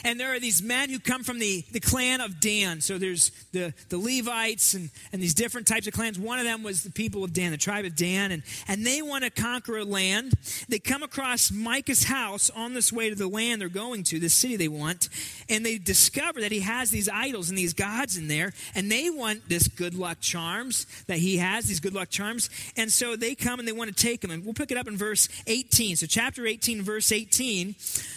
And 0.04 0.18
there 0.18 0.34
are 0.34 0.40
these 0.40 0.62
men 0.62 0.90
who 0.90 0.98
come 0.98 1.22
from 1.22 1.38
the, 1.38 1.64
the 1.72 1.80
clan 1.80 2.20
of 2.20 2.40
Dan. 2.40 2.80
So 2.80 2.98
there's 2.98 3.30
the, 3.52 3.74
the 3.88 3.98
Levites 3.98 4.74
and, 4.74 4.90
and 5.12 5.22
these 5.22 5.34
different 5.34 5.66
types 5.66 5.86
of 5.86 5.92
clans. 5.92 6.18
One 6.18 6.38
of 6.38 6.44
them 6.44 6.62
was 6.62 6.82
the 6.82 6.90
people 6.90 7.24
of 7.24 7.32
Dan, 7.32 7.50
the 7.50 7.56
tribe 7.56 7.84
of 7.84 7.96
Dan. 7.96 8.32
And, 8.32 8.42
and 8.68 8.86
they 8.86 9.02
want 9.02 9.24
to 9.24 9.30
conquer 9.30 9.78
a 9.78 9.84
land. 9.84 10.34
They 10.68 10.78
come 10.78 11.02
across 11.02 11.50
Micah's 11.50 12.04
house 12.04 12.50
on 12.50 12.74
this 12.74 12.92
way 12.92 13.10
to 13.10 13.14
the 13.14 13.28
land 13.28 13.60
they're 13.60 13.68
going 13.68 14.02
to, 14.04 14.18
the 14.18 14.28
city 14.28 14.56
they 14.56 14.68
want. 14.68 15.08
And 15.48 15.64
they 15.64 15.78
discover 15.78 16.40
that 16.40 16.52
he 16.52 16.60
has 16.60 16.90
these 16.90 17.08
idols 17.08 17.48
and 17.48 17.58
these 17.58 17.74
gods 17.74 18.16
in 18.16 18.28
there. 18.28 18.52
And 18.74 18.90
they 18.90 19.10
want 19.10 19.48
this 19.48 19.68
good 19.68 19.94
luck 19.94 20.18
charms 20.20 20.86
that 21.06 21.18
he 21.18 21.38
has, 21.38 21.66
these 21.66 21.80
good 21.80 21.94
luck 21.94 22.10
charms. 22.10 22.50
And 22.76 22.90
so 22.90 23.16
they 23.16 23.34
come 23.34 23.58
and 23.58 23.68
they 23.68 23.72
want 23.72 23.94
to 23.94 24.02
take 24.02 24.20
them. 24.20 24.30
And 24.30 24.44
we'll 24.44 24.54
pick 24.54 24.70
it 24.70 24.76
up 24.76 24.88
in 24.88 24.96
verse 24.96 25.28
18. 25.46 25.96
So 25.96 26.06
chapter 26.06 26.46
18, 26.46 26.82
verse 26.82 27.12
18, 27.12 27.70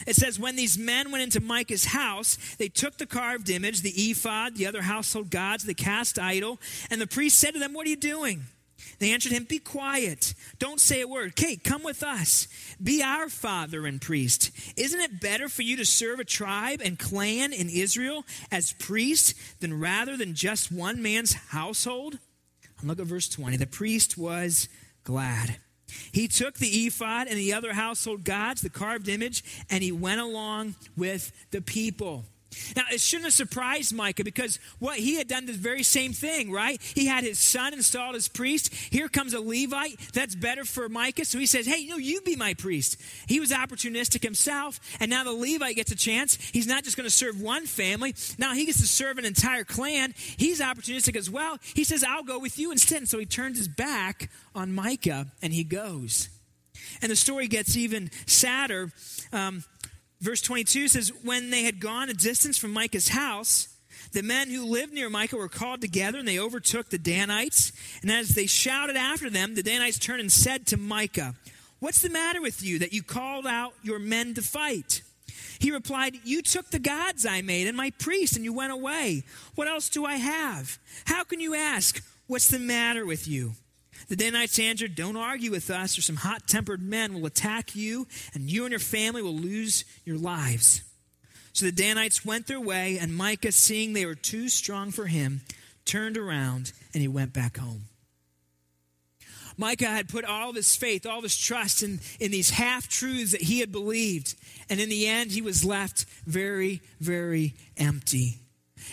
it 0.07 0.15
says, 0.15 0.39
When 0.39 0.55
these 0.55 0.77
men 0.77 1.11
went 1.11 1.23
into 1.23 1.41
Micah's 1.49 1.85
house, 1.85 2.37
they 2.57 2.69
took 2.69 2.97
the 2.97 3.05
carved 3.05 3.49
image, 3.49 3.81
the 3.81 3.89
ephod, 3.89 4.55
the 4.55 4.67
other 4.67 4.83
household 4.83 5.29
gods, 5.29 5.65
the 5.65 5.73
cast 5.73 6.17
idol, 6.19 6.59
and 6.89 7.01
the 7.01 7.07
priest 7.07 7.39
said 7.39 7.53
to 7.53 7.59
them, 7.59 7.73
What 7.73 7.87
are 7.87 7.89
you 7.89 7.97
doing? 7.97 8.43
They 8.99 9.11
answered 9.11 9.31
him, 9.31 9.45
Be 9.45 9.59
quiet. 9.59 10.33
Don't 10.59 10.79
say 10.79 11.01
a 11.01 11.07
word. 11.07 11.29
Okay, 11.31 11.55
come 11.55 11.83
with 11.83 12.03
us. 12.03 12.47
Be 12.81 13.01
our 13.01 13.29
father 13.29 13.85
and 13.85 13.99
priest. 13.99 14.51
Isn't 14.77 15.01
it 15.01 15.19
better 15.21 15.49
for 15.49 15.63
you 15.63 15.77
to 15.77 15.85
serve 15.85 16.19
a 16.19 16.25
tribe 16.25 16.81
and 16.83 16.99
clan 16.99 17.51
in 17.51 17.69
Israel 17.69 18.25
as 18.51 18.73
priest 18.73 19.33
than 19.59 19.79
rather 19.79 20.15
than 20.15 20.35
just 20.35 20.71
one 20.71 21.01
man's 21.01 21.33
household? 21.33 22.19
And 22.79 22.87
look 22.87 22.99
at 22.99 23.05
verse 23.05 23.27
20. 23.27 23.57
The 23.57 23.67
priest 23.67 24.17
was 24.17 24.69
glad. 25.03 25.57
He 26.11 26.27
took 26.27 26.55
the 26.55 26.67
ephod 26.67 27.27
and 27.27 27.37
the 27.37 27.53
other 27.53 27.73
household 27.73 28.23
gods, 28.23 28.61
the 28.61 28.69
carved 28.69 29.07
image, 29.07 29.43
and 29.69 29.83
he 29.83 29.91
went 29.91 30.21
along 30.21 30.75
with 30.95 31.31
the 31.51 31.61
people. 31.61 32.25
Now, 32.75 32.83
it 32.91 32.99
shouldn't 32.99 33.25
have 33.25 33.33
surprised 33.33 33.93
Micah 33.93 34.23
because 34.23 34.59
what 34.79 34.97
he 34.97 35.15
had 35.15 35.27
done 35.27 35.45
the 35.45 35.53
very 35.53 35.83
same 35.83 36.13
thing, 36.13 36.51
right? 36.51 36.81
He 36.81 37.05
had 37.05 37.23
his 37.23 37.39
son 37.39 37.73
installed 37.73 38.15
as 38.15 38.27
priest. 38.27 38.73
Here 38.73 39.07
comes 39.07 39.33
a 39.33 39.39
Levite. 39.39 39.99
That's 40.13 40.35
better 40.35 40.65
for 40.65 40.89
Micah. 40.89 41.25
So 41.25 41.37
he 41.37 41.45
says, 41.45 41.65
Hey, 41.65 41.85
no, 41.85 41.97
you 41.97 42.21
be 42.21 42.35
my 42.35 42.53
priest. 42.53 42.97
He 43.27 43.39
was 43.39 43.51
opportunistic 43.51 44.23
himself. 44.23 44.79
And 44.99 45.09
now 45.09 45.23
the 45.23 45.31
Levite 45.31 45.75
gets 45.75 45.91
a 45.91 45.95
chance. 45.95 46.35
He's 46.51 46.67
not 46.67 46.83
just 46.83 46.97
going 46.97 47.07
to 47.07 47.15
serve 47.15 47.39
one 47.39 47.65
family. 47.65 48.15
Now 48.37 48.53
he 48.53 48.65
gets 48.65 48.79
to 48.81 48.87
serve 48.87 49.17
an 49.17 49.25
entire 49.25 49.63
clan. 49.63 50.13
He's 50.15 50.59
opportunistic 50.59 51.15
as 51.15 51.29
well. 51.29 51.57
He 51.75 51.83
says, 51.83 52.03
I'll 52.03 52.23
go 52.23 52.39
with 52.39 52.57
you 52.57 52.71
instead. 52.71 52.99
And 52.99 53.09
so 53.09 53.19
he 53.19 53.25
turns 53.25 53.57
his 53.57 53.67
back 53.67 54.29
on 54.55 54.73
Micah 54.73 55.27
and 55.41 55.53
he 55.53 55.63
goes. 55.63 56.29
And 57.01 57.11
the 57.11 57.15
story 57.15 57.47
gets 57.47 57.77
even 57.77 58.09
sadder. 58.25 58.91
Um, 59.31 59.63
Verse 60.21 60.41
22 60.41 60.89
says, 60.89 61.11
When 61.23 61.49
they 61.49 61.63
had 61.63 61.79
gone 61.79 62.09
a 62.09 62.13
distance 62.13 62.57
from 62.57 62.73
Micah's 62.73 63.09
house, 63.09 63.69
the 64.11 64.23
men 64.23 64.49
who 64.49 64.65
lived 64.65 64.93
near 64.93 65.09
Micah 65.09 65.37
were 65.37 65.47
called 65.47 65.81
together 65.81 66.19
and 66.19 66.27
they 66.27 66.39
overtook 66.39 66.89
the 66.89 66.97
Danites. 66.97 67.71
And 68.01 68.11
as 68.11 68.29
they 68.29 68.47
shouted 68.47 68.95
after 68.95 69.29
them, 69.29 69.55
the 69.55 69.63
Danites 69.63 69.99
turned 69.99 70.21
and 70.21 70.31
said 70.31 70.65
to 70.67 70.77
Micah, 70.77 71.35
What's 71.79 72.01
the 72.01 72.09
matter 72.09 72.41
with 72.41 72.63
you 72.63 72.79
that 72.79 72.91
you 72.91 73.03
called 73.03 73.47
out 73.47 73.73
your 73.83 73.99
men 73.99 74.33
to 74.33 74.41
fight? 74.41 75.01
He 75.59 75.71
replied, 75.71 76.19
You 76.23 76.41
took 76.41 76.69
the 76.71 76.79
gods 76.79 77.25
I 77.25 77.41
made 77.41 77.67
and 77.67 77.77
my 77.77 77.91
priests 77.91 78.35
and 78.35 78.43
you 78.43 78.53
went 78.53 78.73
away. 78.73 79.23
What 79.55 79.67
else 79.67 79.89
do 79.89 80.05
I 80.05 80.15
have? 80.15 80.77
How 81.05 81.23
can 81.23 81.39
you 81.39 81.55
ask, 81.55 82.03
What's 82.27 82.49
the 82.49 82.59
matter 82.59 83.05
with 83.05 83.27
you? 83.27 83.53
The 84.09 84.15
Danites 84.15 84.59
answered, 84.59 84.95
Don't 84.95 85.15
argue 85.15 85.51
with 85.51 85.69
us, 85.69 85.97
or 85.97 86.01
some 86.01 86.17
hot 86.17 86.47
tempered 86.47 86.81
men 86.81 87.13
will 87.13 87.27
attack 87.27 87.75
you, 87.75 88.07
and 88.33 88.49
you 88.49 88.65
and 88.65 88.71
your 88.71 88.79
family 88.79 89.21
will 89.21 89.35
lose 89.35 89.85
your 90.03 90.17
lives. 90.17 90.81
So 91.53 91.65
the 91.65 91.71
Danites 91.71 92.25
went 92.25 92.47
their 92.47 92.59
way, 92.59 92.97
and 92.99 93.15
Micah, 93.15 93.51
seeing 93.51 93.93
they 93.93 94.05
were 94.05 94.15
too 94.15 94.49
strong 94.49 94.91
for 94.91 95.07
him, 95.07 95.41
turned 95.85 96.17
around 96.17 96.71
and 96.93 97.01
he 97.01 97.07
went 97.07 97.33
back 97.33 97.57
home. 97.57 97.83
Micah 99.57 99.87
had 99.87 100.07
put 100.07 100.23
all 100.23 100.51
of 100.51 100.55
his 100.55 100.75
faith, 100.75 101.05
all 101.05 101.17
of 101.17 101.23
his 101.23 101.37
trust 101.37 101.83
in, 101.83 101.99
in 102.19 102.31
these 102.31 102.51
half 102.51 102.87
truths 102.87 103.31
that 103.33 103.41
he 103.41 103.59
had 103.59 103.71
believed. 103.71 104.35
And 104.69 104.79
in 104.79 104.87
the 104.87 105.05
end, 105.05 105.31
he 105.31 105.41
was 105.41 105.65
left 105.65 106.05
very, 106.25 106.81
very 107.01 107.55
empty. 107.75 108.37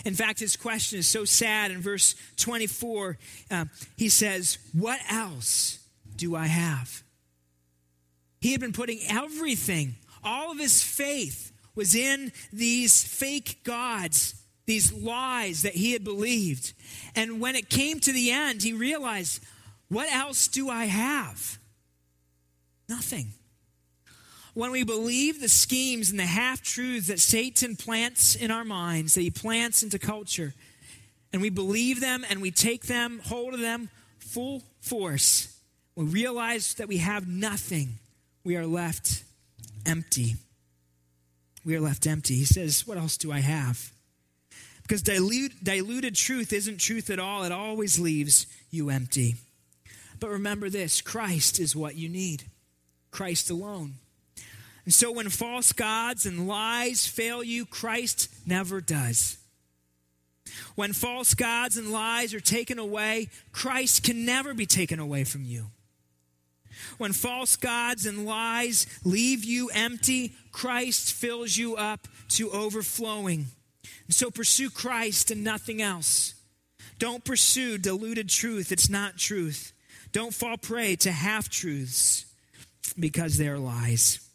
In 0.04 0.14
fact, 0.14 0.40
his 0.40 0.56
question 0.56 0.98
is 0.98 1.06
so 1.06 1.24
sad. 1.24 1.70
In 1.70 1.80
verse 1.80 2.14
24, 2.36 3.18
uh, 3.50 3.64
he 3.96 4.08
says, 4.08 4.58
What 4.72 5.00
else 5.10 5.78
do 6.16 6.34
I 6.36 6.46
have? 6.46 7.02
He 8.40 8.52
had 8.52 8.60
been 8.60 8.72
putting 8.72 9.00
everything, 9.08 9.96
all 10.22 10.52
of 10.52 10.58
his 10.58 10.82
faith 10.82 11.52
was 11.74 11.94
in 11.94 12.32
these 12.52 13.04
fake 13.04 13.60
gods, 13.64 14.34
these 14.64 14.92
lies 14.92 15.62
that 15.62 15.74
he 15.74 15.92
had 15.92 16.02
believed. 16.02 16.72
And 17.14 17.40
when 17.40 17.54
it 17.54 17.68
came 17.68 18.00
to 18.00 18.12
the 18.12 18.30
end, 18.30 18.62
he 18.62 18.72
realized, 18.72 19.42
What 19.88 20.12
else 20.12 20.48
do 20.48 20.68
I 20.68 20.86
have? 20.86 21.58
Nothing 22.88 23.32
when 24.56 24.70
we 24.70 24.84
believe 24.84 25.38
the 25.38 25.50
schemes 25.50 26.08
and 26.08 26.18
the 26.18 26.24
half 26.24 26.62
truths 26.62 27.08
that 27.08 27.20
Satan 27.20 27.76
plants 27.76 28.34
in 28.34 28.50
our 28.50 28.64
minds, 28.64 29.12
that 29.14 29.20
he 29.20 29.30
plants 29.30 29.82
into 29.82 29.98
culture, 29.98 30.54
and 31.30 31.42
we 31.42 31.50
believe 31.50 32.00
them 32.00 32.24
and 32.30 32.40
we 32.40 32.50
take 32.50 32.86
them, 32.86 33.20
hold 33.26 33.52
of 33.52 33.60
them 33.60 33.90
full 34.18 34.62
force, 34.80 35.54
we 35.94 36.06
realize 36.06 36.72
that 36.76 36.88
we 36.88 36.96
have 36.96 37.28
nothing, 37.28 37.98
we 38.44 38.56
are 38.56 38.64
left 38.66 39.24
empty. 39.84 40.36
We 41.62 41.76
are 41.76 41.80
left 41.80 42.06
empty. 42.06 42.36
He 42.36 42.46
says, 42.46 42.86
What 42.86 42.96
else 42.96 43.18
do 43.18 43.30
I 43.30 43.40
have? 43.40 43.92
Because 44.80 45.02
dilute, 45.02 45.62
diluted 45.62 46.14
truth 46.14 46.54
isn't 46.54 46.80
truth 46.80 47.10
at 47.10 47.18
all, 47.18 47.44
it 47.44 47.52
always 47.52 47.98
leaves 47.98 48.46
you 48.70 48.88
empty. 48.88 49.34
But 50.18 50.30
remember 50.30 50.70
this 50.70 51.02
Christ 51.02 51.60
is 51.60 51.76
what 51.76 51.94
you 51.94 52.08
need, 52.08 52.44
Christ 53.10 53.50
alone. 53.50 53.96
And 54.86 54.94
so 54.94 55.12
when 55.12 55.28
false 55.28 55.72
gods 55.72 56.24
and 56.24 56.48
lies 56.48 57.06
fail 57.06 57.42
you, 57.42 57.66
Christ 57.66 58.32
never 58.46 58.80
does. 58.80 59.36
When 60.76 60.92
false 60.92 61.34
gods 61.34 61.76
and 61.76 61.90
lies 61.90 62.32
are 62.32 62.40
taken 62.40 62.78
away, 62.78 63.28
Christ 63.52 64.04
can 64.04 64.24
never 64.24 64.54
be 64.54 64.64
taken 64.64 65.00
away 65.00 65.24
from 65.24 65.44
you. 65.44 65.66
When 66.98 67.12
false 67.12 67.56
gods 67.56 68.06
and 68.06 68.26
lies 68.26 68.86
leave 69.04 69.44
you 69.44 69.70
empty, 69.74 70.34
Christ 70.52 71.12
fills 71.12 71.56
you 71.56 71.74
up 71.74 72.06
to 72.30 72.50
overflowing. 72.50 73.46
And 74.06 74.14
so 74.14 74.30
pursue 74.30 74.70
Christ 74.70 75.32
and 75.32 75.42
nothing 75.42 75.82
else. 75.82 76.34
Don't 76.98 77.24
pursue 77.24 77.76
diluted 77.76 78.28
truth, 78.28 78.70
it's 78.70 78.88
not 78.88 79.18
truth. 79.18 79.72
Don't 80.12 80.32
fall 80.32 80.56
prey 80.56 80.96
to 80.96 81.10
half 81.10 81.48
truths 81.48 82.24
because 82.98 83.36
they're 83.36 83.58
lies. 83.58 84.25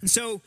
And 0.00 0.10
so 0.10 0.42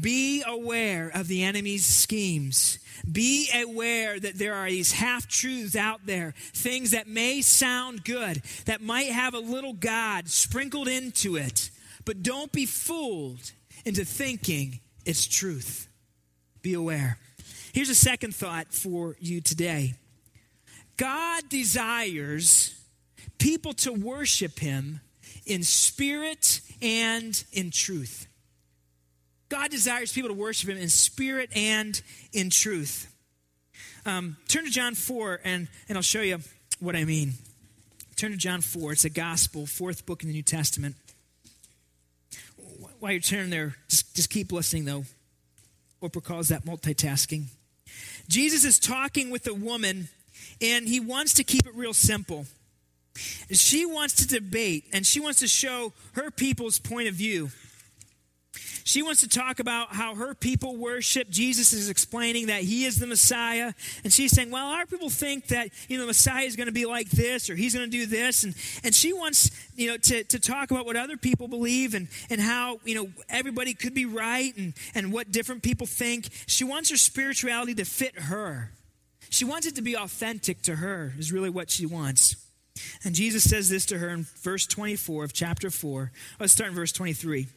be 0.00 0.42
aware 0.46 1.10
of 1.12 1.28
the 1.28 1.44
enemy's 1.44 1.84
schemes. 1.84 2.78
Be 3.10 3.50
aware 3.54 4.18
that 4.18 4.38
there 4.38 4.54
are 4.54 4.68
these 4.68 4.92
half 4.92 5.28
truths 5.28 5.76
out 5.76 6.06
there, 6.06 6.32
things 6.54 6.92
that 6.92 7.06
may 7.06 7.42
sound 7.42 8.04
good, 8.04 8.42
that 8.64 8.80
might 8.80 9.10
have 9.10 9.34
a 9.34 9.38
little 9.38 9.74
God 9.74 10.28
sprinkled 10.28 10.88
into 10.88 11.36
it. 11.36 11.70
But 12.04 12.22
don't 12.22 12.50
be 12.50 12.66
fooled 12.66 13.52
into 13.84 14.04
thinking 14.04 14.80
it's 15.04 15.26
truth. 15.26 15.88
Be 16.62 16.74
aware. 16.74 17.18
Here's 17.72 17.90
a 17.90 17.94
second 17.94 18.34
thought 18.34 18.72
for 18.72 19.16
you 19.20 19.40
today 19.40 19.94
God 20.96 21.48
desires 21.48 22.74
people 23.38 23.74
to 23.74 23.92
worship 23.92 24.58
him 24.60 25.00
in 25.44 25.62
spirit 25.62 26.62
and 26.80 27.44
in 27.52 27.70
truth. 27.70 28.28
God 29.54 29.70
desires 29.70 30.12
people 30.12 30.30
to 30.30 30.34
worship 30.34 30.68
him 30.68 30.78
in 30.78 30.88
spirit 30.88 31.48
and 31.54 32.02
in 32.32 32.50
truth. 32.50 33.08
Um, 34.04 34.36
turn 34.48 34.64
to 34.64 34.70
John 34.70 34.96
4, 34.96 35.42
and, 35.44 35.68
and 35.88 35.96
I'll 35.96 36.02
show 36.02 36.22
you 36.22 36.40
what 36.80 36.96
I 36.96 37.04
mean. 37.04 37.34
Turn 38.16 38.32
to 38.32 38.36
John 38.36 38.62
4. 38.62 38.90
It's 38.90 39.04
a 39.04 39.10
gospel, 39.10 39.64
fourth 39.64 40.06
book 40.06 40.24
in 40.24 40.28
the 40.28 40.34
New 40.34 40.42
Testament. 40.42 40.96
While 42.98 43.12
you're 43.12 43.20
turning 43.20 43.50
there, 43.50 43.76
just, 43.88 44.16
just 44.16 44.28
keep 44.28 44.50
listening, 44.50 44.86
though. 44.86 45.04
Oprah 46.02 46.24
calls 46.24 46.48
that 46.48 46.64
multitasking. 46.64 47.44
Jesus 48.28 48.64
is 48.64 48.80
talking 48.80 49.30
with 49.30 49.46
a 49.46 49.54
woman, 49.54 50.08
and 50.60 50.88
he 50.88 50.98
wants 50.98 51.32
to 51.34 51.44
keep 51.44 51.64
it 51.64 51.76
real 51.76 51.94
simple. 51.94 52.46
She 53.52 53.86
wants 53.86 54.14
to 54.14 54.26
debate, 54.26 54.86
and 54.92 55.06
she 55.06 55.20
wants 55.20 55.38
to 55.38 55.46
show 55.46 55.92
her 56.14 56.32
people's 56.32 56.80
point 56.80 57.06
of 57.06 57.14
view. 57.14 57.50
She 58.86 59.00
wants 59.00 59.22
to 59.22 59.28
talk 59.28 59.60
about 59.60 59.94
how 59.94 60.14
her 60.14 60.34
people 60.34 60.76
worship. 60.76 61.30
Jesus 61.30 61.72
is 61.72 61.88
explaining 61.88 62.48
that 62.48 62.60
he 62.60 62.84
is 62.84 62.98
the 62.98 63.06
Messiah. 63.06 63.72
And 64.04 64.12
she's 64.12 64.32
saying, 64.32 64.50
well, 64.50 64.66
our 64.66 64.84
people 64.84 65.08
think 65.08 65.46
that, 65.48 65.70
you 65.88 65.96
know, 65.96 66.02
the 66.02 66.08
Messiah 66.08 66.44
is 66.44 66.54
going 66.54 66.66
to 66.66 66.72
be 66.72 66.84
like 66.84 67.08
this 67.08 67.48
or 67.48 67.56
he's 67.56 67.74
going 67.74 67.90
to 67.90 67.96
do 67.96 68.04
this. 68.04 68.44
And, 68.44 68.54
and 68.84 68.94
she 68.94 69.14
wants, 69.14 69.50
you 69.74 69.88
know, 69.88 69.96
to, 69.96 70.24
to 70.24 70.38
talk 70.38 70.70
about 70.70 70.84
what 70.84 70.96
other 70.96 71.16
people 71.16 71.48
believe 71.48 71.94
and, 71.94 72.08
and 72.28 72.42
how, 72.42 72.78
you 72.84 72.94
know, 72.94 73.08
everybody 73.30 73.72
could 73.72 73.94
be 73.94 74.04
right 74.04 74.54
and, 74.58 74.74
and 74.94 75.14
what 75.14 75.32
different 75.32 75.62
people 75.62 75.86
think. 75.86 76.28
She 76.46 76.62
wants 76.62 76.90
her 76.90 76.98
spirituality 76.98 77.74
to 77.76 77.86
fit 77.86 78.18
her. 78.18 78.70
She 79.30 79.46
wants 79.46 79.66
it 79.66 79.76
to 79.76 79.82
be 79.82 79.96
authentic 79.96 80.60
to 80.62 80.76
her, 80.76 81.14
is 81.18 81.32
really 81.32 81.50
what 81.50 81.70
she 81.70 81.86
wants. 81.86 82.36
And 83.02 83.14
Jesus 83.14 83.48
says 83.48 83.70
this 83.70 83.86
to 83.86 83.98
her 83.98 84.10
in 84.10 84.26
verse 84.42 84.66
24 84.66 85.24
of 85.24 85.32
chapter 85.32 85.70
4. 85.70 86.12
Let's 86.38 86.52
start 86.52 86.68
in 86.68 86.76
verse 86.76 86.92
23. 86.92 87.48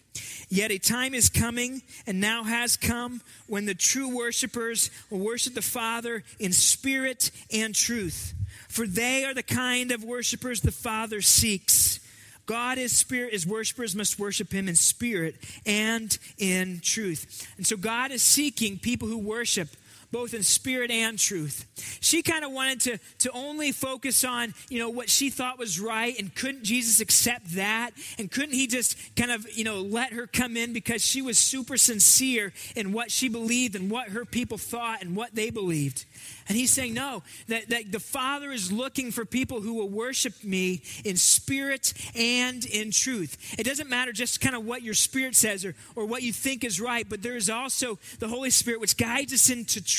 Yet 0.50 0.72
a 0.72 0.78
time 0.78 1.14
is 1.14 1.30
coming, 1.30 1.82
and 2.06 2.20
now 2.20 2.44
has 2.44 2.78
come, 2.78 3.22
when 3.48 3.66
the 3.66 3.76
true 3.76 4.16
worshipers 4.16 4.90
will 5.10 5.20
worship 5.20 5.54
the 5.54 5.62
Father 5.62 6.24
in 6.40 6.54
spirit 6.54 7.32
and 7.52 7.74
truth. 7.74 8.34
For 8.70 8.88
they 8.88 9.26
are 9.26 9.34
the 9.34 9.44
kind 9.44 9.92
of 9.92 10.04
worshipers 10.04 10.62
the 10.62 10.72
Father 10.72 11.22
seeks. 11.22 12.00
God 12.46 12.78
is 12.78 12.98
spirit, 12.98 13.34
his 13.34 13.46
worshipers 13.46 13.94
must 13.94 14.18
worship 14.18 14.54
him 14.54 14.70
in 14.70 14.76
spirit 14.76 15.36
and 15.66 16.18
in 16.38 16.80
truth. 16.82 17.46
And 17.58 17.68
so 17.68 17.76
God 17.76 18.12
is 18.12 18.24
seeking 18.24 18.80
people 18.80 19.10
who 19.10 19.18
worship 19.18 19.68
both 20.12 20.34
in 20.34 20.44
spirit 20.44 20.92
and 20.92 21.18
truth. 21.20 21.66
She 22.02 22.22
kind 22.22 22.46
of 22.46 22.52
wanted 22.52 22.82
to, 22.82 23.00
to 23.20 23.32
only 23.32 23.72
focus 23.72 24.24
on, 24.24 24.54
you 24.70 24.80
know, 24.80 24.90
what 24.90 25.10
she 25.10 25.30
thought 25.30 25.60
was 25.60 25.80
right, 25.80 26.18
and 26.18 26.34
couldn't 26.34 26.64
Jesus 26.64 27.00
accept 27.00 27.56
that? 27.56 27.92
And 28.18 28.32
couldn't 28.32 28.54
he 28.54 28.68
just 28.68 28.98
kind 29.16 29.32
of, 29.32 29.46
you 29.56 29.64
know, 29.64 29.82
let 29.82 30.14
her 30.14 30.28
come 30.28 30.58
in 30.58 30.74
because 30.74 31.04
she 31.04 31.22
was 31.22 31.38
super 31.38 31.78
sincere 31.78 32.54
in 32.76 32.94
what 32.94 33.12
she 33.12 33.30
believed 33.30 33.76
and 33.76 33.90
what 33.92 34.10
her 34.10 34.26
people 34.26 34.58
thought 34.58 35.02
and 35.02 35.16
what 35.16 35.36
they 35.36 35.50
believed? 35.50 36.06
And 36.48 36.58
he's 36.58 36.72
saying, 36.72 36.94
no, 36.94 37.24
that, 37.48 37.70
that 37.70 37.92
the 37.92 38.00
Father 38.00 38.52
is 38.52 38.72
looking 38.72 39.12
for 39.12 39.26
people 39.26 39.60
who 39.60 39.74
will 39.74 39.90
worship 39.90 40.44
me 40.44 40.82
in 41.04 41.18
spirit 41.18 41.94
and 42.16 42.64
in 42.66 42.92
truth. 42.92 43.56
It 43.60 43.64
doesn't 43.64 43.90
matter 43.90 44.14
just 44.14 44.40
kind 44.40 44.56
of 44.56 44.66
what 44.66 44.82
your 44.82 44.94
spirit 44.94 45.36
says 45.36 45.66
or, 45.66 45.76
or 45.96 46.06
what 46.06 46.24
you 46.24 46.32
think 46.32 46.64
is 46.64 46.80
right, 46.80 47.08
but 47.08 47.22
there 47.22 47.36
is 47.36 47.50
also 47.50 48.00
the 48.20 48.30
Holy 48.30 48.50
Spirit 48.50 48.80
which 48.80 48.96
guides 48.96 49.34
us 49.34 49.50
into 49.50 49.84
truth. 49.84 49.97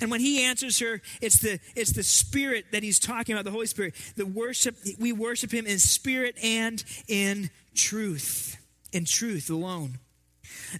And 0.00 0.10
when 0.10 0.20
he 0.20 0.42
answers 0.42 0.78
her, 0.80 1.00
it's 1.20 1.38
the, 1.38 1.58
it's 1.74 1.92
the 1.92 2.02
spirit 2.02 2.66
that 2.72 2.82
he's 2.82 2.98
talking 2.98 3.34
about, 3.34 3.44
the 3.44 3.50
Holy 3.50 3.66
Spirit. 3.66 3.94
The 4.16 4.26
worship, 4.26 4.76
we 4.98 5.12
worship 5.12 5.52
him 5.52 5.66
in 5.66 5.78
spirit 5.78 6.36
and 6.42 6.82
in 7.08 7.50
truth. 7.74 8.56
In 8.92 9.04
truth 9.04 9.50
alone. 9.50 9.98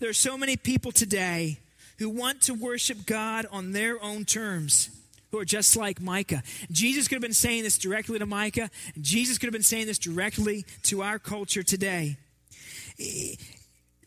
There 0.01 0.11
are 0.11 0.15
so 0.15 0.37
many 0.37 0.57
people 0.57 0.93
today 0.93 1.59
who 1.99 2.11
want 2.11 2.43
to 2.43 2.55
worship 2.55 3.07
God 3.07 3.47
on 3.51 3.73
their 3.73 4.03
own 4.03 4.25
terms, 4.25 4.91
who 5.31 5.39
are 5.39 5.45
just 5.45 5.77
like 5.77 6.01
Micah. 6.01 6.43
Jesus 6.71 7.09
could 7.09 7.17
have 7.17 7.23
been 7.23 7.33
saying 7.33 7.63
this 7.63 7.79
directly 7.79 8.19
to 8.19 8.27
Micah, 8.27 8.71
Jesus 9.01 9.39
could 9.39 9.47
have 9.47 9.53
been 9.53 9.63
saying 9.63 9.87
this 9.87 9.99
directly 9.99 10.65
to 10.85 11.03
our 11.03 11.19
culture 11.19 11.63
today. 11.63 12.17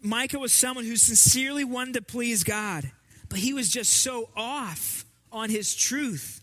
Micah 0.02 0.40
was 0.40 0.54
someone 0.54 0.86
who 0.86 0.96
sincerely 0.96 1.64
wanted 1.64 1.96
to 1.96 2.02
please 2.02 2.44
God, 2.44 2.92
but 3.30 3.40
he 3.40 3.54
was 3.54 3.70
just 3.70 3.94
so 3.94 4.30
off 4.36 5.06
on 5.32 5.50
his 5.50 5.76
truth. 5.76 6.42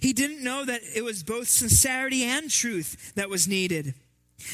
He 0.00 0.12
didn't 0.12 0.42
know 0.42 0.64
that 0.64 0.82
it 0.94 1.02
was 1.02 1.22
both 1.22 1.48
sincerity 1.48 2.22
and 2.22 2.48
truth 2.50 3.12
that 3.16 3.28
was 3.28 3.48
needed. 3.48 3.94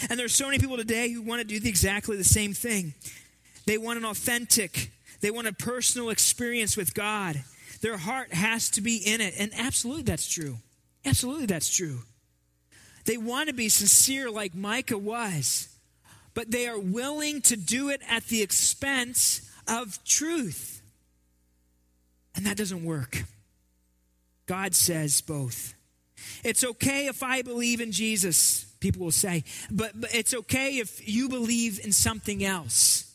And 0.08 0.18
there 0.18 0.26
are 0.26 0.30
so 0.30 0.46
many 0.46 0.58
people 0.58 0.76
today 0.76 1.10
who 1.10 1.22
want 1.22 1.40
to 1.42 1.46
do 1.46 1.68
exactly 1.68 2.16
the 2.16 2.24
same 2.24 2.54
thing. 2.54 2.94
They 3.66 3.76
want 3.76 3.98
an 3.98 4.04
authentic, 4.04 4.90
they 5.20 5.30
want 5.30 5.46
a 5.46 5.52
personal 5.52 6.10
experience 6.10 6.76
with 6.76 6.94
God. 6.94 7.42
Their 7.82 7.96
heart 7.96 8.32
has 8.32 8.70
to 8.70 8.80
be 8.80 8.96
in 8.96 9.20
it. 9.20 9.34
And 9.38 9.52
absolutely 9.56 10.02
that's 10.02 10.28
true. 10.28 10.56
Absolutely 11.04 11.46
that's 11.46 11.74
true. 11.74 12.00
They 13.04 13.16
want 13.16 13.48
to 13.48 13.54
be 13.54 13.68
sincere 13.68 14.30
like 14.30 14.54
Micah 14.54 14.98
was, 14.98 15.68
but 16.34 16.50
they 16.50 16.66
are 16.68 16.78
willing 16.78 17.40
to 17.42 17.56
do 17.56 17.88
it 17.88 18.02
at 18.08 18.24
the 18.26 18.42
expense 18.42 19.50
of 19.66 20.02
truth. 20.04 20.79
And 22.36 22.46
that 22.46 22.56
doesn't 22.56 22.84
work. 22.84 23.24
God 24.46 24.74
says 24.74 25.20
both. 25.20 25.74
It's 26.44 26.64
okay 26.64 27.06
if 27.06 27.22
I 27.22 27.42
believe 27.42 27.80
in 27.80 27.92
Jesus, 27.92 28.64
people 28.80 29.04
will 29.04 29.12
say, 29.12 29.44
but, 29.70 29.92
but 29.94 30.14
it's 30.14 30.34
okay 30.34 30.78
if 30.78 31.08
you 31.08 31.28
believe 31.28 31.80
in 31.84 31.92
something 31.92 32.44
else. 32.44 33.06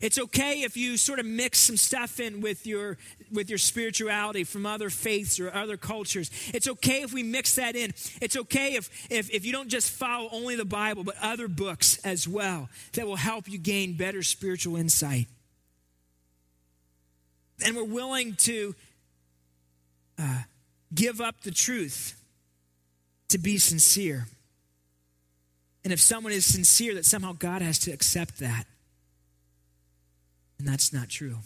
It's 0.00 0.18
okay 0.18 0.62
if 0.62 0.76
you 0.76 0.96
sort 0.96 1.18
of 1.18 1.26
mix 1.26 1.58
some 1.58 1.76
stuff 1.76 2.20
in 2.20 2.40
with 2.40 2.66
your 2.66 2.98
with 3.32 3.48
your 3.48 3.58
spirituality 3.58 4.44
from 4.44 4.64
other 4.64 4.90
faiths 4.90 5.40
or 5.40 5.52
other 5.52 5.76
cultures. 5.76 6.30
It's 6.54 6.68
okay 6.68 7.02
if 7.02 7.12
we 7.12 7.22
mix 7.22 7.56
that 7.56 7.76
in. 7.76 7.90
It's 8.22 8.36
okay 8.36 8.76
if, 8.76 9.10
if, 9.10 9.30
if 9.30 9.44
you 9.44 9.52
don't 9.52 9.68
just 9.68 9.90
follow 9.90 10.28
only 10.32 10.56
the 10.56 10.64
Bible, 10.64 11.04
but 11.04 11.16
other 11.20 11.48
books 11.48 11.98
as 12.04 12.26
well 12.26 12.68
that 12.92 13.06
will 13.06 13.16
help 13.16 13.48
you 13.48 13.58
gain 13.58 13.96
better 13.96 14.22
spiritual 14.22 14.76
insight. 14.76 15.26
And 17.64 17.76
we're 17.76 17.84
willing 17.84 18.34
to 18.36 18.74
uh, 20.18 20.42
give 20.94 21.20
up 21.20 21.40
the 21.42 21.50
truth 21.50 22.20
to 23.28 23.38
be 23.38 23.58
sincere. 23.58 24.26
And 25.84 25.92
if 25.92 26.00
someone 26.00 26.32
is 26.32 26.44
sincere, 26.44 26.94
that 26.94 27.04
somehow 27.04 27.32
God 27.32 27.62
has 27.62 27.78
to 27.80 27.92
accept 27.92 28.38
that. 28.38 28.64
And 30.58 30.66
that's 30.66 30.92
not 30.92 31.08
true. 31.08 31.36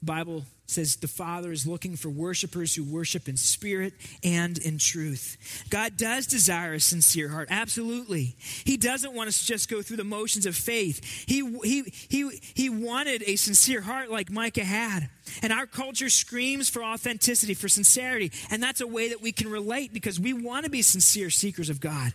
The 0.00 0.06
Bible 0.06 0.44
says 0.66 0.96
the 0.96 1.08
Father 1.08 1.52
is 1.52 1.66
looking 1.66 1.96
for 1.96 2.10
worshipers 2.10 2.74
who 2.74 2.84
worship 2.84 3.28
in 3.28 3.36
spirit 3.36 3.94
and 4.22 4.58
in 4.58 4.78
truth. 4.78 5.64
God 5.70 5.96
does 5.96 6.26
desire 6.26 6.74
a 6.74 6.80
sincere 6.80 7.28
heart, 7.28 7.48
absolutely. 7.50 8.36
He 8.64 8.76
doesn't 8.76 9.14
want 9.14 9.28
us 9.28 9.40
to 9.40 9.46
just 9.46 9.70
go 9.70 9.82
through 9.82 9.98
the 9.98 10.04
motions 10.04 10.46
of 10.46 10.56
faith. 10.56 11.04
He, 11.26 11.48
he, 11.62 11.82
he, 12.08 12.40
he 12.54 12.68
wanted 12.68 13.22
a 13.26 13.36
sincere 13.36 13.80
heart 13.80 14.10
like 14.10 14.30
Micah 14.30 14.64
had. 14.64 15.08
And 15.42 15.52
our 15.52 15.66
culture 15.66 16.10
screams 16.10 16.68
for 16.68 16.84
authenticity, 16.84 17.54
for 17.54 17.68
sincerity. 17.68 18.32
And 18.50 18.62
that's 18.62 18.80
a 18.80 18.86
way 18.86 19.08
that 19.10 19.22
we 19.22 19.32
can 19.32 19.50
relate 19.50 19.92
because 19.92 20.20
we 20.20 20.32
want 20.32 20.64
to 20.64 20.70
be 20.70 20.82
sincere 20.82 21.30
seekers 21.30 21.68
of 21.68 21.80
God. 21.80 22.12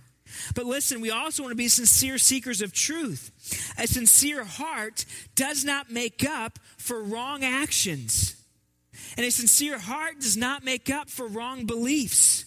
But 0.55 0.65
listen, 0.65 1.01
we 1.01 1.11
also 1.11 1.43
want 1.43 1.51
to 1.51 1.57
be 1.57 1.67
sincere 1.67 2.17
seekers 2.17 2.61
of 2.61 2.73
truth. 2.73 3.31
A 3.77 3.87
sincere 3.87 4.43
heart 4.43 5.05
does 5.35 5.65
not 5.65 5.91
make 5.91 6.25
up 6.25 6.59
for 6.77 7.03
wrong 7.03 7.43
actions. 7.43 8.40
And 9.17 9.25
a 9.25 9.31
sincere 9.31 9.79
heart 9.79 10.19
does 10.19 10.37
not 10.37 10.63
make 10.63 10.89
up 10.89 11.09
for 11.09 11.27
wrong 11.27 11.65
beliefs. 11.65 12.45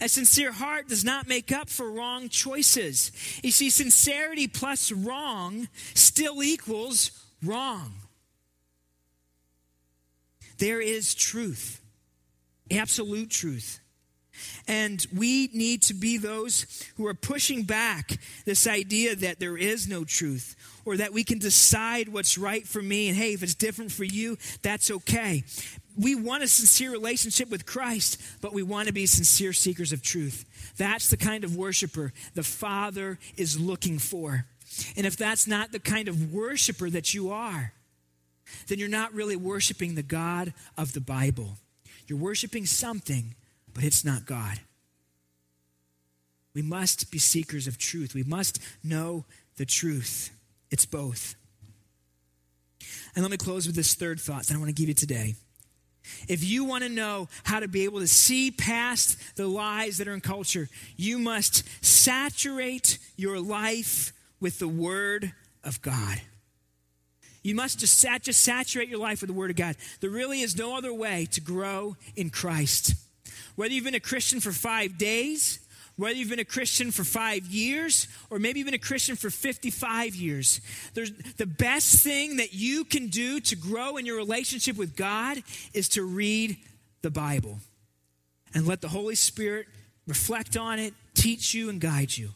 A 0.00 0.08
sincere 0.08 0.52
heart 0.52 0.88
does 0.88 1.04
not 1.04 1.28
make 1.28 1.52
up 1.52 1.68
for 1.68 1.90
wrong 1.90 2.28
choices. 2.28 3.12
You 3.42 3.50
see, 3.50 3.70
sincerity 3.70 4.48
plus 4.48 4.90
wrong 4.90 5.68
still 5.94 6.42
equals 6.42 7.10
wrong. 7.42 7.92
There 10.58 10.80
is 10.80 11.14
truth, 11.14 11.80
absolute 12.70 13.30
truth. 13.30 13.80
And 14.66 15.04
we 15.14 15.48
need 15.52 15.82
to 15.82 15.94
be 15.94 16.18
those 16.18 16.66
who 16.96 17.06
are 17.06 17.14
pushing 17.14 17.62
back 17.62 18.18
this 18.44 18.66
idea 18.66 19.14
that 19.14 19.38
there 19.38 19.56
is 19.56 19.88
no 19.88 20.04
truth 20.04 20.56
or 20.84 20.96
that 20.96 21.12
we 21.12 21.22
can 21.22 21.38
decide 21.38 22.08
what's 22.08 22.36
right 22.36 22.66
for 22.66 22.82
me. 22.82 23.08
And 23.08 23.16
hey, 23.16 23.32
if 23.34 23.42
it's 23.42 23.54
different 23.54 23.92
for 23.92 24.04
you, 24.04 24.36
that's 24.62 24.90
okay. 24.90 25.44
We 25.96 26.14
want 26.14 26.42
a 26.42 26.48
sincere 26.48 26.90
relationship 26.90 27.50
with 27.50 27.66
Christ, 27.66 28.20
but 28.40 28.52
we 28.52 28.62
want 28.62 28.88
to 28.88 28.94
be 28.94 29.06
sincere 29.06 29.52
seekers 29.52 29.92
of 29.92 30.02
truth. 30.02 30.44
That's 30.76 31.08
the 31.08 31.16
kind 31.16 31.44
of 31.44 31.56
worshiper 31.56 32.12
the 32.34 32.42
Father 32.42 33.18
is 33.36 33.58
looking 33.60 33.98
for. 33.98 34.46
And 34.96 35.06
if 35.06 35.16
that's 35.16 35.46
not 35.46 35.72
the 35.72 35.78
kind 35.78 36.08
of 36.08 36.32
worshiper 36.32 36.90
that 36.90 37.14
you 37.14 37.30
are, 37.30 37.72
then 38.66 38.78
you're 38.78 38.88
not 38.88 39.14
really 39.14 39.36
worshiping 39.36 39.94
the 39.94 40.02
God 40.02 40.52
of 40.76 40.92
the 40.92 41.00
Bible. 41.00 41.58
You're 42.06 42.18
worshiping 42.18 42.66
something 42.66 43.34
but 43.74 43.84
it's 43.84 44.04
not 44.04 44.24
God. 44.24 44.60
We 46.54 46.62
must 46.62 47.10
be 47.10 47.18
seekers 47.18 47.66
of 47.66 47.76
truth. 47.76 48.14
We 48.14 48.22
must 48.22 48.60
know 48.84 49.24
the 49.56 49.66
truth. 49.66 50.30
It's 50.70 50.86
both. 50.86 51.34
And 53.14 53.24
let 53.24 53.30
me 53.30 53.36
close 53.36 53.66
with 53.66 53.76
this 53.76 53.94
third 53.94 54.20
thought 54.20 54.46
that 54.46 54.54
I 54.54 54.58
want 54.58 54.68
to 54.68 54.74
give 54.74 54.88
you 54.88 54.94
today. 54.94 55.34
If 56.28 56.44
you 56.44 56.64
want 56.64 56.84
to 56.84 56.88
know 56.88 57.28
how 57.44 57.60
to 57.60 57.68
be 57.68 57.84
able 57.84 58.00
to 58.00 58.08
see 58.08 58.50
past 58.50 59.36
the 59.36 59.46
lies 59.46 59.98
that 59.98 60.08
are 60.08 60.14
in 60.14 60.20
culture, 60.20 60.68
you 60.96 61.18
must 61.18 61.64
saturate 61.84 62.98
your 63.16 63.40
life 63.40 64.12
with 64.40 64.58
the 64.58 64.68
Word 64.68 65.32
of 65.62 65.80
God. 65.82 66.20
You 67.42 67.54
must 67.54 67.78
just, 67.78 67.98
sat, 67.98 68.22
just 68.22 68.42
saturate 68.42 68.88
your 68.88 68.98
life 68.98 69.20
with 69.20 69.28
the 69.28 69.34
Word 69.34 69.50
of 69.50 69.56
God. 69.56 69.76
There 70.00 70.10
really 70.10 70.40
is 70.40 70.56
no 70.56 70.76
other 70.76 70.92
way 70.92 71.26
to 71.32 71.40
grow 71.40 71.96
in 72.16 72.30
Christ. 72.30 72.94
Whether 73.56 73.74
you've 73.74 73.84
been 73.84 73.94
a 73.94 74.00
Christian 74.00 74.40
for 74.40 74.50
five 74.50 74.98
days, 74.98 75.60
whether 75.96 76.14
you've 76.16 76.30
been 76.30 76.38
a 76.38 76.44
Christian 76.44 76.90
for 76.90 77.04
five 77.04 77.46
years, 77.46 78.08
or 78.30 78.38
maybe 78.38 78.58
you've 78.58 78.66
been 78.66 78.74
a 78.74 78.78
Christian 78.78 79.16
for 79.16 79.30
55 79.30 80.14
years, 80.14 80.60
the 80.94 81.46
best 81.46 82.02
thing 82.02 82.36
that 82.38 82.52
you 82.52 82.84
can 82.84 83.08
do 83.08 83.40
to 83.40 83.56
grow 83.56 83.96
in 83.96 84.06
your 84.06 84.16
relationship 84.16 84.76
with 84.76 84.96
God 84.96 85.42
is 85.72 85.88
to 85.90 86.02
read 86.02 86.56
the 87.02 87.10
Bible 87.10 87.58
and 88.54 88.66
let 88.66 88.80
the 88.80 88.88
Holy 88.88 89.14
Spirit 89.14 89.66
reflect 90.06 90.56
on 90.56 90.78
it, 90.78 90.94
teach 91.14 91.54
you, 91.54 91.70
and 91.70 91.80
guide 91.80 92.16
you. 92.16 92.30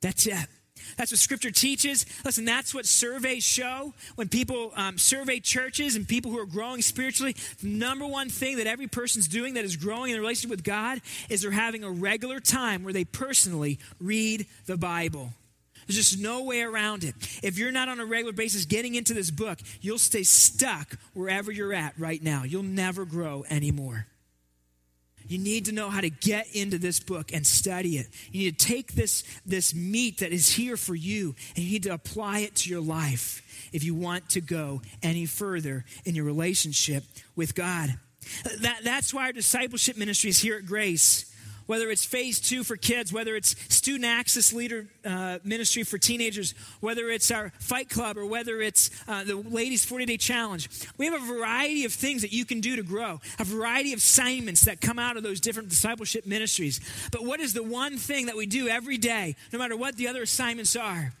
That's 0.00 0.26
it. 0.26 0.48
That's 0.96 1.12
what 1.12 1.18
Scripture 1.18 1.50
teaches. 1.50 2.06
Listen, 2.24 2.44
that's 2.44 2.74
what 2.74 2.86
surveys 2.86 3.44
show. 3.44 3.94
When 4.16 4.28
people 4.28 4.72
um, 4.76 4.98
survey 4.98 5.40
churches 5.40 5.96
and 5.96 6.06
people 6.06 6.30
who 6.30 6.38
are 6.38 6.46
growing 6.46 6.82
spiritually, 6.82 7.36
the 7.60 7.68
number 7.68 8.06
one 8.06 8.28
thing 8.28 8.56
that 8.58 8.66
every 8.66 8.86
person's 8.86 9.28
doing 9.28 9.54
that 9.54 9.64
is 9.64 9.76
growing 9.76 10.10
in 10.10 10.14
their 10.14 10.20
relationship 10.20 10.50
with 10.50 10.64
God 10.64 11.00
is 11.28 11.42
they're 11.42 11.50
having 11.50 11.84
a 11.84 11.90
regular 11.90 12.40
time 12.40 12.84
where 12.84 12.92
they 12.92 13.04
personally 13.04 13.78
read 14.00 14.46
the 14.66 14.76
Bible. 14.76 15.30
There's 15.86 15.96
just 15.96 16.20
no 16.20 16.44
way 16.44 16.62
around 16.62 17.04
it. 17.04 17.14
If 17.42 17.58
you're 17.58 17.72
not 17.72 17.88
on 17.88 17.98
a 17.98 18.04
regular 18.04 18.32
basis 18.32 18.64
getting 18.64 18.94
into 18.94 19.14
this 19.14 19.30
book, 19.30 19.58
you'll 19.80 19.98
stay 19.98 20.22
stuck 20.22 20.96
wherever 21.12 21.50
you're 21.50 21.72
at 21.72 21.98
right 21.98 22.22
now. 22.22 22.44
You'll 22.44 22.62
never 22.62 23.04
grow 23.04 23.44
anymore. 23.50 24.06
You 25.32 25.38
need 25.38 25.64
to 25.64 25.72
know 25.72 25.88
how 25.88 26.02
to 26.02 26.10
get 26.10 26.54
into 26.54 26.76
this 26.76 27.00
book 27.00 27.32
and 27.32 27.46
study 27.46 27.96
it. 27.96 28.08
You 28.30 28.44
need 28.44 28.58
to 28.58 28.66
take 28.66 28.92
this, 28.92 29.24
this 29.46 29.74
meat 29.74 30.18
that 30.18 30.30
is 30.30 30.50
here 30.50 30.76
for 30.76 30.94
you 30.94 31.34
and 31.56 31.64
you 31.64 31.72
need 31.72 31.84
to 31.84 31.94
apply 31.94 32.40
it 32.40 32.54
to 32.56 32.70
your 32.70 32.82
life 32.82 33.42
if 33.72 33.82
you 33.82 33.94
want 33.94 34.28
to 34.30 34.42
go 34.42 34.82
any 35.02 35.24
further 35.24 35.86
in 36.04 36.14
your 36.14 36.26
relationship 36.26 37.04
with 37.34 37.54
God. 37.54 37.94
That, 38.60 38.80
that's 38.84 39.14
why 39.14 39.24
our 39.24 39.32
discipleship 39.32 39.96
ministry 39.96 40.28
is 40.28 40.38
here 40.38 40.58
at 40.58 40.66
Grace 40.66 41.31
whether 41.66 41.90
it's 41.90 42.04
phase 42.04 42.40
two 42.40 42.64
for 42.64 42.76
kids, 42.76 43.12
whether 43.12 43.36
it's 43.36 43.56
student 43.74 44.04
access 44.04 44.52
leader 44.52 44.86
uh, 45.04 45.38
ministry 45.44 45.82
for 45.82 45.98
teenagers, 45.98 46.54
whether 46.80 47.08
it's 47.08 47.30
our 47.30 47.52
fight 47.58 47.88
club, 47.88 48.16
or 48.16 48.26
whether 48.26 48.60
it's 48.60 48.90
uh, 49.08 49.24
the 49.24 49.36
ladies' 49.36 49.84
40 49.84 50.06
day 50.06 50.16
challenge. 50.16 50.68
We 50.98 51.06
have 51.06 51.14
a 51.14 51.24
variety 51.24 51.84
of 51.84 51.92
things 51.92 52.22
that 52.22 52.32
you 52.32 52.44
can 52.44 52.60
do 52.60 52.76
to 52.76 52.82
grow, 52.82 53.20
a 53.38 53.44
variety 53.44 53.92
of 53.92 53.98
assignments 53.98 54.62
that 54.62 54.80
come 54.80 54.98
out 54.98 55.16
of 55.16 55.22
those 55.22 55.40
different 55.40 55.68
discipleship 55.68 56.26
ministries. 56.26 56.80
But 57.10 57.24
what 57.24 57.40
is 57.40 57.54
the 57.54 57.62
one 57.62 57.96
thing 57.96 58.26
that 58.26 58.36
we 58.36 58.46
do 58.46 58.68
every 58.68 58.98
day, 58.98 59.36
no 59.52 59.58
matter 59.58 59.76
what 59.76 59.96
the 59.96 60.08
other 60.08 60.22
assignments 60.22 60.76
are? 60.76 61.12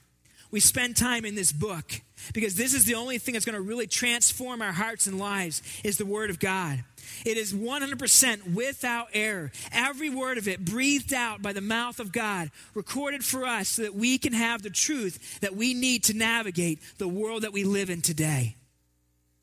We 0.50 0.60
spend 0.60 0.96
time 0.96 1.24
in 1.24 1.34
this 1.34 1.50
book 1.50 2.02
because 2.34 2.54
this 2.54 2.74
is 2.74 2.84
the 2.84 2.94
only 2.94 3.18
thing 3.18 3.32
that's 3.32 3.44
going 3.44 3.56
to 3.56 3.62
really 3.62 3.86
transform 3.86 4.62
our 4.62 4.72
hearts 4.72 5.06
and 5.06 5.18
lives 5.18 5.62
is 5.84 5.98
the 5.98 6.06
word 6.06 6.30
of 6.30 6.38
God. 6.38 6.84
It 7.24 7.36
is 7.36 7.52
100% 7.52 8.54
without 8.54 9.08
error. 9.12 9.52
Every 9.70 10.10
word 10.10 10.38
of 10.38 10.48
it 10.48 10.64
breathed 10.64 11.12
out 11.12 11.42
by 11.42 11.52
the 11.52 11.60
mouth 11.60 12.00
of 12.00 12.12
God, 12.12 12.50
recorded 12.74 13.24
for 13.24 13.44
us 13.44 13.68
so 13.68 13.82
that 13.82 13.94
we 13.94 14.18
can 14.18 14.32
have 14.32 14.62
the 14.62 14.70
truth 14.70 15.40
that 15.40 15.54
we 15.54 15.74
need 15.74 16.04
to 16.04 16.14
navigate 16.14 16.78
the 16.98 17.08
world 17.08 17.42
that 17.42 17.52
we 17.52 17.64
live 17.64 17.90
in 17.90 18.00
today. 18.00 18.56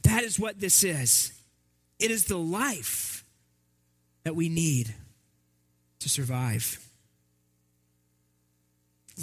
That 0.04 0.24
is 0.24 0.40
what 0.40 0.60
this 0.60 0.84
is. 0.84 1.34
It 2.00 2.12
is 2.12 2.26
the 2.26 2.38
life 2.38 3.26
that 4.24 4.36
we 4.36 4.50
need 4.50 4.94
to 6.00 6.10
survive. 6.10 6.80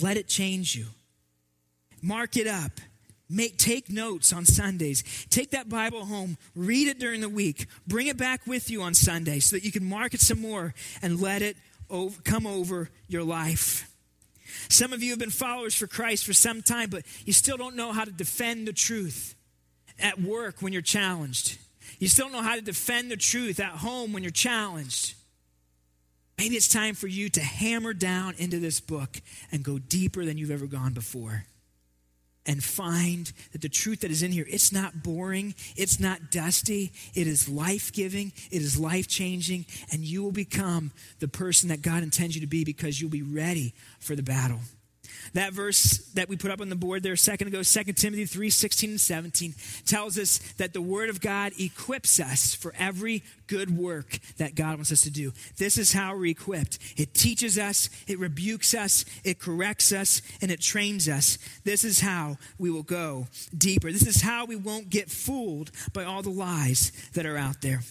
Let 0.02 0.16
it 0.16 0.28
change 0.28 0.76
you. 0.76 0.86
Mark 2.02 2.36
it 2.36 2.46
up. 2.46 2.72
Make, 3.28 3.58
take 3.58 3.90
notes 3.90 4.32
on 4.32 4.44
Sundays. 4.44 5.02
Take 5.30 5.50
that 5.50 5.68
Bible 5.68 6.04
home, 6.04 6.38
read 6.54 6.86
it 6.86 7.00
during 7.00 7.20
the 7.20 7.28
week, 7.28 7.66
bring 7.86 8.06
it 8.06 8.16
back 8.16 8.46
with 8.46 8.70
you 8.70 8.82
on 8.82 8.94
Sunday 8.94 9.40
so 9.40 9.56
that 9.56 9.64
you 9.64 9.72
can 9.72 9.84
mark 9.84 10.14
it 10.14 10.20
some 10.20 10.40
more 10.40 10.74
and 11.02 11.20
let 11.20 11.42
it 11.42 11.56
over, 11.90 12.20
come 12.22 12.46
over 12.46 12.88
your 13.08 13.24
life. 13.24 13.90
Some 14.68 14.92
of 14.92 15.02
you 15.02 15.10
have 15.10 15.18
been 15.18 15.30
followers 15.30 15.74
for 15.74 15.88
Christ 15.88 16.24
for 16.24 16.32
some 16.32 16.62
time, 16.62 16.88
but 16.88 17.02
you 17.24 17.32
still 17.32 17.56
don't 17.56 17.74
know 17.74 17.92
how 17.92 18.04
to 18.04 18.12
defend 18.12 18.68
the 18.68 18.72
truth 18.72 19.34
at 19.98 20.20
work 20.20 20.62
when 20.62 20.72
you're 20.72 20.82
challenged. 20.82 21.58
You 21.98 22.08
still 22.08 22.26
don't 22.26 22.34
know 22.34 22.42
how 22.42 22.54
to 22.54 22.62
defend 22.62 23.10
the 23.10 23.16
truth 23.16 23.58
at 23.58 23.72
home 23.72 24.12
when 24.12 24.22
you're 24.22 24.30
challenged. 24.30 25.14
Maybe 26.38 26.54
it's 26.54 26.68
time 26.68 26.94
for 26.94 27.06
you 27.08 27.28
to 27.30 27.40
hammer 27.40 27.92
down 27.92 28.34
into 28.38 28.60
this 28.60 28.78
book 28.78 29.20
and 29.50 29.64
go 29.64 29.78
deeper 29.78 30.24
than 30.24 30.38
you've 30.38 30.50
ever 30.50 30.66
gone 30.66 30.92
before 30.92 31.44
and 32.46 32.62
find 32.62 33.32
that 33.52 33.60
the 33.60 33.68
truth 33.68 34.00
that 34.00 34.10
is 34.10 34.22
in 34.22 34.32
here 34.32 34.46
it's 34.48 34.72
not 34.72 35.02
boring 35.02 35.54
it's 35.76 36.00
not 36.00 36.30
dusty 36.30 36.92
it 37.14 37.26
is 37.26 37.48
life-giving 37.48 38.32
it 38.50 38.62
is 38.62 38.78
life-changing 38.78 39.66
and 39.92 40.04
you 40.04 40.22
will 40.22 40.32
become 40.32 40.92
the 41.18 41.28
person 41.28 41.68
that 41.68 41.82
god 41.82 42.02
intends 42.02 42.34
you 42.34 42.40
to 42.40 42.46
be 42.46 42.64
because 42.64 43.00
you'll 43.00 43.10
be 43.10 43.22
ready 43.22 43.74
for 44.00 44.14
the 44.14 44.22
battle 44.22 44.60
that 45.34 45.52
verse 45.52 45.98
that 46.14 46.28
we 46.28 46.36
put 46.36 46.50
up 46.50 46.60
on 46.60 46.68
the 46.68 46.76
board 46.76 47.02
there 47.02 47.12
a 47.12 47.18
second 47.18 47.48
ago, 47.48 47.62
2 47.62 47.92
Timothy 47.92 48.26
3 48.26 48.50
16 48.50 48.90
and 48.90 49.00
17, 49.00 49.54
tells 49.84 50.18
us 50.18 50.38
that 50.58 50.72
the 50.72 50.82
Word 50.82 51.08
of 51.08 51.20
God 51.20 51.52
equips 51.58 52.20
us 52.20 52.54
for 52.54 52.72
every 52.78 53.22
good 53.46 53.76
work 53.76 54.18
that 54.38 54.54
God 54.54 54.76
wants 54.76 54.92
us 54.92 55.02
to 55.02 55.10
do. 55.10 55.32
This 55.56 55.78
is 55.78 55.92
how 55.92 56.16
we're 56.16 56.26
equipped 56.26 56.78
it 56.96 57.14
teaches 57.14 57.58
us, 57.58 57.88
it 58.06 58.18
rebukes 58.18 58.74
us, 58.74 59.04
it 59.24 59.38
corrects 59.38 59.92
us, 59.92 60.22
and 60.40 60.50
it 60.50 60.60
trains 60.60 61.08
us. 61.08 61.38
This 61.64 61.84
is 61.84 62.00
how 62.00 62.36
we 62.58 62.70
will 62.70 62.82
go 62.82 63.28
deeper. 63.56 63.92
This 63.92 64.06
is 64.06 64.22
how 64.22 64.44
we 64.44 64.56
won't 64.56 64.90
get 64.90 65.10
fooled 65.10 65.70
by 65.92 66.04
all 66.04 66.22
the 66.22 66.30
lies 66.30 66.92
that 67.14 67.26
are 67.26 67.36
out 67.36 67.62
there. 67.62 67.82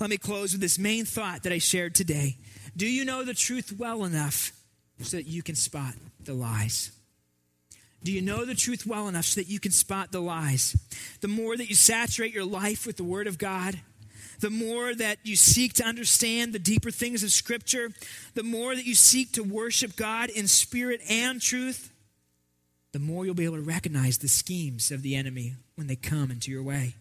Let 0.00 0.10
me 0.10 0.18
close 0.18 0.52
with 0.52 0.60
this 0.60 0.78
main 0.78 1.04
thought 1.04 1.42
that 1.44 1.52
I 1.52 1.58
shared 1.58 1.94
today. 1.94 2.36
Do 2.76 2.86
you 2.86 3.04
know 3.04 3.24
the 3.24 3.34
truth 3.34 3.74
well 3.78 4.04
enough 4.04 4.52
so 5.02 5.16
that 5.16 5.26
you 5.26 5.42
can 5.42 5.54
spot 5.54 5.94
the 6.24 6.34
lies? 6.34 6.92
Do 8.04 8.12
you 8.12 8.20
know 8.20 8.44
the 8.44 8.54
truth 8.54 8.86
well 8.86 9.08
enough 9.08 9.26
so 9.26 9.40
that 9.40 9.48
you 9.48 9.60
can 9.60 9.70
spot 9.70 10.10
the 10.10 10.20
lies? 10.20 10.76
The 11.20 11.28
more 11.28 11.56
that 11.56 11.68
you 11.68 11.74
saturate 11.74 12.34
your 12.34 12.44
life 12.44 12.86
with 12.86 12.96
the 12.96 13.04
Word 13.04 13.26
of 13.26 13.38
God, 13.38 13.80
the 14.40 14.50
more 14.50 14.92
that 14.92 15.18
you 15.22 15.36
seek 15.36 15.74
to 15.74 15.84
understand 15.84 16.52
the 16.52 16.58
deeper 16.58 16.90
things 16.90 17.22
of 17.22 17.30
Scripture, 17.30 17.90
the 18.34 18.42
more 18.42 18.74
that 18.74 18.84
you 18.84 18.96
seek 18.96 19.32
to 19.32 19.44
worship 19.44 19.94
God 19.94 20.30
in 20.30 20.48
spirit 20.48 21.00
and 21.08 21.40
truth, 21.40 21.92
the 22.92 22.98
more 22.98 23.24
you'll 23.24 23.34
be 23.34 23.44
able 23.44 23.56
to 23.56 23.62
recognize 23.62 24.18
the 24.18 24.28
schemes 24.28 24.90
of 24.90 25.02
the 25.02 25.14
enemy 25.14 25.54
when 25.76 25.86
they 25.86 25.96
come 25.96 26.30
into 26.30 26.50
your 26.50 26.62
way. 26.62 26.94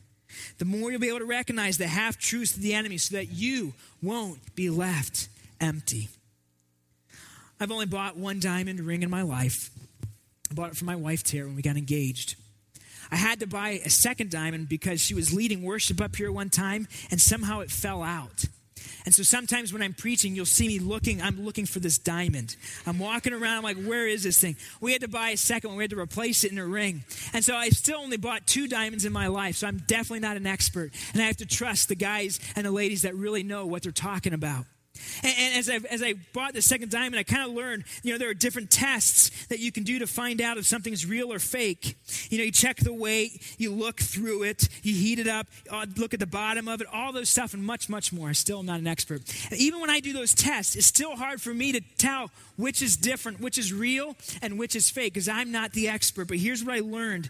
The 0.60 0.66
more 0.66 0.92
you'll 0.92 1.02
be 1.02 1.10
able 1.10 1.20
to 1.20 1.26
recognize 1.26 1.78
the 1.78 1.88
half 1.88 2.18
truths 2.18 2.56
of 2.56 2.62
the 2.62 2.74
enemy 2.74 2.98
so 2.98 3.16
that 3.16 3.32
you 3.32 3.74
won't 4.02 4.56
be 4.56 4.70
left 4.70 5.28
empty. 5.60 6.10
I've 7.62 7.72
only 7.72 7.86
bought 7.86 8.18
one 8.18 8.40
diamond 8.40 8.80
ring 8.80 9.04
in 9.04 9.10
my 9.12 9.22
life. 9.22 9.70
I 10.50 10.56
bought 10.56 10.72
it 10.72 10.78
for 10.78 10.86
my 10.86 10.96
wife, 10.96 11.24
Tara, 11.24 11.46
when 11.46 11.56
we 11.56 11.62
got 11.62 11.78
engaged. 11.78 12.36
I 13.12 13.18
had 13.18 13.40
to 13.42 13.48
buy 13.48 13.82
a 13.86 13.90
second 13.90 14.32
diamond 14.32 14.68
because 14.68 15.00
she 15.00 15.14
was 15.14 15.32
leading 15.32 15.62
worship 15.62 16.02
up 16.02 16.16
here 16.16 16.32
one 16.32 16.50
time 16.50 16.88
and 17.12 17.22
somehow 17.22 17.60
it 17.60 17.70
fell 17.70 18.02
out. 18.02 18.46
And 19.06 19.14
so 19.14 19.22
sometimes 19.22 19.72
when 19.72 19.84
I'm 19.84 19.94
preaching, 19.94 20.36
you'll 20.36 20.46
see 20.46 20.68
me 20.68 20.80
looking, 20.80 21.22
I'm 21.22 21.46
looking 21.46 21.68
for 21.68 21.80
this 21.80 22.00
diamond. 22.00 22.56
I'm 22.88 22.98
walking 22.98 23.32
around, 23.32 23.58
I'm 23.58 23.64
like, 23.64 23.84
where 23.84 24.08
is 24.08 24.24
this 24.24 24.40
thing? 24.40 24.56
We 24.80 24.92
had 24.92 25.02
to 25.02 25.08
buy 25.08 25.30
a 25.30 25.38
second 25.38 25.70
one, 25.70 25.78
we 25.78 25.84
had 25.84 25.92
to 25.92 26.00
replace 26.00 26.44
it 26.44 26.52
in 26.52 26.58
a 26.58 26.66
ring. 26.66 27.04
And 27.32 27.44
so 27.44 27.56
I 27.56 27.70
still 27.70 28.00
only 28.00 28.18
bought 28.18 28.48
two 28.48 28.68
diamonds 28.68 29.06
in 29.06 29.14
my 29.14 29.28
life, 29.28 29.58
so 29.58 29.68
I'm 29.68 29.84
definitely 29.86 30.22
not 30.22 30.36
an 30.36 30.48
expert. 30.48 30.92
And 31.14 31.22
I 31.22 31.26
have 31.26 31.38
to 31.38 31.46
trust 31.46 31.90
the 31.90 31.96
guys 31.96 32.40
and 32.56 32.66
the 32.66 32.72
ladies 32.72 33.04
that 33.04 33.14
really 33.16 33.44
know 33.44 33.68
what 33.68 33.84
they're 33.84 33.92
talking 33.92 34.34
about. 34.34 34.66
And, 35.24 35.34
and 35.38 35.58
as, 35.58 35.70
I, 35.70 35.80
as 35.90 36.04
I 36.04 36.14
bought 36.34 36.54
the 36.54 36.62
second 36.62 36.92
diamond, 36.92 37.20
I 37.20 37.24
kind 37.24 37.48
of 37.48 37.56
learned, 37.56 37.84
you 38.04 38.12
know, 38.12 38.18
there 38.18 38.30
are 38.30 38.34
different 38.34 38.72
tests 38.72 39.48
that 39.48 39.60
you 39.60 39.72
can 39.72 39.84
do 39.84 40.00
to 40.00 40.08
find 40.08 40.42
out 40.42 40.58
if 40.58 40.66
something's 40.66 41.06
real 41.06 41.32
or 41.32 41.40
fake. 41.40 41.98
You 42.30 42.38
know, 42.38 42.44
you 42.44 42.52
check 42.52 42.78
the 42.78 42.94
weight, 42.94 43.56
you 43.58 43.72
look 43.72 44.00
through 44.00 44.44
it, 44.44 44.68
you 44.84 44.94
heat 44.94 45.20
it 45.20 45.28
up, 45.28 45.48
uh, 45.70 45.86
look 45.98 46.14
at 46.14 46.20
the 46.20 46.28
bottom 46.28 46.68
of 46.68 46.82
it, 46.82 46.88
all 46.92 47.12
those 47.12 47.30
stuff, 47.30 47.54
and 47.54 47.64
much, 47.64 47.90
much 47.90 48.12
more. 48.14 48.30
I 48.30 48.34
still 48.34 48.60
am 48.60 48.66
not 48.66 48.80
an 48.80 48.88
expert. 48.88 49.22
Even 49.52 49.80
when 49.80 49.90
I 49.90 50.00
do 50.00 50.14
those 50.14 50.34
tests, 50.34 50.76
it's 50.76 50.88
still 50.88 51.16
hard 51.16 51.42
for 51.42 51.54
me 51.54 51.72
to 51.72 51.82
tell 51.98 52.32
which 52.58 52.82
is 52.82 52.98
different, 52.98 53.40
which 53.40 53.58
is 53.58 53.74
real, 53.74 54.16
and 54.42 54.60
which 54.60 54.76
is 54.76 54.90
fake, 54.90 55.14
because 55.14 55.28
I'm 55.28 55.52
not 55.52 55.72
the 55.72 55.88
expert. 55.88 56.28
But 56.28 56.38
here's 56.38 56.64
what 56.64 56.76
I 56.76 56.80
learned 56.80 57.30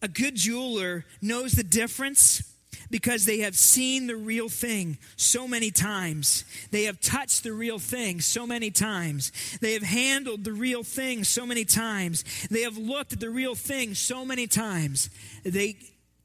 a 0.00 0.08
good 0.08 0.36
jeweler 0.36 1.04
knows 1.20 1.52
the 1.52 1.64
difference 1.64 2.42
because 2.90 3.24
they 3.24 3.38
have 3.40 3.56
seen 3.56 4.06
the 4.06 4.16
real 4.16 4.48
thing 4.48 4.98
so 5.16 5.46
many 5.46 5.70
times. 5.70 6.44
They 6.70 6.84
have 6.84 7.00
touched 7.00 7.42
the 7.42 7.52
real 7.52 7.78
thing 7.78 8.20
so 8.20 8.46
many 8.46 8.70
times. 8.70 9.32
They 9.60 9.74
have 9.74 9.82
handled 9.82 10.44
the 10.44 10.52
real 10.52 10.82
thing 10.82 11.24
so 11.24 11.46
many 11.46 11.64
times. 11.64 12.24
They 12.50 12.62
have 12.62 12.78
looked 12.78 13.12
at 13.12 13.20
the 13.20 13.30
real 13.30 13.54
thing 13.54 13.94
so 13.94 14.24
many 14.24 14.46
times. 14.46 15.10
They 15.44 15.76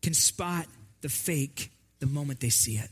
can 0.01 0.13
spot 0.13 0.67
the 1.01 1.09
fake 1.09 1.71
the 1.99 2.07
moment 2.07 2.39
they 2.39 2.49
see 2.49 2.75
it. 2.75 2.89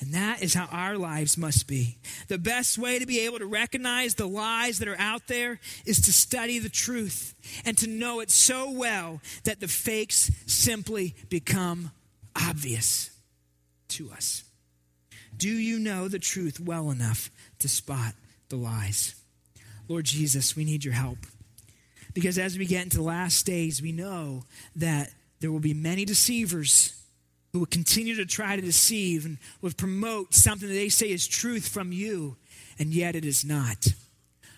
And 0.00 0.14
that 0.14 0.42
is 0.42 0.54
how 0.54 0.66
our 0.70 0.96
lives 0.96 1.36
must 1.36 1.66
be. 1.66 1.98
The 2.28 2.38
best 2.38 2.78
way 2.78 3.00
to 3.00 3.06
be 3.06 3.20
able 3.20 3.40
to 3.40 3.46
recognize 3.46 4.14
the 4.14 4.28
lies 4.28 4.78
that 4.78 4.86
are 4.86 4.98
out 4.98 5.26
there 5.26 5.58
is 5.84 6.02
to 6.02 6.12
study 6.12 6.60
the 6.60 6.68
truth 6.68 7.34
and 7.64 7.76
to 7.78 7.88
know 7.88 8.20
it 8.20 8.30
so 8.30 8.70
well 8.70 9.20
that 9.42 9.58
the 9.58 9.66
fakes 9.66 10.30
simply 10.46 11.16
become 11.28 11.90
obvious 12.40 13.10
to 13.88 14.10
us. 14.10 14.44
Do 15.36 15.48
you 15.48 15.78
know 15.78 16.08
the 16.08 16.18
truth 16.18 16.60
well 16.60 16.90
enough 16.90 17.30
to 17.60 17.68
spot 17.68 18.14
the 18.48 18.56
lies? 18.56 19.14
Lord 19.88 20.04
Jesus, 20.04 20.56
we 20.56 20.64
need 20.64 20.84
your 20.84 20.94
help. 20.94 21.18
Because 22.14 22.38
as 22.38 22.58
we 22.58 22.66
get 22.66 22.84
into 22.84 22.96
the 22.96 23.02
last 23.02 23.46
days, 23.46 23.80
we 23.80 23.92
know 23.92 24.44
that 24.76 25.10
there 25.40 25.52
will 25.52 25.60
be 25.60 25.74
many 25.74 26.04
deceivers 26.04 26.94
who 27.52 27.60
will 27.60 27.66
continue 27.66 28.14
to 28.16 28.26
try 28.26 28.56
to 28.56 28.62
deceive 28.62 29.24
and 29.24 29.38
will 29.60 29.72
promote 29.72 30.34
something 30.34 30.68
that 30.68 30.74
they 30.74 30.88
say 30.88 31.10
is 31.10 31.26
truth 31.26 31.68
from 31.68 31.92
you, 31.92 32.36
and 32.78 32.92
yet 32.92 33.14
it 33.16 33.24
is 33.24 33.44
not. 33.44 33.86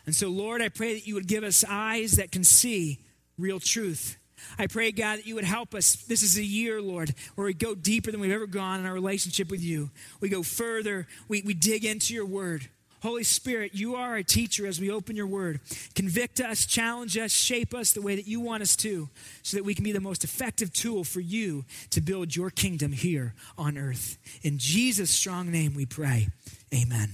And 0.07 0.15
so, 0.15 0.29
Lord, 0.29 0.63
I 0.63 0.69
pray 0.69 0.95
that 0.95 1.07
you 1.07 1.15
would 1.15 1.29
give 1.29 1.45
us 1.45 1.65
eyes 1.69 2.13
that 2.13 2.33
can 2.33 2.43
see 2.43 3.01
real 3.39 3.61
truth. 3.61 4.17
I 4.59 4.67
pray, 4.67 4.93
God, 4.93 5.19
that 5.19 5.27
you 5.27 5.35
would 5.35 5.45
help 5.45 5.75
us. 5.75 5.97
This 5.97 6.23
is 6.23 6.39
a 6.39 6.45
year, 6.45 6.81
Lord, 6.81 7.15
where 7.35 7.47
we 7.47 7.55
go 7.55 7.75
deeper 7.75 8.11
than 8.11 8.21
we've 8.21 8.33
ever 8.33 8.47
gone 8.47 8.81
in 8.81 8.87
our 8.87 8.93
relationship 8.93 9.51
with 9.51 9.63
you. 9.63 9.91
We 10.21 10.29
go 10.29 10.43
further, 10.43 11.07
we, 11.29 11.43
we 11.43 11.55
dig 11.55 11.85
into 11.85 12.15
your 12.15 12.27
word. 12.27 12.69
Holy 13.03 13.25
Spirit, 13.25 13.75
you 13.75 13.95
are 13.97 14.17
a 14.17 14.25
teacher 14.25 14.67
as 14.67 14.79
we 14.79 14.91
open 14.91 15.17
your 15.17 15.27
word. 15.27 15.61
Convict 15.95 16.39
us, 16.41 16.67
challenge 16.67 17.17
us, 17.17 17.33
shape 17.33 17.75
us 17.75 17.93
the 17.93 18.03
way 18.03 18.15
that 18.17 18.27
you 18.27 18.41
want 18.41 18.63
us 18.63 18.77
to, 18.77 19.09
so 19.43 19.57
that 19.57 19.65
we 19.65 19.75
can 19.75 19.85
be 19.85 19.93
the 19.93 20.01
most 20.01 20.23
effective 20.23 20.73
tool 20.73 21.03
for 21.03 21.21
you 21.21 21.65
to 21.91 22.01
build 22.01 22.37
your 22.37 22.51
kingdom 22.51 22.93
here 22.93 23.35
on 23.57 23.79
earth. 23.79 24.19
In 24.43 24.59
Jesus' 24.59 25.11
strong 25.11 25.51
name 25.51 25.75
we 25.75 25.87
pray. 25.87 26.29
Amen. 26.75 27.11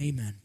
Amen. 0.00 0.41